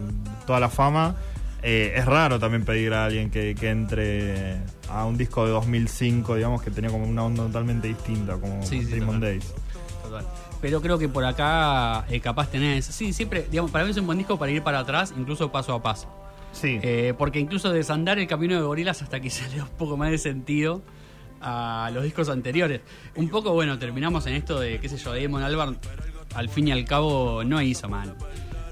toda 0.46 0.60
la 0.60 0.68
fama, 0.68 1.14
eh, 1.62 1.94
es 1.96 2.04
raro 2.04 2.38
también 2.38 2.64
pedir 2.64 2.92
a 2.94 3.04
alguien 3.06 3.30
que, 3.30 3.54
que 3.54 3.70
entre 3.70 4.56
a 4.88 5.04
un 5.04 5.16
disco 5.16 5.44
de 5.44 5.50
2005, 5.52 6.34
digamos, 6.36 6.62
que 6.62 6.70
tenía 6.70 6.90
como 6.90 7.04
una 7.06 7.24
onda 7.24 7.44
totalmente 7.44 7.88
distinta, 7.88 8.34
como 8.34 8.62
Sí, 8.64 8.80
sí, 8.84 8.92
Demon 8.92 9.16
total. 9.16 9.20
Days. 9.20 9.54
Total. 10.02 10.24
Pero 10.60 10.80
creo 10.80 10.98
que 10.98 11.08
por 11.08 11.24
acá 11.24 12.06
capaz 12.22 12.50
tenés. 12.50 12.86
Sí, 12.86 13.12
siempre, 13.12 13.46
digamos, 13.50 13.70
para 13.70 13.84
mí 13.84 13.90
es 13.90 13.96
un 13.98 14.06
buen 14.06 14.18
disco 14.18 14.38
para 14.38 14.50
ir 14.50 14.62
para 14.62 14.80
atrás, 14.80 15.12
incluso 15.16 15.52
paso 15.52 15.74
a 15.74 15.82
paso. 15.82 16.08
Sí. 16.52 16.80
Porque 17.18 17.38
incluso 17.38 17.70
desandar 17.72 18.18
el 18.18 18.26
camino 18.26 18.54
de 18.54 18.62
gorilas 18.62 19.02
hasta 19.02 19.20
quizá 19.20 19.46
le 19.48 19.58
da 19.58 19.64
un 19.64 19.70
poco 19.70 19.96
más 19.98 20.10
de 20.10 20.16
sentido 20.18 20.80
a 21.46 21.90
los 21.92 22.02
discos 22.02 22.28
anteriores. 22.28 22.80
Un 23.14 23.28
poco, 23.28 23.52
bueno, 23.52 23.78
terminamos 23.78 24.26
en 24.26 24.34
esto 24.34 24.58
de, 24.58 24.80
qué 24.80 24.88
sé 24.88 24.96
yo, 24.96 25.14
Damon 25.14 25.42
Albarn, 25.42 25.78
al 26.34 26.48
fin 26.48 26.68
y 26.68 26.72
al 26.72 26.84
cabo 26.84 27.44
no 27.44 27.62
hizo 27.62 27.88
mal. 27.88 28.14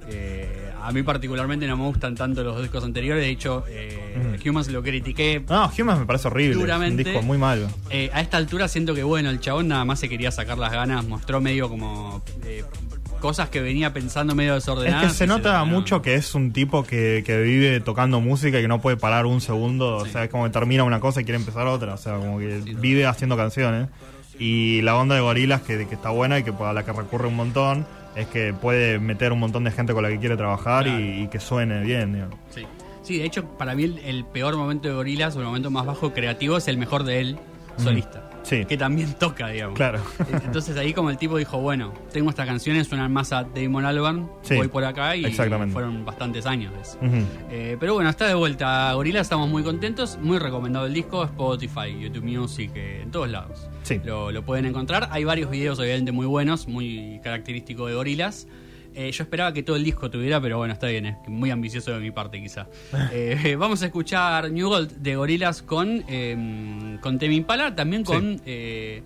Eh, 0.09 0.71
a 0.83 0.93
mí 0.93 1.03
particularmente 1.03 1.67
no 1.67 1.77
me 1.79 1.85
gustan 1.85 2.15
tanto 2.15 2.43
los 2.45 2.61
discos 2.61 2.85
anteriores, 2.85 3.25
de 3.25 3.31
hecho, 3.31 3.65
eh, 3.69 4.39
Humans 4.45 4.69
lo 4.69 4.83
critiqué. 4.83 5.43
no, 5.49 5.71
Humans 5.79 6.01
me 6.01 6.07
parece 6.07 6.29
horrible. 6.29 6.57
Duramente. 6.57 7.03
Un 7.03 7.05
disco 7.05 7.23
muy 7.23 7.39
malo. 7.39 7.69
Eh, 7.91 8.11
a 8.13 8.21
esta 8.21 8.37
altura 8.37 8.69
siento 8.69 8.95
que, 8.95 9.03
bueno, 9.03 9.31
el 9.31 9.41
chabón 9.41 9.69
nada 9.69 9.85
más 9.85 10.01
se 10.01 10.09
quería 10.09 10.31
sacar 10.31 10.59
las 10.59 10.73
ganas, 10.73 11.07
mostró 11.07 11.41
medio 11.41 11.69
como 11.69 12.23
eh, 12.45 12.65
cosas 13.25 13.49
que 13.49 13.63
venía 13.63 13.93
pensando 13.95 14.35
medio 14.35 14.55
Es 14.55 14.65
desordenadas. 14.67 15.13
que 15.13 15.17
se 15.17 15.27
nota 15.27 15.65
mucho 15.65 16.03
que 16.03 16.15
es 16.15 16.35
un 16.35 16.53
tipo 16.53 16.83
que, 16.85 17.23
que 17.25 17.41
vive 17.41 17.81
tocando 17.81 18.21
música 18.21 18.59
y 18.59 18.63
que 18.63 18.69
no 18.69 18.83
puede 18.83 18.99
parar 18.99 19.25
un 19.25 19.41
segundo. 19.41 19.97
O 19.97 20.05
sea, 20.05 20.25
es 20.25 20.31
como 20.31 20.45
que 20.45 20.51
termina 20.51 20.85
una 20.85 21.01
cosa 21.01 21.23
y 21.23 21.25
quiere 21.25 21.39
empezar 21.39 21.67
otra. 21.67 21.95
O 21.95 21.97
sea, 21.97 22.19
como 22.19 22.39
que 22.39 22.59
vive 22.77 23.07
haciendo 23.07 23.35
canciones. 23.37 23.89
Y 24.39 24.83
la 24.83 24.95
onda 24.97 25.15
de 25.15 25.23
gorilas 25.23 25.63
que, 25.63 25.87
que 25.87 25.95
está 25.95 26.11
buena 26.11 26.39
y 26.39 26.43
que 26.43 26.53
a 26.59 26.73
la 26.75 26.85
que 26.85 26.93
recurre 26.93 27.29
un 27.29 27.37
montón 27.37 27.87
es 28.15 28.27
que 28.27 28.53
puede 28.53 28.99
meter 28.99 29.33
un 29.33 29.41
montón 29.41 29.65
de 29.65 29.71
gente 29.71 29.95
con 29.95 30.03
la 30.03 30.11
que 30.11 30.19
quiere 30.19 30.37
trabajar 30.37 30.85
Claro. 30.85 31.01
y, 31.01 31.23
y 31.23 31.29
que 31.29 31.41
suene 31.41 31.81
bien. 31.83 32.13
digamos. 32.13 32.37
Sí. 32.55 32.67
Sí, 33.03 33.19
de 33.19 33.25
hecho, 33.25 33.45
para 33.57 33.75
mí 33.75 33.85
el, 33.85 33.99
el 34.01 34.25
peor 34.27 34.57
momento 34.57 34.89
de 34.89 34.95
Gorilas, 34.95 35.35
o 35.37 35.41
el 35.41 35.47
momento 35.47 35.71
más 35.71 35.87
bajo 35.87 36.13
creativo, 36.13 36.57
es 36.59 36.69
el 36.69 36.77
mejor 36.79 37.05
de 37.05 37.21
él, 37.21 37.39
solista. 37.79 38.23
Sí. 38.45 38.65
Que 38.65 38.77
también 38.77 39.15
toca, 39.15 39.49
digamos. 39.49 39.77
Claro. 39.77 40.01
Entonces 40.45 40.77
ahí 40.77 40.93
como 40.93 41.11
el 41.11 41.17
tipo 41.17 41.37
dijo, 41.37 41.59
bueno, 41.59 41.93
tengo 42.13 42.31
estas 42.31 42.47
canciones, 42.47 42.87
suenan 42.87 43.13
más 43.13 43.33
a 43.33 43.43
Damon 43.45 43.85
Albarn, 43.85 44.31
Sí, 44.43 44.55
voy 44.55 44.69
por 44.69 44.85
acá 44.85 45.17
y 45.17 45.25
fueron 45.35 46.05
bastantes 46.05 46.47
años 46.47 46.73
de 46.75 46.81
eso. 46.81 46.99
Eh, 47.51 47.77
pero 47.81 47.95
bueno, 47.95 48.11
está 48.11 48.29
de 48.29 48.35
vuelta 48.35 48.93
Gorila, 48.93 49.21
estamos 49.21 49.49
muy 49.49 49.63
contentos, 49.63 50.19
muy 50.21 50.39
recomendado 50.39 50.87
el 50.87 50.95
disco, 50.95 51.25
Spotify, 51.25 51.99
YouTube 51.99 52.25
Music, 52.25 52.71
eh, 52.75 53.01
en 53.03 53.11
todos 53.11 53.29
lados. 53.29 53.69
Sí. 53.83 54.01
Lo, 54.05 54.31
lo 54.31 54.45
pueden 54.45 54.67
encontrar. 54.67 55.09
Hay 55.11 55.25
varios 55.25 55.51
videos 55.51 55.79
obviamente 55.79 56.13
muy 56.13 56.27
buenos, 56.27 56.69
muy 56.69 57.21
característicos 57.25 57.89
de 57.89 57.95
Gorilas. 57.97 58.47
Eh, 58.95 59.11
yo 59.11 59.25
esperaba 59.25 59.53
que 59.53 59.63
todo 59.63 59.77
el 59.77 59.83
disco 59.85 60.09
tuviera, 60.11 60.41
pero 60.41 60.59
bueno, 60.59 60.73
está 60.73 60.87
bien, 60.87 61.07
es 61.07 61.17
muy 61.27 61.51
ambicioso 61.51 61.91
de 61.93 61.99
mi 62.01 62.11
parte 62.11 62.41
quizá. 62.41 62.67
Eh, 63.13 63.57
vamos 63.59 63.83
a 63.83 63.87
escuchar 63.87 64.51
New 64.51 64.69
Gold 64.69 64.91
de 64.99 65.17
Gorilas 65.17 65.63
con, 65.63 66.05
eh, 66.09 66.99
con 67.01 67.19
Temi 67.19 67.37
Impala, 67.37 67.75
también 67.75 68.05
con... 68.05 68.41
eh, 68.47 69.03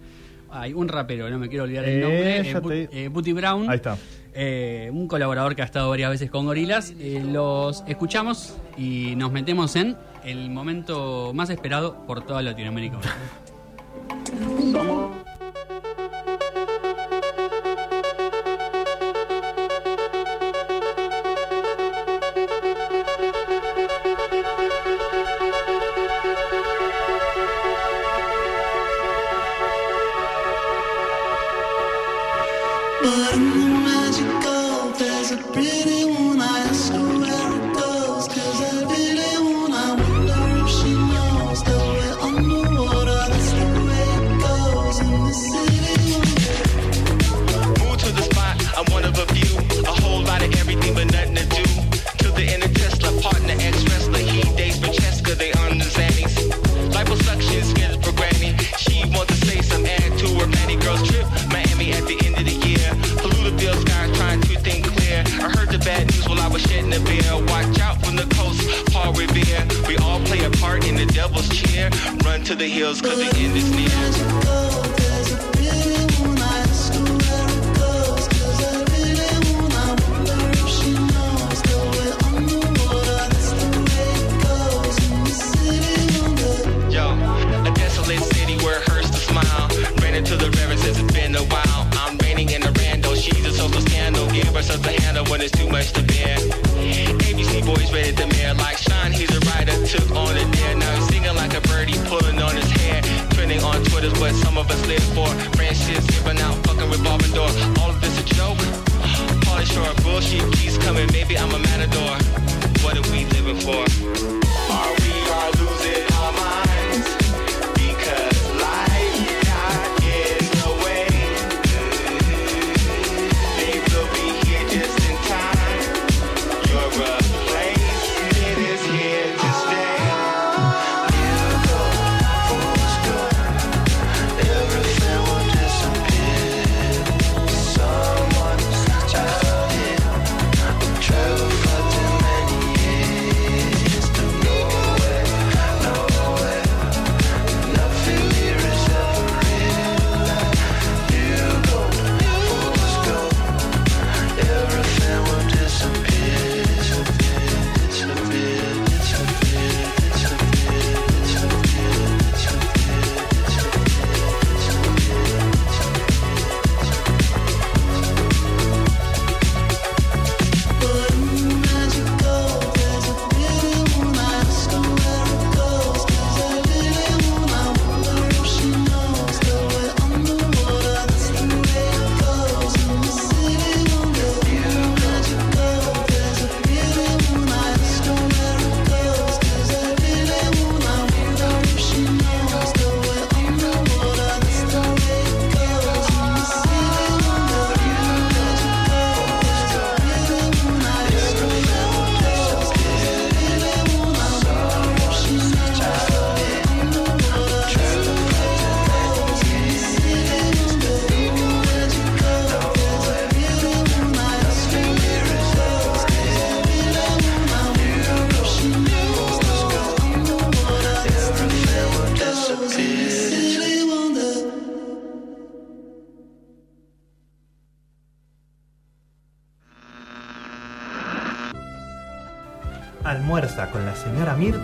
hay 0.50 0.72
un 0.72 0.88
rapero, 0.88 1.28
no 1.28 1.38
me 1.38 1.48
quiero 1.48 1.64
olvidar 1.64 1.84
el 1.84 1.98
Eh, 1.98 2.52
nombre, 2.54 2.86
te- 2.88 3.04
eh, 3.04 3.08
Booty 3.08 3.32
Brown. 3.34 3.68
Ahí 3.68 3.76
está. 3.76 3.98
Eh, 4.32 4.88
un 4.92 5.06
colaborador 5.08 5.54
que 5.56 5.60
ha 5.62 5.64
estado 5.66 5.90
varias 5.90 6.10
veces 6.10 6.30
con 6.30 6.46
Gorilas. 6.46 6.94
Eh, 6.98 7.22
los 7.26 7.82
escuchamos 7.86 8.56
y 8.78 9.14
nos 9.16 9.30
metemos 9.32 9.76
en 9.76 9.96
el 10.24 10.48
momento 10.50 11.32
más 11.34 11.50
esperado 11.50 12.06
por 12.06 12.24
toda 12.24 12.40
Latinoamérica. 12.40 12.98
But 14.72 15.26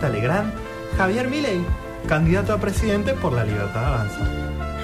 Mirta 0.05 0.09
Legrand, 0.09 0.53
Javier 0.97 1.29
Milei, 1.29 1.65
candidato 2.07 2.53
a 2.53 2.59
presidente 2.59 3.13
por 3.13 3.33
la 3.33 3.43
Libertad 3.43 3.85
Avanza. 3.85 4.19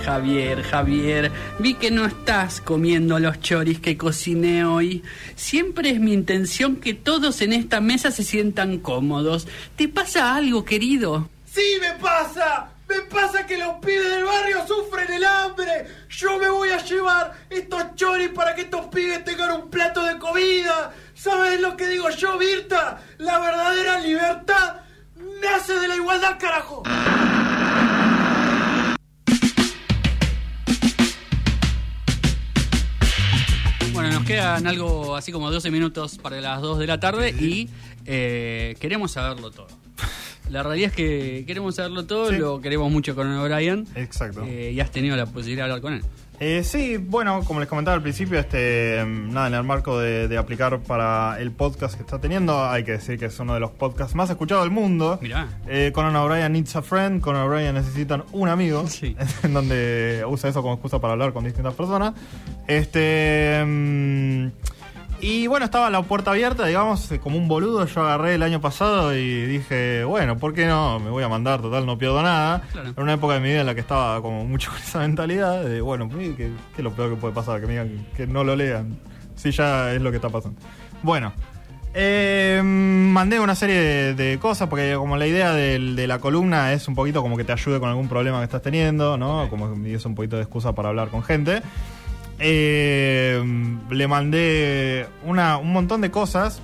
Javier, 0.04 0.64
Javier, 0.64 1.32
vi 1.60 1.76
que 1.76 1.92
no 1.92 2.06
estás 2.06 2.60
comiendo 2.60 3.20
los 3.20 3.40
choris 3.40 3.80
que 3.80 3.98
cociné 3.98 4.66
hoy. 4.66 5.04
Siempre 5.36 5.92
es 5.92 6.00
mi 6.00 6.14
intención 6.14 6.78
que 6.78 6.96
todos 6.96 7.42
en 7.42 7.54
esta 7.54 7.82
mesa 7.82 8.10
se 8.10 8.24
sientan 8.24 8.80
cómodos. 8.80 9.48
¿Te 9.76 9.88
pasa 9.88 10.36
algo, 10.36 10.66
querido? 10.66 11.30
¡Sí 11.46 11.78
me 11.80 11.92
pasa! 12.02 12.70
¡Me 12.90 13.02
pasa 13.02 13.46
que 13.46 13.58
los 13.58 13.76
pibes 13.76 14.10
del 14.10 14.26
barrio 14.26 14.66
sufren 14.68 15.14
el 15.14 15.24
hambre! 15.24 15.86
Yo 16.10 16.40
me 16.40 16.50
voy 16.50 16.70
a 16.70 16.84
llevar 16.84 17.34
estos 17.50 17.96
choris 17.96 18.30
para 18.30 18.56
que 18.56 18.62
estos 18.62 18.88
pibes 18.88 19.24
tengan 19.24 19.52
un 19.52 19.70
plato 19.70 20.04
de 20.04 20.18
comida. 20.18 20.94
¿Sabes 21.14 21.62
lo 21.62 21.78
que 21.78 21.88
digo 21.88 22.10
yo, 22.10 22.40
Virta? 22.40 23.02
La 23.20 23.38
verdadera 23.38 24.00
libertad 24.00 24.82
nace 25.42 25.74
de 25.74 25.88
la 25.88 25.96
igualdad, 25.96 26.38
carajo. 26.40 26.84
Bueno, 33.94 34.12
nos 34.12 34.26
quedan 34.26 34.68
algo 34.68 35.16
así 35.16 35.32
como 35.32 35.52
12 35.52 35.72
minutos 35.72 36.18
para 36.18 36.40
las 36.40 36.62
2 36.62 36.80
de 36.80 36.88
la 36.88 37.00
tarde 37.00 37.30
y 37.32 37.70
eh, 38.06 38.76
queremos 38.80 39.12
saberlo 39.12 39.52
todo. 39.52 39.81
La 40.52 40.64
realidad 40.64 40.90
es 40.90 40.96
que 40.96 41.44
queremos 41.48 41.76
saberlo 41.76 42.06
todo, 42.06 42.30
Sí. 42.30 42.38
lo 42.38 42.60
queremos 42.62 42.92
mucho 42.92 43.16
con 43.16 43.32
O'Brien 43.34 43.88
Exacto. 43.96 44.44
eh, 44.46 44.72
y 44.74 44.80
has 44.82 44.92
tenido 44.92 45.16
la 45.16 45.26
posibilidad 45.26 45.66
de 45.66 45.72
hablar 45.72 45.82
con 45.82 45.94
él. 45.94 46.02
Eh, 46.44 46.64
sí, 46.64 46.98
bueno, 46.98 47.44
como 47.46 47.60
les 47.60 47.70
comentaba 47.70 47.94
al 47.96 48.02
principio, 48.02 48.40
este, 48.40 49.04
mm, 49.06 49.32
nada, 49.32 49.48
en 49.48 49.54
el 49.54 49.64
marco 49.64 50.00
de, 50.00 50.28
de 50.28 50.38
aplicar 50.40 50.80
para 50.80 51.40
el 51.40 51.52
podcast 51.52 51.94
que 51.96 52.02
está 52.02 52.20
teniendo, 52.20 52.66
hay 52.68 52.84
que 52.84 52.94
decir 52.94 53.20
que 53.20 53.26
es 53.26 53.40
uno 53.40 53.54
de 53.54 53.60
los 53.60 53.70
podcasts 53.70 54.16
más 54.16 54.28
escuchados 54.32 54.64
del 54.64 54.72
mundo. 54.72 55.20
Mirá. 55.22 55.48
Eh, 55.68 55.92
Conan 55.94 56.16
O'Brien 56.16 56.52
needs 56.52 56.76
a 56.76 56.82
friend, 56.82 57.22
Conan 57.22 57.44
O'Brien 57.48 57.76
necesitan 57.76 58.24
un 58.32 58.50
amigo, 58.50 58.86
Sí. 58.88 59.16
en 59.44 59.54
donde 59.54 60.24
usa 60.28 60.50
eso 60.50 60.64
como 60.64 60.74
excusa 60.74 61.00
para 61.00 61.14
hablar 61.14 61.32
con 61.32 61.44
distintas 61.44 61.76
personas. 61.76 62.14
Este. 62.68 63.64
mm, 63.64 64.48
y 65.22 65.48
bueno, 65.48 65.66
estaba 65.66 65.90
la 65.90 66.02
puerta 66.02 66.32
abierta, 66.32 66.66
digamos, 66.66 67.12
eh, 67.12 67.20
como 67.20 67.38
un 67.38 67.48
boludo. 67.48 67.86
Yo 67.86 68.02
agarré 68.02 68.36
el 68.36 68.44
año 68.44 68.60
pasado 68.60 69.16
y 69.16 69.46
dije, 69.46 70.04
bueno, 70.04 70.38
¿por 70.38 70.54
qué 70.54 70.66
no? 70.66 71.00
Me 71.00 71.10
voy 71.10 71.24
a 71.24 71.30
mandar, 71.30 71.62
total, 71.62 71.86
no 71.86 71.98
pierdo 71.98 72.22
nada. 72.22 72.62
Claro. 72.72 72.90
Era 72.90 73.04
una 73.04 73.14
época 73.14 73.36
de 73.36 73.40
mi 73.40 73.50
vida 73.50 73.62
en 73.62 73.68
la 73.68 73.76
que 73.76 73.82
estaba 73.82 74.22
como 74.22 74.46
mucho 74.46 74.72
con 74.72 74.80
esa 74.80 75.00
mentalidad 75.00 75.64
de, 75.64 75.82
bueno, 75.82 76.10
¿qué, 76.10 76.36
qué 76.36 76.52
es 76.78 76.84
lo 76.84 76.92
peor 76.92 77.12
que 77.12 77.16
puede 77.18 77.34
pasar? 77.34 77.62
Que 77.62 77.68
me 77.68 77.74
digan 77.74 78.08
que 78.16 78.28
no 78.28 78.44
lo 78.44 78.56
lean. 78.56 78.98
Sí, 79.36 79.52
ya 79.52 79.94
es 79.94 80.02
lo 80.02 80.10
que 80.10 80.18
está 80.18 80.30
pasando. 80.30 80.60
Bueno, 81.04 81.34
eh, 81.94 82.62
mandé 82.64 83.40
una 83.40 83.54
serie 83.56 83.76
de, 83.76 84.14
de 84.14 84.40
cosas 84.40 84.70
porque 84.70 84.96
como 84.96 85.18
la 85.18 85.28
idea 85.28 85.52
de 85.54 86.08
la 86.08 86.20
columna 86.20 86.72
es 86.72 86.88
un 86.88 86.96
poquito 86.96 87.22
como 87.22 87.36
que 87.36 87.44
te 87.44 87.52
ayude 87.52 87.80
con 87.80 87.90
algún 87.90 88.08
problema 88.08 88.40
que 88.40 88.46
estás 88.46 88.62
teniendo, 88.62 89.18
¿no? 89.18 89.50
Como 89.50 89.82
que 89.82 89.94
es 89.94 90.06
un 90.06 90.16
poquito 90.16 90.38
de 90.38 90.44
excusa 90.44 90.74
para 90.74 90.90
hablar 90.90 91.10
con 91.10 91.22
gente. 91.24 91.62
Eh, 92.44 93.42
le 93.90 94.08
mandé 94.08 95.08
una, 95.24 95.58
un 95.58 95.72
montón 95.72 96.02
de 96.02 96.10
cosas, 96.12 96.62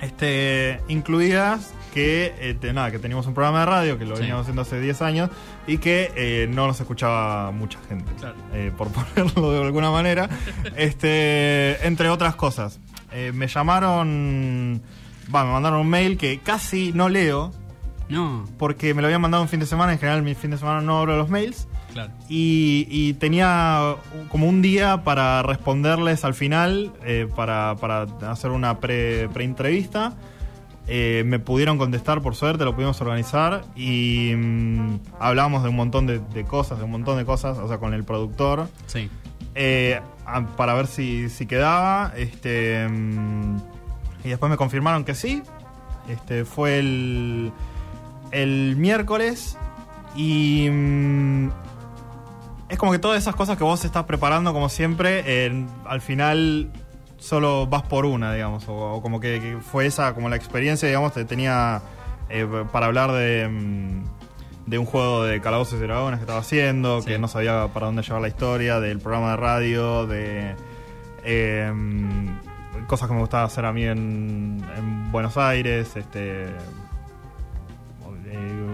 este, 0.00 0.80
incluidas 0.88 1.72
que, 1.94 2.34
eh, 2.40 2.54
te- 2.58 2.72
nada, 2.72 2.90
que 2.90 2.98
teníamos 2.98 3.26
un 3.26 3.34
programa 3.34 3.60
de 3.60 3.66
radio 3.66 3.98
que 3.98 4.04
lo 4.04 4.16
Sí. 4.16 4.22
veníamos 4.22 4.42
haciendo 4.42 4.62
hace 4.62 4.80
10 4.80 5.02
años 5.02 5.30
y 5.66 5.78
que 5.78 6.10
eh, 6.16 6.46
no 6.50 6.66
nos 6.66 6.80
escuchaba 6.80 7.50
mucha 7.52 7.78
gente, 7.88 8.10
Claro. 8.18 8.34
eh, 8.54 8.72
por 8.76 8.88
ponerlo 8.92 9.52
de 9.52 9.62
alguna 9.62 9.90
manera. 9.90 10.28
este, 10.76 11.86
entre 11.86 12.08
otras 12.08 12.34
cosas, 12.34 12.80
me 13.34 13.46
llamaron, 13.46 14.80
va, 15.34 15.44
me 15.44 15.52
mandaron 15.52 15.80
un 15.80 15.88
mail 15.90 16.16
que 16.16 16.38
casi 16.40 16.92
no 16.94 17.08
leo 17.10 17.52
No, 18.08 18.46
porque 18.58 18.94
me 18.94 19.02
lo 19.02 19.06
habían 19.08 19.20
mandado 19.20 19.42
un 19.42 19.48
fin 19.50 19.60
de 19.60 19.66
semana. 19.66 19.92
En 19.92 19.98
general, 19.98 20.22
mi 20.22 20.34
fin 20.34 20.50
de 20.50 20.56
semana 20.58 20.80
no 20.80 20.98
abro 20.98 21.16
los 21.16 21.28
mails. 21.30 21.68
Claro. 21.92 22.10
Y, 22.28 22.86
y 22.90 23.14
tenía 23.14 23.94
como 24.28 24.48
un 24.48 24.62
día 24.62 25.02
para 25.04 25.42
responderles 25.42 26.24
al 26.24 26.34
final, 26.34 26.92
eh, 27.04 27.28
para, 27.36 27.76
para 27.76 28.02
hacer 28.30 28.50
una 28.50 28.78
pre- 28.80 29.28
pre-entrevista. 29.32 30.12
Eh, 30.88 31.22
me 31.26 31.38
pudieron 31.38 31.78
contestar, 31.78 32.22
por 32.22 32.34
suerte, 32.34 32.64
lo 32.64 32.74
pudimos 32.74 33.00
organizar. 33.00 33.62
Y 33.76 34.32
mm, 34.36 34.98
hablamos 35.20 35.62
de 35.62 35.68
un 35.68 35.76
montón 35.76 36.06
de, 36.06 36.18
de 36.18 36.44
cosas, 36.44 36.78
de 36.78 36.84
un 36.84 36.90
montón 36.90 37.16
de 37.18 37.24
cosas, 37.24 37.58
o 37.58 37.68
sea, 37.68 37.78
con 37.78 37.94
el 37.94 38.04
productor. 38.04 38.68
Sí. 38.86 39.08
eh, 39.54 40.00
a- 40.26 40.46
para 40.56 40.74
ver 40.74 40.86
si, 40.88 41.28
si 41.28 41.46
quedaba. 41.46 42.12
Este, 42.16 42.88
mm, 42.88 43.56
y 44.24 44.28
después 44.30 44.50
me 44.50 44.56
confirmaron 44.56 45.04
que 45.04 45.14
sí. 45.14 45.42
Este, 46.08 46.44
fue 46.44 46.78
el, 46.80 47.52
el 48.32 48.74
miércoles. 48.76 49.56
Y 50.16 50.68
mm, 50.70 51.48
es 52.72 52.78
como 52.78 52.90
que 52.92 52.98
todas 52.98 53.18
esas 53.18 53.36
cosas 53.36 53.56
que 53.58 53.64
vos 53.64 53.84
estás 53.84 54.04
preparando, 54.04 54.52
como 54.52 54.68
siempre, 54.68 55.22
eh, 55.26 55.66
al 55.86 56.00
final 56.00 56.70
solo 57.18 57.66
vas 57.66 57.82
por 57.82 58.04
una, 58.06 58.32
digamos. 58.34 58.66
O, 58.68 58.94
o 58.94 59.02
como 59.02 59.20
que, 59.20 59.40
que 59.40 59.58
fue 59.60 59.86
esa, 59.86 60.14
como 60.14 60.28
la 60.28 60.36
experiencia, 60.36 60.88
digamos, 60.88 61.12
te 61.12 61.24
tenía 61.24 61.82
eh, 62.30 62.46
para 62.72 62.86
hablar 62.86 63.12
de. 63.12 63.48
mm, 63.48 64.04
de 64.64 64.78
un 64.78 64.86
juego 64.86 65.24
de 65.24 65.40
calabozos 65.40 65.74
y 65.80 65.82
dragones 65.82 66.18
que 66.18 66.22
estaba 66.22 66.38
haciendo, 66.38 67.00
Sí. 67.02 67.08
que 67.08 67.18
no 67.18 67.26
sabía 67.28 67.66
para 67.74 67.86
dónde 67.86 68.02
llevar 68.02 68.22
la 68.22 68.28
historia, 68.28 68.78
del 68.80 69.00
programa 69.00 69.32
de 69.32 69.36
radio, 69.36 70.06
de. 70.06 70.54
eh, 71.24 71.72
cosas 72.86 73.08
que 73.08 73.14
me 73.14 73.20
gustaba 73.20 73.44
hacer 73.44 73.64
a 73.64 73.72
mí 73.72 73.84
en, 73.84 74.64
en 74.76 75.12
Buenos 75.12 75.36
Aires, 75.36 75.94
este 75.96 76.46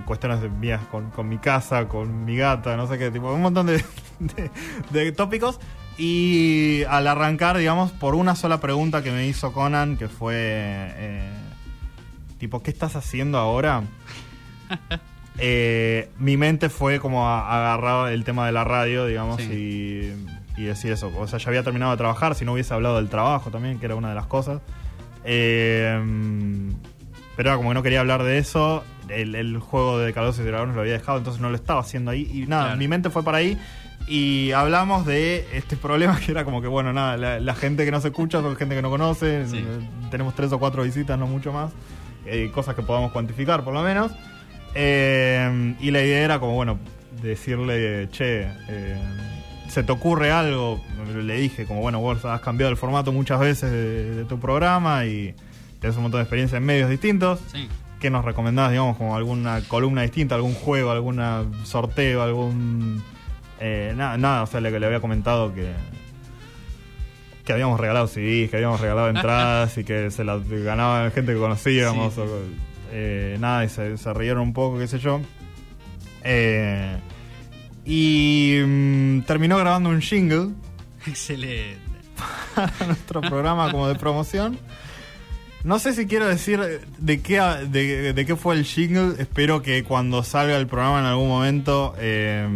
cuestiones 0.09 0.41
mías 0.51 0.81
con, 0.91 1.11
con 1.11 1.29
mi 1.29 1.39
casa, 1.39 1.87
con 1.87 2.25
mi 2.25 2.37
gata, 2.37 2.77
no 2.77 2.89
sé 2.89 2.99
qué, 2.99 3.11
tipo, 3.13 3.33
un 3.33 3.43
montón 3.43 3.67
de, 3.67 3.85
de- 4.19 4.51
de 4.91 5.13
tópicos. 5.13 5.61
Y 5.99 6.83
al 6.89 7.07
arrancar, 7.07 7.57
digamos, 7.59 7.93
por 7.93 8.15
una 8.15 8.35
sola 8.37 8.59
pregunta 8.61 9.03
que 9.03 9.11
me 9.13 9.27
hizo 9.27 9.53
Conan, 9.53 9.97
que 9.97 10.09
fue, 10.09 10.35
eh, 10.37 11.31
tipo, 12.39 12.63
¿qué 12.63 12.71
estás 12.71 12.97
haciendo 12.97 13.39
ahora? 13.39 13.83
Eh, 15.41 16.11
mi 16.19 16.37
mente 16.37 16.69
fue 16.69 16.99
como 16.99 17.29
agarrar 17.31 18.13
el 18.13 18.25
tema 18.25 18.45
de 18.47 18.51
la 18.51 18.65
radio, 18.65 19.07
digamos, 19.07 19.41
y, 19.41 20.13
y 20.57 20.65
decir 20.65 20.91
eso. 20.91 21.13
O 21.17 21.29
sea, 21.29 21.39
ya 21.39 21.49
había 21.51 21.63
terminado 21.63 21.93
de 21.93 21.97
trabajar, 21.97 22.35
si 22.35 22.45
no 22.45 22.55
hubiese 22.55 22.75
hablado 22.75 22.97
del 22.97 23.09
trabajo 23.09 23.49
también, 23.49 23.79
que 23.79 23.87
era 23.87 23.95
una 23.95 24.09
de 24.09 24.17
las 24.17 24.27
cosas. 24.27 24.61
Eh, 25.23 25.97
pero 27.37 27.51
era 27.51 27.57
como 27.57 27.69
que 27.71 27.75
no 27.75 27.83
quería 27.85 28.01
hablar 28.01 28.25
de 28.25 28.39
eso. 28.39 28.83
El, 29.11 29.35
el 29.35 29.59
juego 29.59 29.99
de 29.99 30.13
Calabozos 30.13 30.45
y 30.45 30.49
Dragones 30.49 30.75
lo 30.75 30.83
había 30.83 30.95
dejado, 30.95 31.19
entonces 31.19 31.41
no 31.43 31.49
lo 31.51 31.57
estaba 31.57 31.81
haciendo 31.81 32.11
ahí. 32.11 32.29
Y 32.33 32.47
nada, 32.47 32.65
Claro. 32.65 32.79
mi 32.79 32.89
mente 32.89 33.11
fue 33.11 33.23
para 33.23 33.39
ahí. 33.39 33.59
Y 34.07 34.53
hablamos 34.53 35.05
de 35.07 35.47
este 35.53 35.77
problema 35.77 36.19
que 36.25 36.31
era 36.33 36.45
como 36.45 36.63
que, 36.63 36.69
bueno, 36.69 36.93
nada, 36.93 37.17
la, 37.17 37.41
la 37.41 37.55
gente 37.55 37.85
que 37.85 37.91
no 37.91 38.01
se 38.01 38.09
escucha 38.09 38.41
son 38.41 38.57
gente 38.57 38.75
que 38.75 38.83
no 38.83 38.91
conoce. 38.91 39.47
Sí. 39.49 39.59
eh, 39.59 39.81
Tenemos 40.11 40.35
tres 40.35 40.53
o 40.53 40.59
cuatro 40.59 40.83
visitas, 40.83 41.19
no 41.19 41.27
mucho 41.27 41.53
más. 41.53 41.73
Eh, 42.27 42.51
cosas 42.55 42.75
que 42.75 42.83
podamos 42.83 43.13
cuantificar, 43.13 43.65
por 43.65 43.75
lo 43.75 43.83
menos. 43.83 44.13
Eh, 44.75 45.75
y 45.81 45.91
la 45.91 46.03
idea 46.03 46.21
era 46.25 46.39
como, 46.39 46.55
bueno, 46.55 46.79
decirle, 47.23 48.09
che, 48.11 48.43
eh, 48.69 48.97
¿se 49.69 49.83
te 49.83 49.93
ocurre 49.93 50.31
algo? 50.31 50.81
Le 51.23 51.35
dije, 51.37 51.67
como, 51.67 51.81
bueno, 51.81 52.01
vos 52.01 52.25
has 52.25 52.41
cambiado 52.41 52.71
el 52.71 52.77
formato 52.77 53.13
muchas 53.13 53.41
veces 53.41 53.71
de, 53.71 54.15
de 54.15 54.25
tu 54.25 54.39
programa 54.39 55.05
y 55.07 55.35
tenés 55.81 55.97
un 55.97 56.03
montón 56.05 56.19
de 56.21 56.23
experiencia 56.23 56.59
en 56.59 56.65
medios 56.65 56.91
distintos. 56.91 57.41
Sí. 57.53 57.69
¿Qué 58.01 58.11
nos 58.11 58.25
recomendás, 58.25 58.71
digamos, 58.71 58.97
como 58.97 59.17
alguna 59.17 59.61
columna 59.67 60.03
distinta, 60.03 60.35
algún 60.37 60.55
juego, 60.55 60.91
algún 60.91 61.21
sorteo, 61.65 62.23
algún... 62.23 63.03
eh, 63.61 63.93
nada, 63.97 64.17
nada, 64.17 64.43
o 64.45 64.47
sea, 64.47 64.61
le, 64.61 64.79
le 64.79 64.87
había 64.87 65.01
comentado 65.01 65.53
que 65.55 65.73
que 67.49 67.55
habíamos 67.55 67.81
regalado 67.81 68.07
CDs, 68.07 68.51
que 68.51 68.57
habíamos 68.57 68.79
regalado 68.79 69.09
entradas 69.09 69.79
y 69.79 69.85
que 69.85 70.11
se 70.11 70.23
las 70.23 70.47
ganaba 70.47 71.11
gente 71.11 71.33
que 71.33 71.39
conocíamos. 71.39 72.13
Sí. 72.13 72.21
o, 72.21 72.27
eh, 72.93 73.39
nada, 73.41 73.65
y 73.65 73.71
se, 73.71 73.97
se 73.97 74.13
rieron 74.13 74.43
un 74.43 74.53
poco, 74.53 74.79
qué 74.79 74.87
sé 74.87 74.99
yo. 74.99 75.23
Eh, 76.25 76.95
y 77.87 78.61
mm, 78.67 79.21
terminó 79.23 79.57
grabando 79.57 79.89
un 79.89 80.03
jingle 80.03 80.51
Excelente. 81.07 81.79
para 82.55 82.71
nuestro 82.87 83.23
programa 83.23 83.71
como 83.71 83.89
de 83.89 83.95
promoción. 83.95 84.59
No 85.65 85.79
sé 85.79 85.93
si 85.93 86.07
quiero 86.07 86.27
decir 86.27 86.61
de 86.99 87.21
qué, 87.21 87.41
de, 87.41 88.13
de 88.13 88.27
qué 88.27 88.37
fue 88.37 88.55
el 88.55 88.65
jingle. 88.65 89.15
Espero 89.21 89.63
que 89.63 89.83
cuando 89.85 90.23
salga 90.23 90.57
el 90.57 90.67
programa 90.67 91.01
en 91.01 91.07
algún 91.07 91.29
momento 91.29 91.95
eh, 91.99 92.47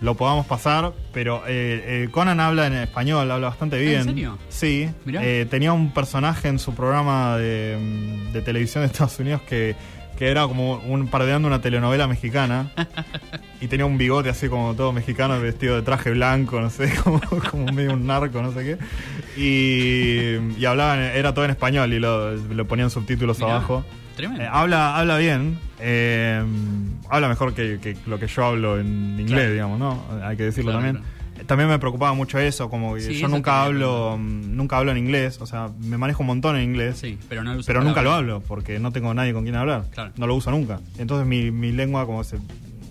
lo 0.00 0.14
podamos 0.14 0.46
pasar. 0.46 0.92
Pero 1.12 1.42
eh, 1.46 2.04
eh, 2.04 2.08
Conan 2.10 2.38
habla 2.40 2.66
en 2.66 2.74
español, 2.74 3.30
habla 3.30 3.48
bastante 3.48 3.78
bien. 3.78 4.00
¿En 4.00 4.04
serio? 4.04 4.38
Sí. 4.48 4.90
Eh, 5.06 5.46
tenía 5.50 5.72
un 5.72 5.92
personaje 5.92 6.48
en 6.48 6.58
su 6.58 6.74
programa 6.74 7.36
de, 7.38 8.28
de 8.32 8.42
televisión 8.42 8.82
de 8.82 8.88
Estados 8.88 9.18
Unidos 9.18 9.42
que, 9.42 9.74
que 10.18 10.28
era 10.28 10.42
como 10.48 10.78
un 10.78 11.06
parodiando 11.06 11.46
una 11.46 11.60
telenovela 11.60 12.08
mexicana. 12.08 12.70
Y 13.60 13.68
tenía 13.68 13.86
un 13.86 13.98
bigote 13.98 14.28
así 14.30 14.48
como 14.48 14.74
todo 14.74 14.92
mexicano, 14.92 15.40
vestido 15.40 15.76
de 15.76 15.82
traje 15.82 16.10
blanco, 16.10 16.60
no 16.60 16.70
sé, 16.70 16.92
como, 17.04 17.20
como 17.50 17.72
medio 17.72 17.92
un 17.92 18.06
narco, 18.06 18.42
no 18.42 18.52
sé 18.52 18.64
qué. 18.64 18.78
Y, 19.40 20.60
y 20.60 20.64
hablaban, 20.64 20.98
era 21.00 21.32
todo 21.34 21.44
en 21.44 21.52
español 21.52 21.92
y 21.92 21.98
lo, 22.00 22.34
le 22.34 22.64
ponían 22.64 22.90
subtítulos 22.90 23.38
Mirá, 23.38 23.52
abajo. 23.56 23.84
Tremendo. 24.16 24.42
Eh, 24.42 24.48
habla, 24.50 24.96
habla 24.96 25.16
bien, 25.18 25.58
eh, 25.80 26.42
habla 27.08 27.28
mejor 27.28 27.54
que, 27.54 27.78
que 27.80 27.96
lo 28.06 28.18
que 28.18 28.26
yo 28.26 28.44
hablo 28.44 28.78
en 28.80 29.18
inglés, 29.20 29.28
Claro. 29.38 29.52
digamos, 29.52 29.78
¿no? 29.78 30.04
Hay 30.24 30.36
que 30.36 30.42
decirlo 30.44 30.72
Claro, 30.72 30.84
también. 30.86 31.04
También 31.48 31.68
me 31.70 31.78
preocupaba 31.78 32.12
mucho 32.12 32.38
eso, 32.38 32.68
como 32.68 32.94
que 32.94 33.00
Sí, 33.00 33.14
yo 33.14 33.26
nunca 33.26 33.64
hablo, 33.64 34.16
mm, 34.18 34.54
nunca 34.54 34.76
hablo 34.76 34.92
en 34.92 34.98
inglés, 34.98 35.40
o 35.40 35.46
sea, 35.46 35.70
me 35.80 35.96
manejo 35.96 36.22
un 36.22 36.26
montón 36.26 36.56
en 36.56 36.62
inglés. 36.62 36.98
sí, 36.98 37.18
pero 37.28 37.42
no 37.42 37.54
nunca 37.82 38.02
lo 38.02 38.12
hablo, 38.12 38.40
porque 38.46 38.78
no 38.78 38.92
tengo 38.92 39.12
nadie 39.14 39.32
con 39.32 39.44
quien 39.44 39.56
hablar. 39.56 39.86
Claro. 39.90 40.12
No 40.18 40.26
lo 40.26 40.34
uso 40.34 40.50
nunca. 40.50 40.78
Entonces 40.98 41.26
mi, 41.26 41.50
mi 41.50 41.72
lengua 41.72 42.04
como 42.04 42.22
se, 42.22 42.36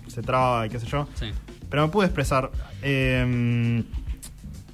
se 0.08 0.22
traba 0.22 0.66
y 0.66 0.70
qué 0.70 0.80
sé 0.80 0.86
yo. 0.86 1.06
Sí. 1.14 1.26
Pero 1.70 1.86
me 1.86 1.92
pude 1.92 2.06
expresar. 2.06 2.50
Eh, 2.82 3.84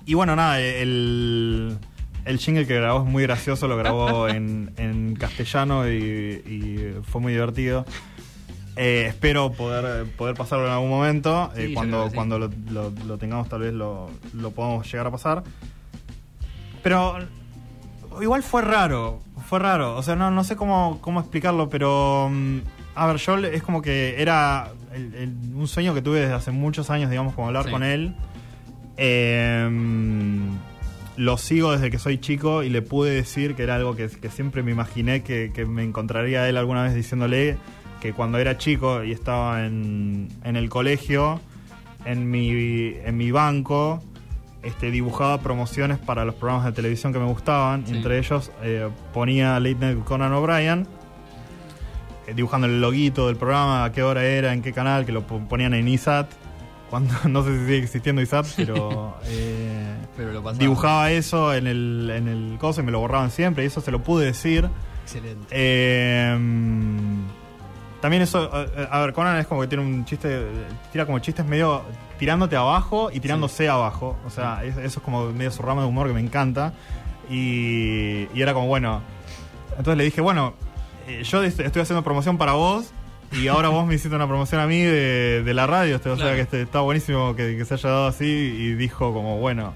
y 0.06 0.14
bueno, 0.14 0.34
nada, 0.34 0.60
el, 0.60 1.76
el 2.24 2.38
jingle 2.38 2.66
que 2.66 2.76
grabó 2.76 3.04
es 3.04 3.10
muy 3.10 3.22
gracioso, 3.24 3.68
lo 3.68 3.76
grabó 3.76 4.28
en, 4.30 4.72
en 4.78 5.14
castellano 5.14 5.86
y, 5.90 5.94
y 5.94 6.94
fue 7.04 7.20
muy 7.20 7.32
divertido. 7.32 7.84
Eh, 8.76 9.06
espero 9.08 9.52
poder, 9.52 10.06
poder 10.16 10.34
pasarlo 10.34 10.66
en 10.66 10.72
algún 10.72 10.90
momento. 10.90 11.50
Sí, 11.54 11.62
eh, 11.62 11.74
cuando 11.74 12.08
sí. 12.08 12.14
cuando 12.14 12.38
lo, 12.38 12.50
lo- 12.70 12.90
lo 13.06 13.18
tengamos, 13.18 13.48
tal 13.48 13.60
vez 13.60 13.72
lo, 13.72 14.10
lo 14.34 14.50
podamos 14.50 14.90
llegar 14.90 15.06
a 15.06 15.10
pasar. 15.10 15.42
Pero 16.82 17.16
igual 18.20 18.42
fue 18.42 18.62
raro. 18.62 19.20
Fue 19.46 19.58
raro. 19.58 19.96
O 19.96 20.02
sea, 20.02 20.16
no, 20.16 20.30
no 20.30 20.42
sé 20.44 20.56
cómo, 20.56 20.98
cómo 21.00 21.20
explicarlo, 21.20 21.68
pero. 21.68 22.28
mm, 22.32 22.58
A 22.96 23.06
ver, 23.08 23.16
yo 23.16 23.36
es 23.38 23.62
como 23.64 23.82
que 23.82 24.20
era 24.22 24.68
el- 24.92 25.14
el- 25.14 25.34
un 25.54 25.66
sueño 25.66 25.94
que 25.94 26.02
tuve 26.02 26.20
desde 26.20 26.34
hace 26.34 26.50
muchos 26.52 26.90
años, 26.90 27.10
digamos, 27.10 27.34
como 27.34 27.48
hablar 27.48 27.64
Sí. 27.64 27.70
con 27.72 27.82
él. 27.82 28.14
Eh, 28.96 29.68
lo 31.16 31.36
sigo 31.38 31.72
desde 31.72 31.90
que 31.90 31.98
soy 31.98 32.18
chico 32.18 32.62
y 32.62 32.70
le 32.70 32.82
pude 32.82 33.10
decir 33.12 33.54
que 33.54 33.62
era 33.64 33.76
algo 33.76 33.94
que, 33.96 34.08
que 34.08 34.30
siempre 34.30 34.62
me 34.62 34.72
imaginé 34.72 35.22
que, 35.22 35.52
que 35.54 35.64
me 35.64 35.82
encontraría 35.84 36.42
a 36.42 36.48
él 36.48 36.56
alguna 36.56 36.82
vez 36.82 36.94
diciéndole 36.94 37.56
que 38.04 38.12
cuando 38.12 38.36
era 38.36 38.58
chico 38.58 39.02
y 39.02 39.12
estaba 39.12 39.64
en, 39.64 40.28
en 40.44 40.56
el 40.56 40.68
colegio, 40.68 41.40
en 42.04 42.30
mi, 42.30 42.50
en 43.02 43.16
mi 43.16 43.30
banco, 43.30 44.02
este, 44.62 44.90
dibujaba 44.90 45.40
promociones 45.40 45.96
para 45.96 46.26
los 46.26 46.34
programas 46.34 46.66
de 46.66 46.72
televisión 46.72 47.14
que 47.14 47.18
me 47.18 47.24
gustaban. 47.24 47.86
Sí. 47.86 47.94
Entre 47.96 48.18
ellos 48.18 48.52
eh, 48.62 48.90
ponía 49.14 49.58
Late 49.58 49.76
Night 49.76 49.96
with 49.96 50.04
Conan 50.04 50.34
O'Brien, 50.34 50.86
eh, 52.26 52.34
dibujando 52.34 52.66
el 52.66 52.78
loguito 52.82 53.26
del 53.28 53.36
programa, 53.36 53.84
a 53.84 53.92
qué 53.92 54.02
hora 54.02 54.22
era, 54.22 54.52
en 54.52 54.60
qué 54.60 54.74
canal, 54.74 55.06
que 55.06 55.12
lo 55.12 55.22
po- 55.26 55.40
ponían 55.48 55.72
en 55.72 55.88
ISAT. 55.88 56.30
Cuando, 56.90 57.14
no 57.30 57.42
sé 57.42 57.58
si 57.58 57.64
sigue 57.64 57.78
existiendo 57.78 58.20
ISAT, 58.20 58.46
pero 58.54 59.16
eh, 59.24 59.94
Pero 60.14 60.30
lo 60.32 60.42
pasaba. 60.42 60.58
dibujaba 60.60 61.10
eso 61.10 61.54
en 61.54 61.66
el, 61.66 62.10
en 62.14 62.28
el 62.28 62.58
coso 62.58 62.82
y 62.82 62.84
me 62.84 62.92
lo 62.92 63.00
borraban 63.00 63.30
siempre, 63.30 63.64
y 63.64 63.68
eso 63.68 63.80
se 63.80 63.90
lo 63.90 64.02
pude 64.02 64.26
decir. 64.26 64.68
Excelente. 65.04 65.46
También 68.04 68.20
eso, 68.22 68.50
a 68.90 68.98
ver, 69.00 69.14
Conan 69.14 69.38
es 69.38 69.46
como 69.46 69.62
que 69.62 69.66
tiene 69.66 69.82
un 69.82 70.04
chiste, 70.04 70.44
tira 70.92 71.06
como 71.06 71.20
chistes 71.20 71.46
medio 71.46 71.80
tirándote 72.18 72.54
abajo 72.54 73.10
y 73.10 73.18
tirándose 73.18 73.66
abajo. 73.66 74.18
O 74.26 74.28
sea, 74.30 74.62
es- 74.62 74.76
eso 74.76 74.98
es 74.98 75.02
como 75.02 75.32
medio 75.32 75.50
su 75.50 75.62
rama 75.62 75.80
de 75.80 75.88
humor 75.88 76.08
que 76.08 76.12
me 76.12 76.20
encanta. 76.20 76.74
Y, 77.30 78.28
y 78.34 78.42
era 78.42 78.52
como, 78.52 78.66
bueno, 78.66 79.00
entonces 79.70 79.96
le 79.96 80.04
dije, 80.04 80.20
bueno, 80.20 80.52
eh, 81.08 81.22
yo 81.24 81.42
est- 81.42 81.60
estoy 81.60 81.80
haciendo 81.80 82.04
promoción 82.04 82.36
para 82.36 82.52
vos 82.52 82.92
y 83.32 83.48
ahora 83.48 83.70
vos 83.70 83.86
me 83.86 83.94
hiciste 83.94 84.14
una 84.14 84.26
promoción 84.28 84.60
a 84.60 84.66
mí 84.66 84.82
de, 84.82 85.42
de 85.42 85.54
la 85.54 85.66
radio. 85.66 85.96
este, 85.96 86.10
O 86.10 86.16
sea, 86.16 86.24
Claro. 86.26 86.36
que 86.36 86.42
este, 86.42 86.60
está 86.60 86.80
buenísimo 86.80 87.34
que, 87.34 87.56
que 87.56 87.64
se 87.64 87.72
haya 87.72 87.88
dado 87.88 88.06
así 88.08 88.26
y 88.26 88.74
dijo 88.74 89.14
como, 89.14 89.38
bueno, 89.38 89.72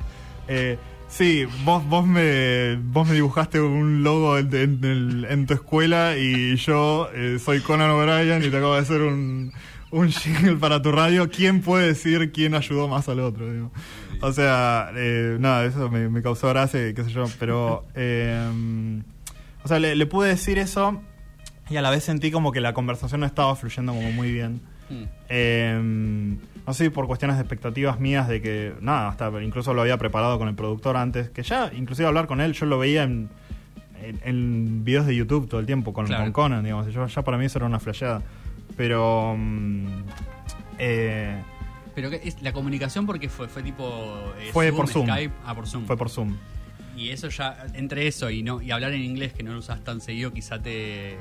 eh, 0.49 0.77
sí, 1.09 1.47
vos, 1.65 1.85
vos, 1.89 2.07
me, 2.07 2.77
vos 2.77 3.07
me 3.09 3.15
dibujaste 3.15 3.61
un 3.61 4.03
logo 4.03 4.39
en, 4.39 4.55
en- 4.55 4.85
en- 4.85 5.27
en 5.29 5.47
tu 5.47 5.55
escuela 5.55 6.17
y 6.17 6.57
yo 6.57 7.09
eh, 7.15 7.39
soy 7.43 7.61
Conan 7.61 7.91
O'Brien 7.91 8.43
y 8.45 8.51
te 8.51 8.57
acabo 8.57 8.75
de 8.75 8.81
hacer 8.81 9.01
un, 9.03 9.53
un 9.91 10.09
jingle 10.13 10.57
para 10.57 10.81
tu 10.83 10.93
radio. 10.93 11.29
¿Quién 11.31 11.61
puede 11.63 11.89
decir 11.89 12.31
quién 12.33 12.55
ayudó 12.55 12.89
más 12.89 13.09
al 13.09 13.21
otro? 13.21 13.53
digo? 13.53 13.73
O 14.21 14.33
sea, 14.33 14.91
eh, 14.97 15.37
nada, 15.41 15.65
eso 15.65 15.89
me, 15.91 16.09
me 16.09 16.23
causó 16.23 16.49
gracia, 16.49 16.89
y 16.89 16.95
qué 16.95 17.05
sé 17.05 17.11
yo, 17.11 17.25
pero... 17.39 17.87
eh, 17.95 19.01
o 19.65 19.69
sea, 19.69 19.79
le, 19.81 19.95
le 19.97 20.07
pude 20.07 20.29
decir 20.29 20.57
eso 20.59 21.03
y 21.69 21.77
a 21.77 21.83
la 21.83 21.91
vez 21.91 22.03
sentí 22.05 22.31
como 22.31 22.53
que 22.53 22.61
la 22.61 22.73
conversación 22.73 23.21
no 23.21 23.27
estaba 23.27 23.55
fluyendo 23.57 23.93
como 23.93 24.11
muy 24.13 24.33
bien. 24.33 24.61
Mm. 24.89 25.05
No 26.69 26.75
sé 26.75 26.85
si 26.85 26.91
por 26.91 27.07
cuestiones 27.07 27.39
de 27.39 27.41
expectativas 27.45 27.99
mías 27.99 28.29
de 28.29 28.43
que, 28.43 28.75
nada, 28.83 29.09
hasta 29.09 29.31
incluso 29.43 29.73
lo 29.73 29.81
había 29.81 29.97
preparado 29.97 30.39
con 30.39 30.49
el 30.49 30.55
productor 30.55 30.99
antes, 30.99 31.31
que 31.31 31.43
ya, 31.43 31.73
inclusive 31.75 32.07
hablar 32.07 32.27
con 32.27 32.43
él, 32.43 32.53
yo 32.53 32.67
lo 32.67 32.79
veía 32.79 33.05
en, 33.05 33.31
en, 34.03 34.21
en 34.23 34.85
videos 34.85 35.07
de 35.07 35.17
YouTube 35.17 35.49
todo 35.49 35.61
el 35.61 35.67
tiempo, 35.67 35.95
con, 35.95 36.05
Claro. 36.05 36.25
con 36.25 36.33
Conan, 36.35 36.63
digamos, 36.63 36.93
yo, 36.93 37.07
ya 37.07 37.23
para 37.23 37.39
mí 37.39 37.47
eso 37.47 37.57
era 37.59 37.65
una 37.65 37.81
flasheada. 37.81 38.21
Pero... 38.77 39.35
mm, 39.39 39.87
eh, 40.79 41.43
Pero 41.95 42.11
que 42.11 42.21
es, 42.23 42.43
la 42.43 42.53
comunicación 42.53 43.07
porque 43.07 43.31
fue 43.31 43.49
fue 43.49 43.63
tipo 43.63 44.35
eh, 44.39 44.51
Fue 44.53 44.71
por 44.71 44.89
Zoom. 44.89 45.07
Skype, 45.07 45.33
ah, 45.47 45.55
por 45.55 45.67
Zoom. 45.67 45.87
fue 45.87 45.97
por 45.97 46.11
Zoom. 46.11 46.37
Y 46.95 47.09
eso 47.09 47.31
ya 47.31 47.65
entre 47.73 48.07
eso 48.09 48.29
y 48.29 48.43
no 48.43 48.61
y 48.61 48.73
hablar 48.73 48.93
en 48.93 49.01
inglés 49.01 49.33
que 49.33 49.43
no 49.43 49.55
lo 49.55 49.61
usas 49.61 49.83
tan 49.85 50.03
seguido, 50.03 50.35
quizá 50.35 50.61
te 50.61 51.17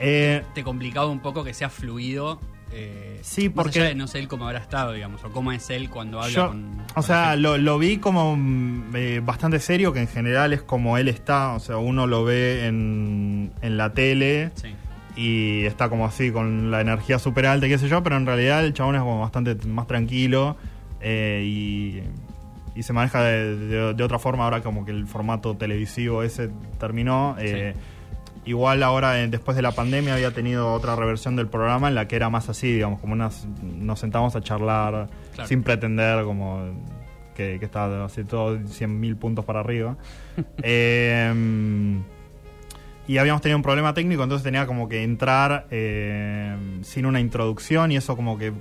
Eh, 0.00 0.42
te 0.54 0.64
complicaba 0.64 1.08
un 1.08 1.20
poco 1.20 1.44
que 1.44 1.52
sea 1.52 1.68
fluido 1.68 2.40
Eh, 2.74 3.18
Sí, 3.22 3.48
más 3.48 3.64
porque- 3.64 3.80
allá 3.80 3.88
de 3.90 3.94
no 3.94 4.06
sé 4.06 4.18
él 4.18 4.28
cómo 4.28 4.46
habrá 4.46 4.58
estado, 4.58 4.92
digamos, 4.92 5.22
o 5.24 5.30
cómo 5.30 5.52
es 5.52 5.68
él 5.70 5.88
cuando 5.90 6.20
habla 6.20 6.32
Yo, 6.34 6.48
con. 6.48 6.80
o 6.90 6.94
con 6.94 7.02
sea, 7.02 7.36
lo, 7.36 7.56
lo 7.58 7.78
vi 7.78 7.98
como 7.98 8.34
mm, 8.36 8.96
eh, 8.96 9.20
bastante 9.24 9.60
serio, 9.60 9.92
que 9.92 10.00
en 10.00 10.08
general 10.08 10.52
es 10.52 10.62
como 10.62 10.98
él 10.98 11.08
está, 11.08 11.52
o 11.52 11.60
sea, 11.60 11.76
uno 11.76 12.06
lo 12.06 12.24
ve 12.24 12.66
en, 12.66 13.52
en 13.62 13.76
la 13.76 13.92
tele 13.92 14.50
Sí. 14.54 14.74
y 15.16 15.64
está 15.66 15.88
como 15.88 16.06
así, 16.06 16.30
con 16.32 16.70
la 16.70 16.80
energía 16.80 17.18
súper 17.18 17.46
alta, 17.46 17.68
qué 17.68 17.78
sé 17.78 17.88
yo, 17.88 18.02
pero 18.02 18.16
en 18.16 18.26
realidad 18.26 18.64
el 18.64 18.72
chabón 18.72 18.96
es 18.96 19.02
como 19.02 19.20
bastante 19.20 19.54
más 19.68 19.86
tranquilo 19.86 20.56
eh, 21.00 21.42
y, 21.44 22.02
y 22.78 22.82
se 22.82 22.92
maneja 22.92 23.22
de, 23.22 23.56
de- 23.56 23.94
de 23.94 24.02
otra 24.04 24.18
forma 24.18 24.44
ahora 24.44 24.62
como 24.62 24.84
que 24.84 24.90
el 24.92 25.06
formato 25.06 25.56
televisivo 25.56 26.22
ese 26.22 26.50
terminó. 26.80 27.36
eh, 27.38 27.74
Igual 28.44 28.82
ahora, 28.82 29.12
después 29.28 29.56
de 29.56 29.62
la 29.62 29.70
pandemia, 29.72 30.14
había 30.14 30.32
tenido 30.32 30.72
otra 30.72 30.96
reversión 30.96 31.36
del 31.36 31.46
programa 31.46 31.88
en 31.88 31.94
la 31.94 32.08
que 32.08 32.16
era 32.16 32.28
más 32.28 32.48
así, 32.48 32.72
digamos, 32.72 33.00
como 33.00 33.12
unas, 33.12 33.46
nos 33.62 34.00
sentamos 34.00 34.34
a 34.34 34.40
charlar 34.40 35.08
Claro. 35.34 35.48
sin 35.48 35.62
pretender 35.62 36.24
como 36.24 36.60
que, 37.36 37.58
que 37.60 37.64
está 37.64 38.04
así 38.04 38.24
todo 38.24 38.56
100.000 38.58 39.16
puntos 39.16 39.44
para 39.44 39.60
arriba. 39.60 39.96
Eh, 40.62 42.00
y 43.08 43.18
habíamos 43.18 43.42
tenido 43.42 43.56
un 43.58 43.62
problema 43.64 43.92
técnico, 43.94 44.22
entonces 44.22 44.44
tenía 44.44 44.64
como 44.66 44.88
que 44.88 45.02
entrar 45.02 45.66
eh, 45.70 46.56
sin 46.82 47.04
una 47.04 47.18
introducción 47.20 47.90
y 47.90 47.96
eso 47.96 48.14
como 48.16 48.38
que 48.38 48.52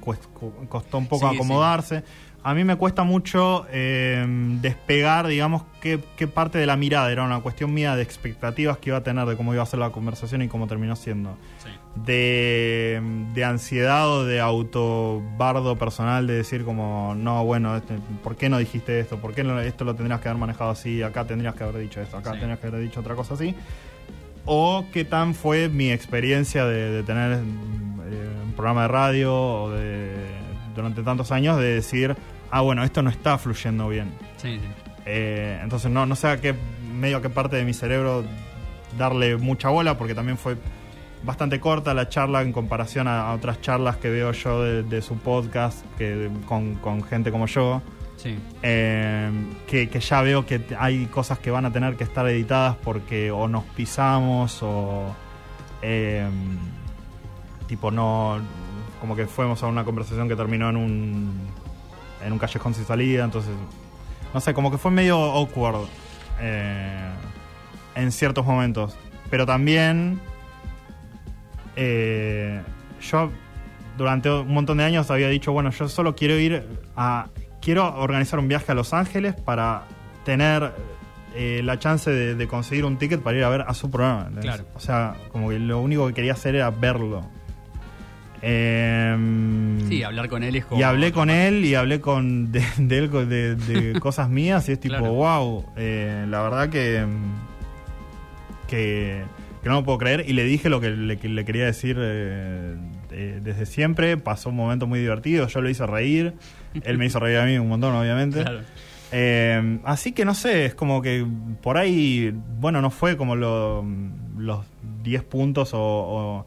costó 0.68 0.98
un 0.98 1.08
poco 1.08 1.30
Sí, 1.30 1.36
acomodarse. 1.36 2.04
A 2.44 2.56
mí 2.56 2.64
me 2.64 2.76
cuesta 2.76 3.04
mucho 3.04 3.68
eh, 3.70 4.26
despegar, 4.62 5.28
digamos, 5.28 5.62
qué, 5.80 6.00
qué 6.18 6.28
parte 6.28 6.58
de 6.58 6.66
la 6.66 6.76
mirada. 6.76 7.12
Era 7.12 7.24
una 7.24 7.40
cuestión 7.42 7.72
mía 7.72 7.96
de 7.96 8.02
expectativas 8.02 8.78
que 8.80 8.90
iba 8.90 8.98
a 8.98 9.04
tener 9.04 9.28
de 9.28 9.38
cómo 9.38 9.54
iba 9.54 9.62
a 9.62 9.66
ser 9.68 9.80
la 9.80 9.92
conversación 9.92 10.42
y 10.42 10.48
cómo 10.48 10.66
terminó 10.66 10.96
siendo. 10.96 11.38
Sí. 11.64 11.70
De, 12.04 13.00
de 13.36 13.44
ansiedad 13.44 14.10
o 14.10 14.26
de 14.26 14.40
autobardo 14.40 15.78
personal 15.78 16.26
de 16.26 16.34
decir 16.34 16.64
como, 16.66 17.14
no, 17.16 17.46
bueno, 17.46 17.76
este, 17.76 17.96
¿por 18.24 18.36
qué 18.36 18.50
no 18.50 18.58
dijiste 18.58 19.00
esto? 19.00 19.18
¿Por 19.18 19.36
qué 19.36 19.44
no- 19.44 19.60
esto 19.60 19.84
lo 19.86 19.94
tendrías 19.94 20.20
que 20.22 20.30
haber 20.30 20.40
manejado 20.40 20.72
así? 20.72 21.04
Acá 21.04 21.26
tendrías 21.26 21.54
que 21.54 21.64
haber 21.64 21.80
dicho 21.82 22.02
esto, 22.02 22.18
acá 22.18 22.32
Sí. 22.32 22.38
tendrías 22.40 22.60
que 22.60 22.68
haber 22.68 22.82
dicho 22.82 23.02
otra 23.02 23.14
cosa 23.16 23.36
así. 23.36 23.54
O 24.46 24.86
qué 24.92 25.06
tan 25.06 25.36
fue 25.36 25.70
mi 25.70 25.92
experiencia 25.92 26.66
de, 26.66 26.90
de 26.92 27.04
tener 27.04 27.34
eh, 27.34 27.38
un 28.46 28.54
programa 28.56 28.84
de 28.84 28.88
radio 28.88 29.36
o 29.36 29.70
de, 29.70 30.12
durante 30.76 31.04
tantos 31.04 31.32
años 31.32 31.58
de 31.58 31.76
decir, 31.76 32.16
ah, 32.50 32.62
bueno, 32.62 32.84
esto 32.84 33.02
no 33.02 33.10
está 33.10 33.38
fluyendo 33.38 33.90
bien. 33.90 34.14
Sí, 34.38 34.60
sí. 34.60 34.68
Eh, 35.06 35.60
entonces 35.64 35.90
no, 35.92 36.06
no 36.06 36.16
sé 36.16 36.28
a 36.28 36.40
qué 36.40 36.56
medio 36.94 37.18
a 37.18 37.22
qué 37.22 37.30
parte 37.30 37.56
de 37.56 37.66
mi 37.66 37.74
cerebro 37.74 38.24
darle 38.98 39.38
mucha 39.38 39.70
bola, 39.70 39.98
porque 39.98 40.14
también 40.14 40.38
fue 40.38 40.58
bastante 41.24 41.60
corta 41.60 41.94
la 41.94 42.10
charla 42.10 42.42
en 42.42 42.52
comparación 42.52 43.08
a, 43.08 43.30
a 43.30 43.34
otras 43.34 43.62
charlas 43.62 43.98
que 43.98 44.10
veo 44.10 44.32
yo 44.32 44.64
de, 44.64 44.84
de 44.84 45.02
su 45.02 45.18
podcast 45.18 45.86
que 45.98 46.30
con, 46.48 46.76
con 46.76 47.04
gente 47.04 47.32
como 47.32 47.48
yo. 47.48 47.82
Sí. 48.18 48.38
Eh, 48.62 49.32
que, 49.68 49.90
que 49.90 50.00
ya 50.00 50.22
veo 50.22 50.46
que 50.46 50.62
hay 50.78 51.08
cosas 51.08 51.40
que 51.40 51.50
van 51.50 51.66
a 51.66 51.72
tener 51.72 51.96
que 51.96 52.04
estar 52.04 52.28
editadas 52.28 52.76
porque 52.84 53.32
o 53.32 53.48
nos 53.48 53.64
pisamos 53.64 54.62
o 54.62 55.16
eh, 55.82 56.28
tipo 57.68 57.90
no 57.90 58.40
como 59.02 59.16
que 59.18 59.28
fuimos 59.28 59.62
a 59.64 59.68
una 59.68 59.84
conversación 59.84 60.30
que 60.30 60.38
terminó 60.38 60.70
en 60.70 60.78
un 60.78 61.32
en 62.26 62.32
un 62.32 62.40
callejón 62.40 62.74
sin 62.74 62.86
salida 62.86 63.26
entonces 63.26 63.52
no 64.34 64.40
sé 64.40 64.54
como 64.54 64.72
que 64.72 64.78
fue 64.78 64.92
medio 64.92 65.18
awkward 65.18 65.88
eh, 66.40 67.12
en 67.96 68.12
ciertos 68.14 68.46
momentos 68.46 68.96
pero 69.30 69.46
también 69.46 70.22
eh, 71.76 72.62
yo 73.02 73.32
durante 73.98 74.30
un 74.30 74.54
montón 74.54 74.78
de 74.78 74.84
años 74.84 75.12
había 75.12 75.28
dicho, 75.30 75.52
bueno, 75.52 75.72
yo 75.72 75.88
solo 75.88 76.16
quiero 76.16 76.38
ir 76.38 76.64
a... 76.96 77.28
Quiero 77.62 77.96
organizar 77.96 78.40
un 78.40 78.48
viaje 78.48 78.72
a 78.72 78.76
Los 78.76 78.92
Ángeles 78.92 79.36
para 79.36 79.84
tener 80.26 80.74
eh, 81.36 81.62
la 81.64 81.78
chance 81.78 82.10
de, 82.10 82.34
de 82.34 82.48
conseguir 82.48 82.86
un 82.86 82.98
ticket 82.98 83.22
para 83.22 83.38
ir 83.38 83.44
a 83.44 83.50
ver 83.50 83.62
a 83.62 83.76
su 83.76 83.92
programa. 83.92 84.32
O 84.74 84.80
sea, 84.80 85.16
como 85.32 85.50
que 85.50 85.60
lo 85.60 85.80
único 85.80 86.08
que 86.08 86.14
quería 86.16 86.34
hacer 86.34 86.56
era 86.56 86.72
verlo. 86.72 87.24
Em, 88.42 89.88
Sí, 89.88 90.04
hablar 90.04 90.28
con 90.30 90.44
él 90.44 90.56
es 90.56 90.66
como. 90.66 90.80
y 90.80 90.84
hablé 90.84 91.12
con 91.12 91.30
él 91.30 91.64
y 91.66 91.76
hablé 91.76 92.00
con 92.02 92.52
de, 92.52 92.64
de 92.78 92.98
él 92.98 93.10
con- 93.10 93.30
de, 93.30 93.56
de 93.56 94.00
cosas 94.00 94.30
mías 94.30 94.68
y 94.70 94.74
es 94.74 94.80
tipo, 94.80 94.96
Claro. 94.98 95.14
wow, 95.14 95.66
eh, 95.78 96.26
la 96.28 96.42
verdad 96.42 96.70
que, 96.70 97.06
que 98.68 99.24
que 99.62 99.70
no 99.70 99.76
lo 99.76 99.84
puedo 99.84 100.00
creer 100.00 100.26
y 100.28 100.34
le 100.34 100.44
dije 100.44 100.70
lo 100.70 100.82
que 100.82 100.90
le, 100.90 101.18
que 101.20 101.30
le 101.30 101.46
quería 101.46 101.66
decir 101.66 101.96
eh, 102.00 102.76
de- 103.12 103.40
desde 103.42 103.68
siempre. 103.68 104.18
Pasó 104.18 104.50
un 104.50 104.56
momento 104.56 104.88
muy 104.88 105.00
divertido, 105.00 105.48
yo 105.48 105.62
lo 105.62 105.70
hice 105.70 105.86
reír, 105.86 106.34
él 106.84 106.98
me 106.98 107.06
hizo 107.06 107.20
reír 107.20 107.38
a 107.38 107.46
mí 107.46 107.58
un 107.60 107.68
montón, 107.70 107.94
obviamente. 107.96 108.42
Claro. 108.44 108.62
Eh, 109.14 109.80
así 109.84 110.14
que 110.14 110.24
no 110.24 110.34
sé, 110.34 110.64
es 110.66 110.74
como 110.74 111.02
que 111.02 111.28
por 111.62 111.78
ahí, 111.78 112.34
bueno, 112.62 112.82
no 112.82 112.90
fue 112.90 113.18
como 113.18 113.36
lo- 113.36 113.86
los 114.38 114.66
10 115.04 115.24
puntos 115.26 115.74
o, 115.74 115.80
o- 115.80 116.46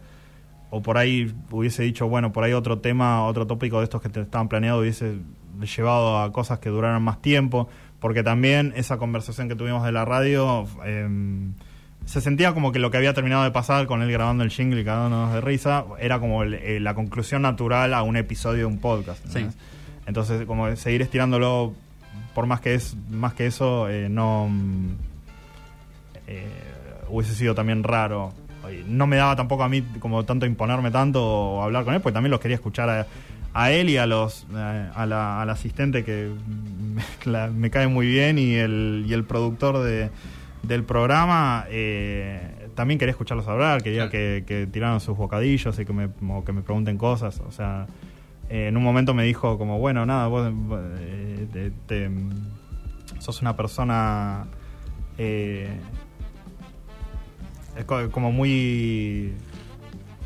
o 0.77 0.83
por 0.83 0.99
ahí 0.99 1.33
hubiese 1.51 1.83
dicho, 1.85 2.09
bueno, 2.09 2.33
por 2.33 2.43
ahí 2.45 2.53
otro 2.53 2.79
tema, 2.79 3.25
otro 3.27 3.47
tópico 3.47 3.79
de 3.79 3.85
estos 3.85 4.03
que 4.03 4.09
te 4.09 4.21
estaban 4.21 4.49
planeados 4.49 4.81
hubiese 4.81 5.19
llevado 5.77 6.19
a 6.21 6.33
cosas 6.33 6.59
que 6.59 6.69
duraran 6.69 7.03
más 7.03 7.23
tiempo, 7.23 7.69
porque 8.01 8.23
también 8.23 8.73
esa 8.77 8.99
conversación 8.99 9.49
que 9.49 9.55
tuvimos 9.55 9.85
de 9.85 9.93
la 9.93 10.05
radio 10.05 10.67
eh, 10.85 11.09
se 12.07 12.21
sentía 12.21 12.53
como 12.53 12.73
que 12.73 12.79
lo 12.81 12.91
que 12.91 12.97
había 12.97 13.15
terminado 13.15 13.45
de 13.45 13.51
pasar 13.53 13.87
con 13.87 14.03
él 14.03 14.11
grabando 14.11 14.43
el 14.45 14.51
jingle 14.51 14.81
y 14.81 14.85
cagándonos 14.85 15.33
de 15.33 15.41
risa 15.41 15.85
era 16.01 16.19
como 16.19 16.43
el- 16.43 16.55
eh, 16.55 16.81
la 16.81 16.95
conclusión 16.95 17.43
natural 17.43 17.95
a 17.95 18.03
un 18.03 18.17
episodio 18.17 18.59
de 18.59 18.65
un 18.67 18.79
podcast. 18.79 19.25
Sí. 19.29 19.47
Entonces, 20.07 20.45
como 20.45 20.75
seguir 20.77 21.01
estirándolo 21.03 21.73
por 22.35 22.47
más 22.47 22.61
que 22.61 22.75
es 22.75 22.97
más 23.11 23.33
que 23.35 23.47
eso 23.47 23.89
eh, 23.89 24.09
no 24.11 24.49
mm, 24.51 24.89
eh, 26.27 26.49
hubiese 27.09 27.35
sido 27.35 27.55
también 27.55 27.83
raro 27.85 28.33
no 28.87 29.07
me 29.07 29.17
daba 29.17 29.37
tampoco 29.37 29.63
a 29.65 29.69
mí 29.69 29.83
como 30.01 30.25
tanto 30.25 30.47
imponerme 30.47 30.91
tanto 30.91 31.23
o 31.25 31.63
hablar 31.63 31.85
con 31.85 31.95
él 31.95 32.01
porque 32.01 32.15
también 32.15 32.31
los 32.31 32.41
quería 32.41 32.55
escuchar 32.57 32.89
a, 32.91 33.07
a 33.53 33.71
él 33.73 33.89
y 33.91 33.97
a 33.97 34.07
los 34.07 34.47
eh, 34.55 34.89
a 34.95 35.07
la, 35.07 35.41
al 35.43 35.51
asistente 35.51 36.05
que 36.05 36.31
me, 37.55 37.71
cae 37.71 37.87
muy 37.89 38.07
bien 38.07 38.39
y 38.39 38.55
el, 38.55 39.05
y 39.07 39.13
el 39.13 39.25
productor 39.25 39.79
de, 39.83 40.11
del 40.63 40.85
programa 40.85 41.67
eh, 41.69 42.69
también 42.75 42.99
quería 42.99 43.11
escucharlos 43.13 43.47
hablar 43.49 43.83
quería 43.83 44.09
Claro. 44.09 44.11
que, 44.11 44.45
que 44.47 44.67
tiraran 44.67 45.01
sus 45.01 45.17
bocadillos 45.17 45.79
y 45.79 45.85
que 45.85 45.93
me, 45.93 46.09
que 46.45 46.53
me 46.53 46.63
pregunten 46.63 46.99
cosas 46.99 47.41
o 47.41 47.51
sea 47.53 47.87
eh, 48.51 48.69
en 48.69 48.77
un 48.77 48.83
momento 48.85 49.15
me 49.15 49.25
dijo 49.25 49.57
como, 49.57 49.79
bueno, 49.79 50.05
nada, 50.05 50.27
vos 50.27 50.53
eh, 51.01 51.47
te- 51.51 51.71
te- 51.87 52.11
sos 53.19 53.41
una 53.41 53.57
persona 53.57 54.45
eh, 55.17 55.67
es 57.77 57.85
co- 57.85 58.11
como 58.11 58.33
muy 58.33 59.33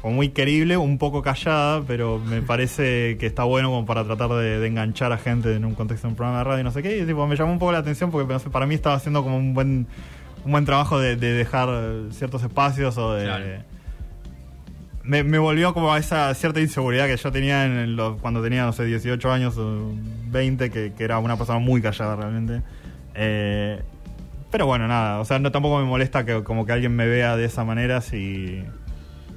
como 0.01 0.15
muy 0.15 0.29
querible, 0.29 0.77
un 0.77 0.97
poco 0.97 1.23
callada, 1.23 1.83
pero 1.87 2.19
me 2.21 2.41
parece 2.43 3.17
que 3.19 3.27
está 3.27 3.43
bueno 3.45 3.69
como 3.71 3.85
para 3.85 4.05
tratar 4.05 4.31
de, 4.31 4.61
de 4.61 4.67
enganchar 4.67 5.13
a 5.13 5.19
gente 5.19 5.55
en 5.55 5.65
un 5.65 5.75
contexto 5.75 6.07
de 6.07 6.13
un 6.13 6.17
programa 6.17 6.39
de 6.39 6.45
radio 6.45 6.61
y 6.61 6.65
no 6.65 6.71
sé 6.71 6.83
qué. 6.83 6.99
Y 6.99 7.05
tipo, 7.05 7.27
me 7.27 7.35
llamó 7.37 7.53
un 7.53 7.59
poco 7.59 7.73
la 7.73 7.79
atención 7.79 8.11
porque 8.11 8.33
no 8.33 8.39
sé, 8.39 8.49
para 8.51 8.65
mí 8.67 8.75
estaba 8.75 8.95
haciendo 8.97 9.23
como 9.25 9.37
un 9.37 9.55
buen 9.55 9.87
un 10.45 10.53
buen 10.53 10.65
trabajo 10.65 11.01
de, 11.01 11.17
de 11.17 11.33
dejar 11.33 11.69
ciertos 12.13 12.43
espacios 12.45 12.97
o 12.97 13.13
de 13.15 13.25
Claro. 13.25 13.45
me, 15.03 15.25
me 15.25 15.39
volvió 15.39 15.75
como 15.75 15.93
a 15.93 15.99
esa 15.99 16.33
cierta 16.35 16.61
inseguridad 16.61 17.07
que 17.07 17.17
yo 17.17 17.33
tenía 17.33 17.65
en 17.65 17.97
los, 17.97 18.21
cuando 18.21 18.41
tenía, 18.43 18.65
no 18.65 18.73
sé, 18.73 18.85
18 18.85 19.33
años 19.33 19.57
o 19.59 19.91
20, 20.31 20.71
que, 20.71 20.93
que 20.97 21.05
era 21.05 21.19
una 21.19 21.37
persona 21.37 21.59
muy 21.59 21.83
callada 21.83 22.15
realmente. 22.17 22.63
Eh, 23.15 23.83
pero 24.51 24.67
bueno, 24.67 24.89
nada, 24.89 25.21
o 25.21 25.25
sea, 25.25 25.39
no 25.39 25.51
tampoco 25.53 25.79
me 25.79 25.85
molesta 25.85 26.25
que 26.25 26.43
como 26.43 26.65
que 26.67 26.73
alguien 26.73 26.95
me 26.97 27.07
vea 27.07 27.37
de 27.37 27.45
esa 27.45 27.65
manera 27.65 28.01
si, 28.01 28.63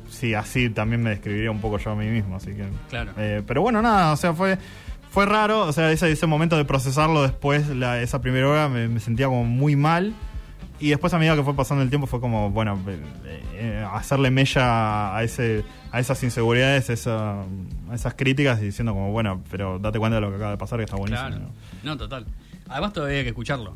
si 0.09 0.33
así 0.33 0.69
también 0.69 1.01
me 1.03 1.09
describiría 1.11 1.51
un 1.51 1.59
poco 1.61 1.77
yo 1.77 1.91
a 1.91 1.95
mí 1.95 2.07
mismo, 2.07 2.35
así 2.37 2.47
que... 2.53 2.65
Claro. 2.89 3.11
Eh, 3.17 3.41
pero 3.45 3.61
bueno, 3.61 3.81
nada, 3.81 4.11
o 4.13 4.17
sea, 4.17 4.33
fue 4.33 4.57
fue 5.09 5.25
raro, 5.25 5.63
o 5.67 5.73
sea, 5.73 5.91
ese, 5.91 6.09
ese 6.09 6.25
momento 6.25 6.55
de 6.55 6.63
procesarlo 6.63 7.21
después, 7.23 7.67
la- 7.67 8.01
esa 8.01 8.21
primera 8.21 8.47
hora 8.47 8.69
me, 8.69 8.87
me 8.87 9.01
sentía 9.01 9.25
como 9.27 9.43
muy 9.43 9.75
mal. 9.75 10.13
Y 10.79 10.89
después 10.89 11.13
a 11.13 11.19
medida 11.19 11.35
que 11.35 11.43
fue 11.43 11.53
pasando 11.53 11.83
el 11.83 11.89
tiempo 11.89 12.07
fue 12.07 12.21
como, 12.21 12.49
bueno, 12.49 12.79
eh, 12.87 12.97
eh, 13.55 13.87
hacerle 13.91 14.31
mella 14.31 15.13
a 15.15 15.21
ese 15.21 15.63
a 15.91 15.99
esas 15.99 16.23
inseguridades, 16.23 16.89
esa- 16.89 17.41
a 17.41 17.93
esas 17.93 18.13
críticas 18.13 18.61
y 18.61 18.65
diciendo 18.65 18.93
como, 18.93 19.11
bueno, 19.11 19.41
pero 19.51 19.77
date 19.79 19.99
cuenta 19.99 20.15
de 20.15 20.21
lo 20.21 20.29
que 20.29 20.37
acaba 20.37 20.51
de 20.51 20.57
pasar 20.57 20.79
que 20.79 20.85
está 20.85 20.95
buenísimo. 20.95 21.27
Claro. 21.27 21.43
¿no? 21.83 21.91
No, 21.91 21.97
total. 21.97 22.25
Además 22.69 22.93
todavía 22.93 23.17
hay 23.17 23.23
que 23.23 23.29
escucharlo. 23.29 23.75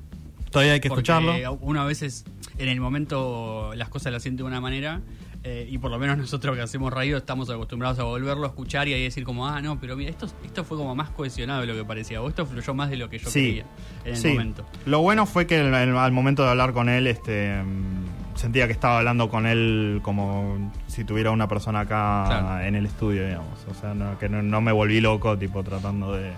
Todavía 0.55 0.73
hay 0.73 0.79
que 0.79 0.89
Porque 0.89 1.01
escucharlo. 1.11 1.57
Uno 1.61 1.81
a 1.81 1.85
veces 1.85 2.25
en 2.57 2.69
el 2.69 2.79
momento 2.81 3.71
las 3.75 3.89
cosas 3.89 4.11
las 4.13 4.21
siente 4.23 4.43
de 4.43 4.47
una 4.47 4.61
manera 4.61 5.01
eh, 5.43 5.67
y 5.69 5.77
por 5.77 5.91
lo 5.91 5.99
menos 5.99 6.17
nosotros 6.17 6.55
que 6.55 6.61
hacemos 6.61 6.91
radio 6.91 7.17
estamos 7.17 7.49
acostumbrados 7.49 7.99
a 7.99 8.03
volverlo 8.03 8.45
a 8.45 8.47
escuchar 8.47 8.87
y 8.87 8.93
ahí 8.93 9.03
decir 9.03 9.23
como, 9.25 9.47
ah, 9.47 9.61
no, 9.61 9.79
pero 9.79 9.95
mira, 9.95 10.09
esto, 10.09 10.27
esto 10.43 10.63
fue 10.63 10.77
como 10.77 10.95
más 10.95 11.09
cohesionado 11.11 11.61
de 11.61 11.67
lo 11.67 11.73
que 11.75 11.85
parecía 11.85 12.21
o 12.21 12.27
esto 12.29 12.45
fluyó 12.45 12.73
más 12.73 12.89
de 12.89 12.97
lo 12.97 13.09
que 13.09 13.19
yo 13.19 13.29
Sí, 13.29 13.41
creía 13.41 13.65
en 14.05 14.11
el 14.15 14.17
sí. 14.17 14.29
momento. 14.29 14.65
Lo 14.85 15.01
bueno 15.01 15.25
fue 15.25 15.45
que 15.45 15.59
el- 15.59 15.73
el- 15.73 15.97
al 15.97 16.11
momento 16.11 16.43
de 16.43 16.49
hablar 16.49 16.73
con 16.73 16.89
él, 16.89 17.05
este, 17.07 17.61
mm, 17.61 18.35
sentía 18.35 18.65
que 18.67 18.73
estaba 18.73 18.97
hablando 18.99 19.29
con 19.29 19.45
él 19.45 19.99
como 20.01 20.71
si 20.87 21.03
tuviera 21.03 21.31
una 21.31 21.47
persona 21.47 21.81
acá 21.81 22.23
Claro. 22.27 22.65
en 22.65 22.75
el 22.75 22.85
estudio, 22.85 23.25
digamos. 23.27 23.59
O 23.69 23.73
sea, 23.73 23.93
no, 23.93 24.17
que 24.17 24.27
no, 24.29 24.41
no 24.41 24.61
me 24.61 24.71
volví 24.71 24.99
loco, 25.01 25.37
tipo, 25.37 25.63
tratando 25.63 26.13
de, 26.13 26.31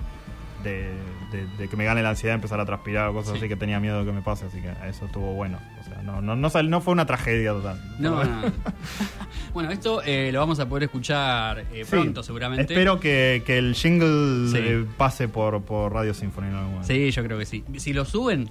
de, 0.63 0.91
de- 1.31 1.45
de 1.57 1.67
que 1.67 1.75
me 1.75 1.83
gane 1.85 2.01
la 2.03 2.09
ansiedad, 2.09 2.35
empezar 2.35 2.59
a 2.59 2.65
transpirar 2.65 3.09
o 3.09 3.13
cosas 3.13 3.33
Sí. 3.33 3.37
así 3.39 3.47
que 3.49 3.55
tenía 3.55 3.79
miedo 3.79 3.99
de 3.99 4.05
que 4.05 4.11
me 4.11 4.21
pase, 4.21 4.45
así 4.45 4.61
que 4.61 4.71
eso 4.87 5.05
estuvo 5.05 5.33
bueno. 5.33 5.59
O 5.79 5.83
sea, 5.83 6.01
no, 6.03 6.21
no, 6.21 6.35
no, 6.35 6.49
no 6.63 6.81
fue 6.81 6.93
una 6.93 7.05
tragedia 7.05 7.51
total. 7.51 7.79
No, 7.99 8.23
no, 8.23 8.41
no. 8.41 8.51
Bueno, 9.53 9.71
esto 9.71 10.01
eh, 10.05 10.29
lo 10.31 10.39
vamos 10.39 10.59
a 10.59 10.67
poder 10.69 10.83
escuchar 10.83 11.59
eh, 11.73 11.83
Sí. 11.83 11.89
pronto, 11.89 12.21
seguramente. 12.23 12.73
Espero 12.73 12.99
que, 12.99 13.41
que 13.45 13.57
el 13.57 13.73
jingle 13.75 14.49
Sí. 14.51 14.57
eh, 14.59 14.85
pase 14.97 15.27
por, 15.27 15.63
por 15.63 15.91
Radio 15.93 16.13
Symphony 16.13 16.47
en 16.47 16.53
algún 16.53 16.71
momento. 16.73 16.87
Sí, 16.93 17.09
yo 17.11 17.23
creo 17.23 17.37
que 17.39 17.45
sí. 17.45 17.63
Si 17.77 17.91
lo 17.93 18.05
suben, 18.05 18.49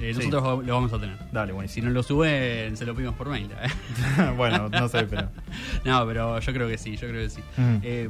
eh, 0.00 0.12
Sí. 0.14 0.28
nosotros 0.28 0.64
lo 0.64 0.74
vamos 0.74 0.92
a 0.92 0.98
tener. 1.00 1.16
Dale, 1.32 1.48
Si 1.48 1.54
buenísimo. 1.54 1.88
no 1.88 1.92
lo 1.94 2.02
suben, 2.02 2.76
se 2.76 2.86
lo 2.86 2.94
pedimos 2.94 3.16
por 3.16 3.28
mail. 3.28 3.50
¿eh? 3.50 4.30
bueno, 4.36 4.68
no 4.68 4.88
sé, 4.88 5.02
pero. 5.04 5.28
no, 5.84 6.06
pero 6.06 6.38
yo 6.38 6.52
creo 6.52 6.68
que 6.68 6.78
sí, 6.78 6.96
yo 6.96 7.08
creo 7.08 7.22
que 7.24 7.30
sí. 7.30 7.40
Eh, 7.82 8.08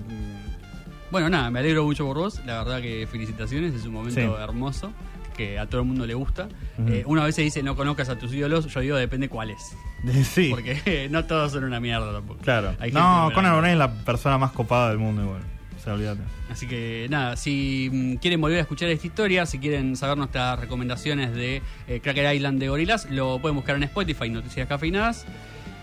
bueno, 1.11 1.29
nada, 1.29 1.51
me 1.51 1.59
alegro 1.61 1.85
mucho 1.85 2.07
por 2.07 2.17
vos. 2.19 2.41
La 2.47 2.59
verdad 2.63 2.81
que 2.81 3.07
felicitaciones, 3.11 3.75
es 3.75 3.85
un 3.87 3.93
momento 3.95 4.21
Sí. 4.21 4.43
hermoso 4.43 4.93
que 5.37 5.59
a 5.59 5.67
todo 5.67 5.81
el 5.83 5.87
mundo 5.87 6.07
le 6.07 6.15
gusta. 6.15 6.49
Ujú. 6.79 6.89
Eh, 6.93 7.03
uno 7.07 7.23
a 7.23 7.25
veces 7.25 7.45
dice 7.45 7.63
no 7.63 7.75
conozcas 7.77 8.09
a 8.11 8.19
tus 8.19 8.33
ídolos, 8.35 8.67
yo 8.67 8.81
digo 8.81 8.97
depende 8.97 9.29
cuáles. 9.29 9.59
Sí, 10.25 10.49
Porque 10.51 11.09
no 11.11 11.25
todos 11.27 11.53
son 11.53 11.65
una 11.65 11.79
mierda 11.81 12.13
tampoco. 12.13 12.41
claro. 12.41 12.75
Hay 12.81 12.91
No. 12.93 13.31
Conan 13.35 13.53
O'Brien 13.55 13.73
es 13.75 13.79
la 13.79 13.93
persona 14.05 14.39
más 14.39 14.53
copada 14.53 14.89
del 14.91 14.99
mundo 14.99 15.23
igual. 15.23 15.43
O 15.79 15.83
sea, 15.83 15.95
olvídate. 15.95 16.21
Así 16.51 16.67
que 16.67 17.07
nada, 17.09 17.37
si 17.37 17.89
mm, 17.91 18.15
quieren 18.17 18.39
volver 18.41 18.59
a 18.59 18.61
escuchar 18.63 18.91
esta 18.91 19.07
historia, 19.07 19.47
si 19.47 19.59
quieren 19.59 19.97
saber 19.97 20.19
nuestras 20.19 20.59
recomendaciones 20.61 21.33
de 21.35 21.63
eh, 21.89 22.01
Cracker 22.03 22.35
Island 22.35 22.61
de 22.61 22.69
Gorilas, 22.69 23.09
lo 23.11 23.39
pueden 23.39 23.57
buscar 23.57 23.77
en 23.77 23.85
Spotify, 23.85 24.29
Noticias 24.29 24.69
Cafeinadas. 24.69 25.25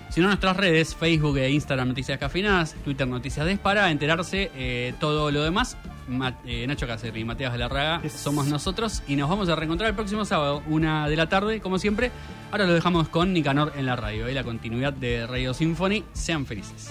Si 0.10 0.20
no, 0.22 0.28
en 0.28 0.30
nuestras 0.32 0.58
redes, 0.58 0.96
Facebook 0.96 1.38
e 1.38 1.52
Instagram, 1.52 1.90
Noticias 1.90 2.18
Cafeinadas, 2.18 2.74
Twitter, 2.84 3.08
Noticias 3.08 3.46
Des, 3.46 3.60
para 3.60 3.92
enterarse 3.92 4.50
eh, 4.56 4.94
todo 5.00 5.30
lo 5.32 5.44
demás. 5.44 5.78
Ma- 6.08 6.38
eh, 6.46 6.66
Nacho 6.66 6.88
Cáceres 6.88 7.18
y 7.20 7.26
Mateas 7.26 7.52
de 7.52 7.60
la 7.60 7.68
Raga 7.68 8.02
Yes. 8.02 8.14
somos 8.14 8.48
nosotros 8.48 9.04
y 9.10 9.18
nos 9.18 9.30
vamos 9.30 9.50
a 9.50 9.56
reencontrar 9.58 9.90
el 9.90 9.96
próximo 9.96 10.24
sábado, 10.24 10.64
una 10.68 11.10
de 11.10 11.16
la 11.18 11.28
tarde, 11.28 11.60
como 11.60 11.78
siempre. 11.80 12.12
Ahora 12.52 12.66
lo 12.66 12.74
dejamos 12.74 13.10
con 13.10 13.34
Nicanor 13.34 13.74
en 13.76 13.86
la 13.86 13.98
radio, 13.98 14.30
y 14.30 14.34
la 14.34 14.44
continuidad 14.46 14.94
de 14.94 15.28
Radio 15.28 15.54
Symphony. 15.54 16.06
Sean 16.14 16.46
felices. 16.46 16.90